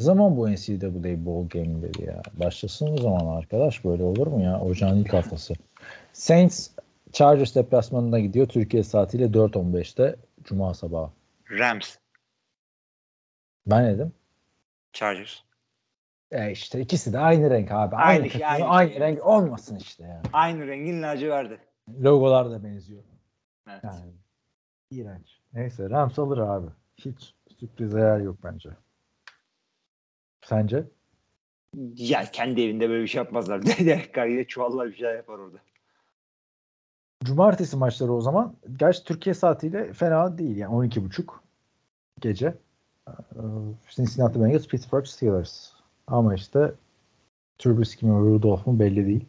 [0.00, 2.22] Ne zaman bu NCAA Bowl game'leri ya?
[2.34, 3.84] Başlasın o zaman arkadaş.
[3.84, 4.60] Böyle olur mu ya?
[4.60, 5.54] Ocağın ilk haftası.
[6.12, 6.70] Saints
[7.12, 8.46] Chargers deplasmanına gidiyor.
[8.46, 11.10] Türkiye saatiyle 4.15'te Cuma sabahı.
[11.50, 11.96] Rams,
[13.66, 14.12] Ben ne dedim?
[14.92, 15.34] Chargers.
[16.30, 17.96] E işte ikisi de aynı renk abi.
[17.96, 19.00] Aynı Aynı, şey, takımın aynı aynı, şey.
[19.00, 20.22] renk olmasın işte ya.
[20.32, 21.58] Aynı rengin laciverdi.
[22.02, 23.02] Logolar da benziyor.
[23.70, 23.80] Evet.
[23.84, 24.12] Yani
[24.90, 25.40] iğrenç.
[25.52, 26.66] Neyse Rams alır abi.
[26.96, 28.68] Hiç sürprize yer yok bence.
[30.48, 30.84] Sence?
[31.96, 33.66] Ya kendi evinde böyle bir şey yapmazlar.
[33.66, 35.58] Derek Carr yine çuvallar bir şeyler yapar orada.
[37.24, 38.54] Cumartesi maçları o zaman.
[38.76, 40.56] Gerçi Türkiye saatiyle fena değil.
[40.56, 41.24] Yani 12.30
[42.20, 42.54] gece.
[43.08, 43.12] Ee,
[43.90, 45.70] Cincinnati Bengals, Pittsburgh Steelers.
[46.06, 46.72] Ama işte
[47.58, 49.24] Trubisky mi Rudolph mu belli değil.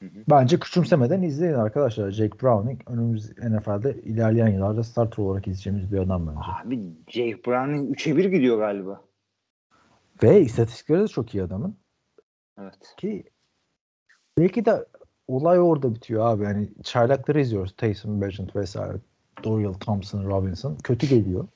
[0.00, 0.24] Hı hı.
[0.30, 2.10] Bence küçümsemeden izleyin arkadaşlar.
[2.10, 6.68] Jake Browning önümüz NFL'de ilerleyen yıllarda starter olarak izleyeceğimiz bir adam bence.
[6.68, 9.06] Abi Jake Brown'un 3'e 1 gidiyor galiba.
[10.22, 11.76] Ve istatistikleri de çok iyi adamın.
[12.60, 12.94] Evet.
[12.96, 13.24] Ki
[14.38, 14.86] belki de
[15.28, 16.44] olay orada bitiyor abi.
[16.44, 17.74] Yani çaylakları izliyoruz.
[17.76, 18.98] Taysom, Bagent vesaire.
[19.44, 20.76] Dorial Thompson, Robinson.
[20.76, 21.48] Kötü geliyor.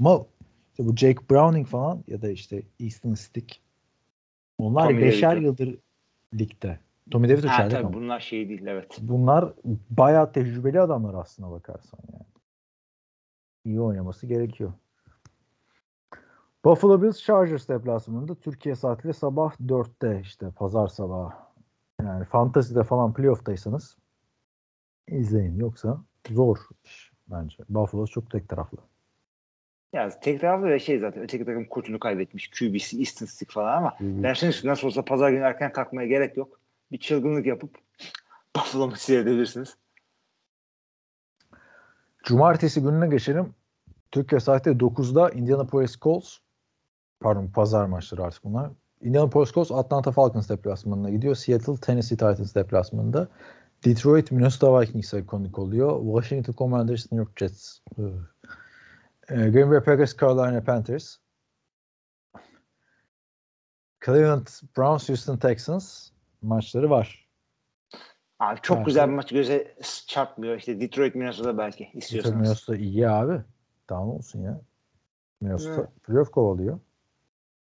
[0.00, 0.26] Ama
[0.70, 3.60] işte bu Jake Browning falan ya da işte Easton Stick
[4.58, 5.46] onlar Tommy beşer DeVito.
[5.46, 5.78] yıldır
[6.34, 6.78] ligde.
[7.10, 7.92] Tommy DeVito Ha, tabii ama.
[7.92, 8.96] bunlar şey değil evet.
[9.00, 9.52] Bunlar
[9.90, 12.24] bayağı tecrübeli adamlar aslına bakarsan yani.
[13.64, 14.72] İyi oynaması gerekiyor.
[16.66, 21.32] Buffalo Bills Chargers deplasmanında Türkiye saatiyle sabah 4'te işte pazar sabahı.
[22.02, 23.96] Yani fantazide falan playoff'taysanız
[25.08, 25.58] izleyin.
[25.58, 27.56] Yoksa zor iş bence.
[27.68, 28.78] Buffalo çok tek taraflı.
[29.92, 32.50] Ya tek taraflı ve şey zaten öteki takım koçunu kaybetmiş.
[32.50, 36.60] QB'si, istatistik falan ama derseniz ki nasıl olsa pazar günü erken kalkmaya gerek yok.
[36.92, 37.70] Bir çılgınlık yapıp
[38.56, 39.76] Buffalo maçı seyredebilirsiniz.
[42.24, 43.54] Cumartesi gününe geçelim.
[44.10, 46.38] Türkiye saati 9'da Indianapolis Colts
[47.20, 48.70] pardon pazar maçları artık bunlar.
[49.00, 51.34] Indianapolis Colts Atlanta Falcons deplasmanına gidiyor.
[51.34, 53.28] Seattle Tennessee Titans deplasmanında.
[53.84, 56.00] Detroit Minnesota Vikings'e konuk oluyor.
[56.02, 57.78] Washington Commanders New York Jets.
[57.98, 61.16] Ee, Green Bay Packers Carolina Panthers.
[64.04, 66.10] Cleveland Browns Houston Texans
[66.42, 67.28] maçları var.
[68.38, 68.86] Abi çok Evet.
[68.86, 69.74] güzel bir maç göze
[70.06, 70.56] çarpmıyor.
[70.56, 72.36] İşte Detroit Minnesota belki Detroit istiyorsanız.
[72.36, 73.42] Minnesota iyi abi.
[73.90, 74.60] Ne olsun ya.
[75.40, 76.02] Minnesota Evet.
[76.02, 76.80] playoff kovalıyor.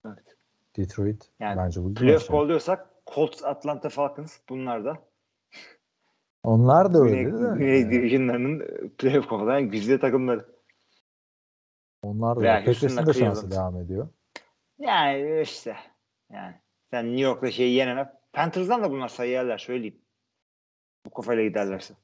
[0.07, 0.37] Evet.
[0.77, 2.27] Detroit Yani bence bu Playoff maç.
[2.31, 4.99] kovalıyorsak Colts, Atlanta Falcons bunlar da.
[6.43, 7.59] Onlar da Güney, öyle de.
[7.59, 10.47] Güney Yani Division'larının e, playoff kovalayan güzide takımları.
[12.03, 12.65] Onlar da öyle.
[12.65, 13.53] Packers'ın da şansı Cleveland.
[13.53, 14.09] devam ediyor.
[14.79, 15.77] Yani işte.
[16.33, 16.55] Yani
[16.91, 20.01] sen New York'ta şeyi yenene Panthers'dan da bunlar sayı yerler söyleyeyim.
[21.07, 21.95] Bu kafayla giderlerse.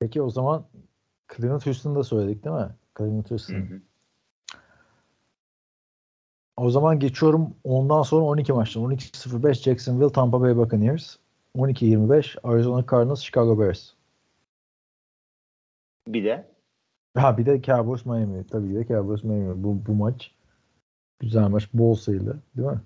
[0.00, 0.68] Peki o zaman
[1.36, 2.76] Cleveland Houston'ı da söyledik değil mi?
[2.98, 3.54] Cleveland Houston.
[3.54, 3.80] Hı hı.
[6.56, 8.82] O zaman geçiyorum ondan sonra 12 maçtan.
[8.82, 11.16] 12-05 Jacksonville Tampa Bay Buccaneers.
[11.56, 13.90] 12-25 Arizona Cardinals Chicago Bears.
[16.08, 16.52] Bir de
[17.16, 18.46] Ha bir de Cowboys Miami.
[18.46, 19.64] Tabii ki de Cowboys Miami.
[19.64, 20.30] Bu, bu maç
[21.20, 21.68] güzel maç.
[21.74, 22.80] Bol sayılı değil mi?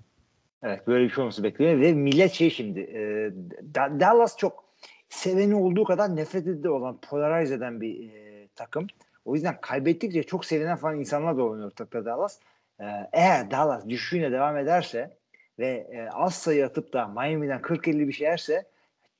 [0.63, 3.31] Evet böyle bir şey olması bekleniyor ve millet şey şimdi e,
[3.75, 4.65] Da- Dallas çok
[5.09, 8.87] seveni olduğu kadar nefreti de olan polarize eden bir e, takım.
[9.25, 12.39] O yüzden kaybettikçe çok sevinen falan insanlar da oynuyor takımda Dallas.
[12.79, 15.17] E, eğer Dallas düşüşüne devam ederse
[15.59, 18.65] ve e, az sayı atıp da Miami'den 40-50 bir şey yerse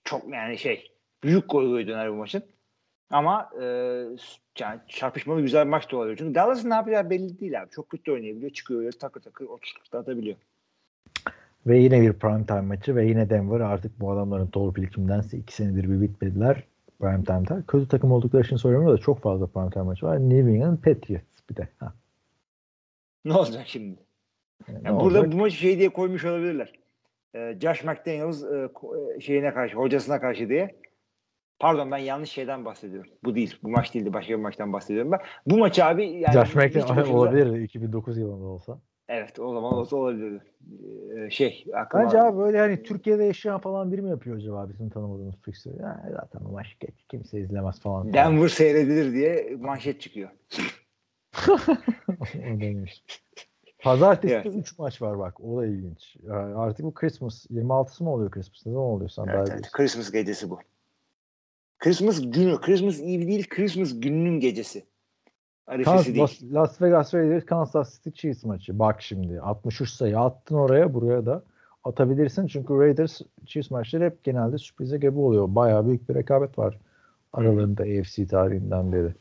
[0.04, 0.92] çok yani şey
[1.24, 2.44] büyük gol goy döner bu maçın.
[3.10, 3.66] Ama e,
[4.60, 6.18] yani çarpışmalı güzel bir maç da olabilir.
[6.18, 7.70] Çünkü Dallas'ın ne yapacağı belli değil abi.
[7.70, 8.52] Çok kötü oynayabiliyor.
[8.52, 10.38] Çıkıyor öyle takır takır 30 40 atabiliyor.
[11.68, 15.54] Ve yine bir prime time maçı ve yine Denver artık bu adamların torpili kimdense iki
[15.54, 16.64] senedir bir bitmediler
[17.00, 17.64] prime time'da.
[17.68, 20.30] Kötü takım oldukları için söylemiyorum da çok fazla prime time maçı var.
[20.30, 21.68] New England Patriots bir de.
[21.80, 21.94] Ha.
[23.28, 24.00] Ne olacak şimdi?
[24.68, 25.32] Yani ne burada olacak?
[25.32, 26.74] bu maçı şey diye koymuş olabilirler.
[27.36, 28.70] Ee, Josh McDaniels e,
[29.18, 30.76] e, şeyine karşı, hocasına karşı diye.
[31.60, 33.12] Pardon ben yanlış şeyden bahsediyorum.
[33.24, 33.58] Bu değil.
[33.64, 34.14] Bu maç değildi.
[34.14, 35.20] Başka bir maçtan bahsediyorum ben.
[35.46, 38.80] Bu maçı abi yani Josh hiç McDaniel boşuna- olabilir 2009 yılında olsa.
[39.10, 40.42] Evet o zaman olsa olabilirdi.
[41.18, 44.90] Ee, şey aklıma Bence abi böyle hani Türkiye'de yaşayan falan biri mi yapıyor acaba bizim
[44.90, 45.76] tanımadığımız fixture?
[45.82, 48.14] Yani zaten bu maç geç, kimse izlemez falan.
[48.14, 50.30] Denver seyredilir diye manşet çıkıyor.
[52.20, 53.04] O demiş.
[53.80, 54.46] Pazartesi Evet.
[54.56, 55.40] 3 maç var bak.
[55.42, 56.16] O da ilginç.
[56.24, 57.46] Yani artık bu Christmas.
[57.46, 58.66] 26'sı mı oluyor Christmas?
[58.66, 59.72] Ne oluyor sen Evet, evet.
[59.72, 60.60] Christmas gecesi bu.
[61.80, 62.62] Christmas günü.
[62.62, 64.86] Christmas Eve değil Christmas gününün gecesi.
[65.68, 66.54] Arifesi Kansas- değil.
[66.54, 68.80] Las Vegas Raiders Kansas City Chiefs maçı.
[68.80, 71.44] Bak şimdi 63 sayı attın oraya buraya da
[71.84, 72.48] atabilirsin.
[72.48, 75.46] Çünkü Raiders Chiefs maçları hep genelde sürprize gebe oluyor.
[75.50, 76.80] Bayağı büyük bir rekabet var
[77.34, 79.14] aralarında AFC tarihinden beri.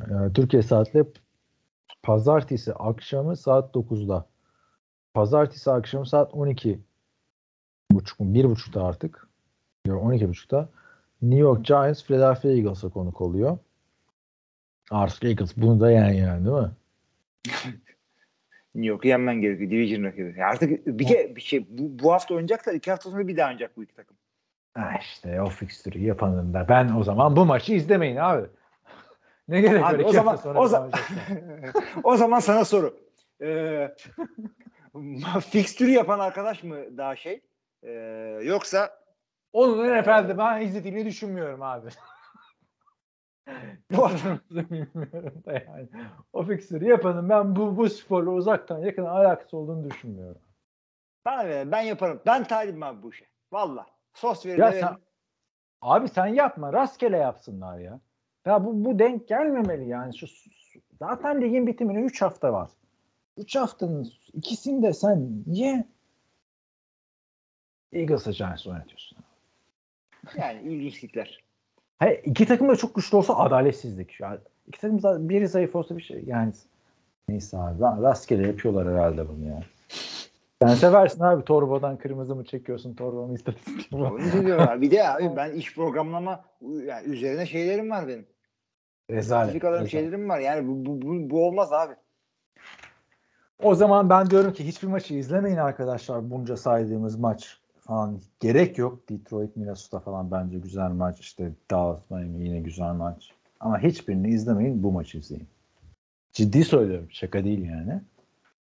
[0.00, 1.04] Ee, Türkiye saatli
[2.02, 4.26] pazartesi akşamı saat 9'da.
[5.14, 6.78] Pazartesi akşamı saat 12
[7.90, 8.34] buçuk mu?
[8.34, 9.28] Bir buçukta artık.
[9.86, 10.68] Yok 12 buçukta.
[11.22, 13.58] New York Giants Philadelphia Eagles'a konuk oluyor.
[14.90, 16.70] Artık Eagles bunu da yen yani değil mi?
[18.74, 19.70] New York'u yenmen gerekiyor.
[19.70, 20.44] Division rakibi.
[20.44, 22.74] Artık bir, ke, bir şey bu, bu hafta oynayacaklar.
[22.74, 24.16] iki hafta sonra bir daha oynayacak bu iki takım.
[24.74, 28.46] Ha işte o fikstürü yapanın da ben o zaman bu maçı izlemeyin abi.
[29.48, 30.90] Ne gerek var Abi, o zaman sonra o, zaman
[32.04, 33.00] o zaman sana soru.
[33.42, 33.94] Ee,
[35.50, 37.40] fikstürü yapan arkadaş mı daha şey?
[37.82, 37.90] Ee,
[38.42, 38.90] yoksa
[39.52, 41.88] Onun NFL'de ben izlediğini düşünmüyorum abi.
[43.90, 44.08] bu
[44.50, 45.88] bilmiyorum da yani.
[46.32, 50.42] O fikstürü yapanın ben bu, bu sporla uzaktan yakın alakası olduğunu düşünmüyorum.
[51.26, 52.22] ver, ben yaparım.
[52.26, 53.26] Ben talibim abi bu işe.
[53.52, 53.86] Valla.
[54.14, 54.44] Sos.
[54.44, 54.96] Ya sen,
[55.80, 56.72] abi sen yapma.
[56.72, 58.00] Rastgele yapsınlar ya.
[58.46, 60.18] Ya bu, bu denk gelmemeli yani.
[60.18, 60.26] Şu,
[60.98, 62.70] zaten ligin bitimine 3 hafta var.
[63.36, 65.84] 3 haftanın ikisinde sen niye
[67.92, 69.18] Eagles'a Giants oynatıyorsun?
[70.36, 71.44] Yani ilginçlikler.
[71.98, 74.20] Hayır, iki takım da çok güçlü olsa adaletsizlik.
[74.20, 76.24] Yani iki takım da biri zayıf olsa bir şey.
[76.26, 76.52] Yani
[77.28, 77.82] neyse abi.
[77.82, 79.62] Rastgele yapıyorlar herhalde bunu ya.
[80.62, 82.96] Sen seversin abi torbadan kırmızı mı çekiyorsun
[83.92, 84.04] mi?
[84.04, 84.82] Onu diyorum abi.
[84.82, 88.26] Bir de abi ben iş programlama yani üzerine şeylerim var benim.
[89.10, 89.54] Rezalet.
[89.54, 89.90] Rezalet.
[89.90, 90.38] şeylerim var.
[90.38, 91.94] Yani bu, bu, bu, bu olmaz abi.
[93.62, 96.30] O zaman ben diyorum ki hiçbir maçı izlemeyin arkadaşlar.
[96.30, 99.08] Bunca saydığımız maç falan gerek yok.
[99.08, 101.20] Detroit, Minnesota falan bence güzel maç.
[101.20, 103.32] İşte Dallas, Miami yine güzel maç.
[103.60, 104.82] Ama hiçbirini izlemeyin.
[104.82, 105.48] Bu maçı izleyin.
[106.32, 107.08] Ciddi söylüyorum.
[107.10, 108.00] Şaka değil yani.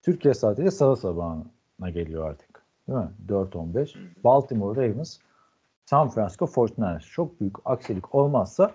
[0.03, 0.97] Türkiye saatiyle salı
[1.81, 2.63] sabahına geliyor artık.
[2.89, 3.11] Değil mi?
[3.29, 3.97] 4-15.
[4.25, 5.19] Baltimore Ravens,
[5.87, 7.11] San Francisco 49ers.
[7.11, 8.73] Çok büyük aksilik olmazsa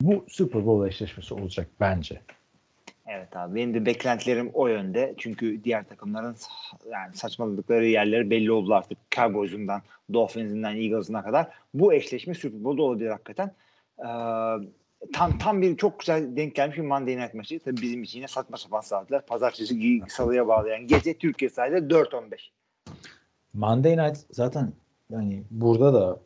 [0.00, 2.20] bu Super Bowl eşleşmesi olacak bence.
[3.06, 5.14] Evet abi benim de beklentilerim o yönde.
[5.18, 6.36] Çünkü diğer takımların
[6.92, 8.98] yani saçmaladıkları yerleri belli oldu artık.
[9.10, 9.82] Cowboys'undan,
[10.12, 11.48] Dolphins'inden, Eagles'ına kadar.
[11.74, 13.52] Bu eşleşme Super Bowl'da olabilir hakikaten.
[13.98, 14.06] Ee,
[15.12, 17.60] tam tam bir çok güzel denk gelmiş bir Monday Night maçı.
[17.60, 19.26] Tabii bizim için yine saçma sapan saatler.
[19.26, 22.36] Pazartesi salıya bağlayan gece Türkiye saatiyle 4.15.
[23.54, 24.72] Monday Night zaten
[25.10, 26.20] yani burada da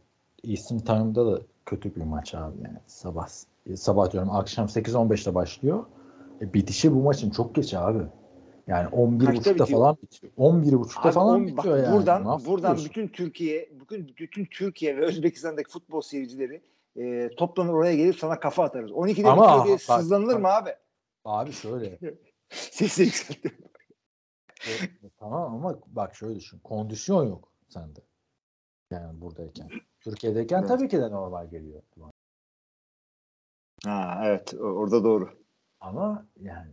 [0.44, 3.28] Eastern Time'da da kötü bir maç abi yani sabah
[3.74, 5.84] sabah diyorum akşam 8-15'te başlıyor.
[6.40, 8.02] E, bitişi bu maçın çok geç abi.
[8.66, 9.68] Yani 11.30'da bitiyor?
[9.68, 10.32] falan bitiyor.
[10.38, 11.96] 11.30'da Abi falan on- bitiyor bak, yani.
[11.96, 16.60] Buradan, buradan bütün Türkiye, bütün, bütün Türkiye ve Özbekistan'daki futbol seyircileri
[17.00, 18.90] e, toplanır oraya gelip sana kafa atarız.
[18.90, 20.70] 12'de Ama diye bak- sızlanılır mı abi?
[21.24, 21.98] Abi şöyle
[22.50, 23.58] Sesi yükseltti.
[24.68, 24.70] e,
[25.18, 26.58] tamam ama bak şöyle düşün.
[26.58, 28.00] Kondisyon yok sende.
[28.90, 29.68] Yani buradayken.
[30.00, 30.68] Türkiye'deyken Evet.
[30.68, 31.82] tabii ki de normal geliyor.
[33.84, 35.30] Ha evet orada doğru.
[35.80, 36.70] Ama yani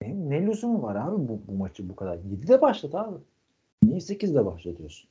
[0.00, 2.16] ne, ne lüzumu var abi bu, bu maçı bu kadar?
[2.16, 3.18] 7'de başlat abi.
[3.82, 5.10] Niye 8'de başlatıyorsun?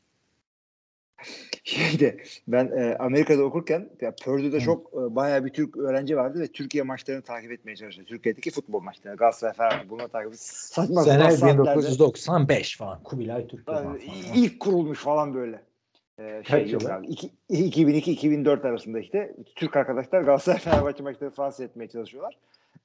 [1.64, 2.18] Şeyde
[2.48, 4.62] ben e, Amerika'da okurken ya Purdue'da Hı.
[4.62, 8.04] çok e, bayağı bir Türk öğrenci vardı ve Türkiye maçlarını takip etmeye çalıştı.
[8.06, 9.18] Türkiye'deki futbol maçlarını.
[9.18, 10.36] Galatasaray Fenerbahçe bunları takip.
[10.36, 13.04] Saçma Sene sapan saatlerde- 1995 falan.
[13.04, 13.98] Kubilay Yani falan.
[14.36, 15.62] ilk kurulmuş falan böyle.
[16.20, 16.94] Ee, şey yok yılı?
[16.94, 17.08] abi.
[17.08, 22.38] İki- 2002-2004 arasında işte Türk arkadaşlar Galatasaray Fenerbahçe maçlarını falan seyretmeye çalışıyorlar.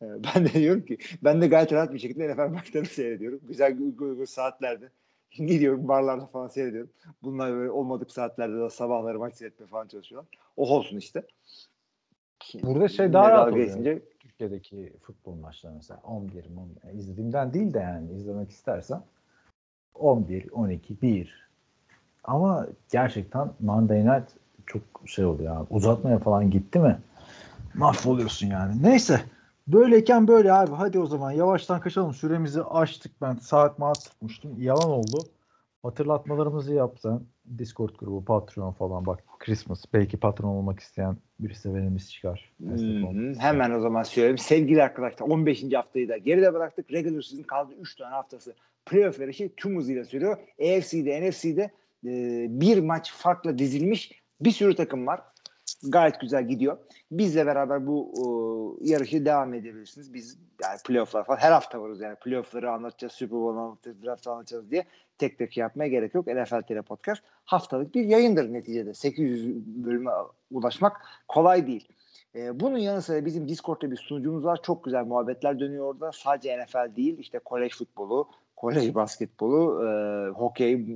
[0.02, 3.40] Ee, ben de diyorum ki ben de gayet rahat bir şekilde NFL maçlarını seyrediyorum.
[3.48, 4.88] Güzel uygun uygun saatlerde.
[5.46, 6.90] Gidiyorum barlarda falan seyrediyorum.
[7.22, 10.30] Bunlar böyle olmadık saatlerde de sabahları maç seyretmeye falan çalışıyorlar.
[10.56, 11.22] O olsun işte.
[12.62, 13.66] Burada şey daha rahat oluyor.
[13.66, 16.44] geçince Türkiye'deki futbol maçları mesela 11,
[16.84, 19.02] 11 izlediğimden değil de yani izlemek istersen
[19.94, 21.48] 11, 12, 1
[22.24, 24.30] ama gerçekten Monday Night
[24.66, 25.66] çok şey oluyor abi.
[25.70, 26.98] Uzatmaya falan gitti mi
[27.74, 28.82] mahvoluyorsun yani.
[28.82, 29.20] Neyse
[29.68, 32.14] böyleyken böyle abi hadi o zaman yavaştan kaçalım.
[32.14, 34.62] Süremizi açtık ben saat maat tutmuştum.
[34.62, 35.18] Yalan oldu.
[35.82, 37.22] Hatırlatmalarımızı yapsan
[37.58, 42.52] Discord grubu, Patreon falan bak Christmas belki patron olmak isteyen bir sevenimiz çıkar.
[42.74, 43.34] İsteyen.
[43.38, 44.38] Hemen o zaman söyleyeyim.
[44.38, 45.64] Sevgili arkadaşlar 15.
[45.74, 46.92] haftayı da geride bıraktık.
[46.92, 48.54] Regular season kaldı 3 tane haftası.
[48.86, 50.36] Playoff yarışı tüm hızıyla sürüyor.
[50.60, 51.70] AFC'de, NFC'de
[52.04, 55.20] e, bir maç farkla dizilmiş bir sürü takım var.
[55.82, 56.78] Gayet güzel gidiyor.
[57.10, 60.14] Bizle beraber bu e, yarışı devam edebilirsiniz.
[60.14, 62.16] Biz yani playofflar falan her hafta varız yani.
[62.16, 64.84] Playoffları anlatacağız, Super Bowl anlatacağız, draft anlatacağız diye
[65.18, 66.26] tek tek yapmaya gerek yok.
[66.26, 68.94] NFL TR Podcast haftalık bir yayındır neticede.
[68.94, 70.10] 800 bölüme
[70.50, 70.96] ulaşmak
[71.28, 71.88] kolay değil.
[72.34, 74.62] Ee, bunun yanı sıra bizim Discord'da bir sunucumuz var.
[74.62, 76.12] Çok güzel muhabbetler dönüyor orada.
[76.12, 79.88] Sadece NFL değil işte kolej futbolu, kolej basketbolu, e,
[80.30, 80.86] hokey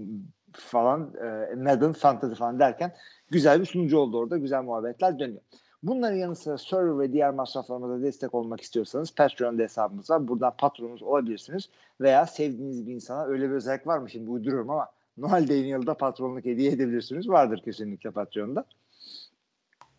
[0.52, 2.92] falan, e, Madden, Fantasy falan derken
[3.30, 4.38] güzel bir sunucu oldu orada.
[4.38, 5.40] Güzel muhabbetler dönüyor.
[5.82, 10.28] Bunların yanı sıra server ve diğer masraflarımıza destek olmak istiyorsanız Patreon'da hesabımız var.
[10.28, 11.68] Buradan patronumuz olabilirsiniz.
[12.00, 16.44] Veya sevdiğiniz bir insana öyle bir özellik var mı şimdi uyduruyorum ama Noel Daniel'da patronluk
[16.44, 17.28] hediye edebilirsiniz.
[17.28, 18.64] Vardır kesinlikle Patreon'da.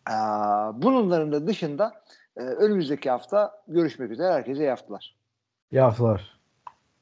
[0.08, 0.12] Ee,
[0.82, 2.02] bunların da dışında
[2.36, 4.32] e, önümüzdeki hafta görüşmek üzere.
[4.32, 5.16] Herkese iyi haftalar.
[5.72, 6.41] İyi haftalar.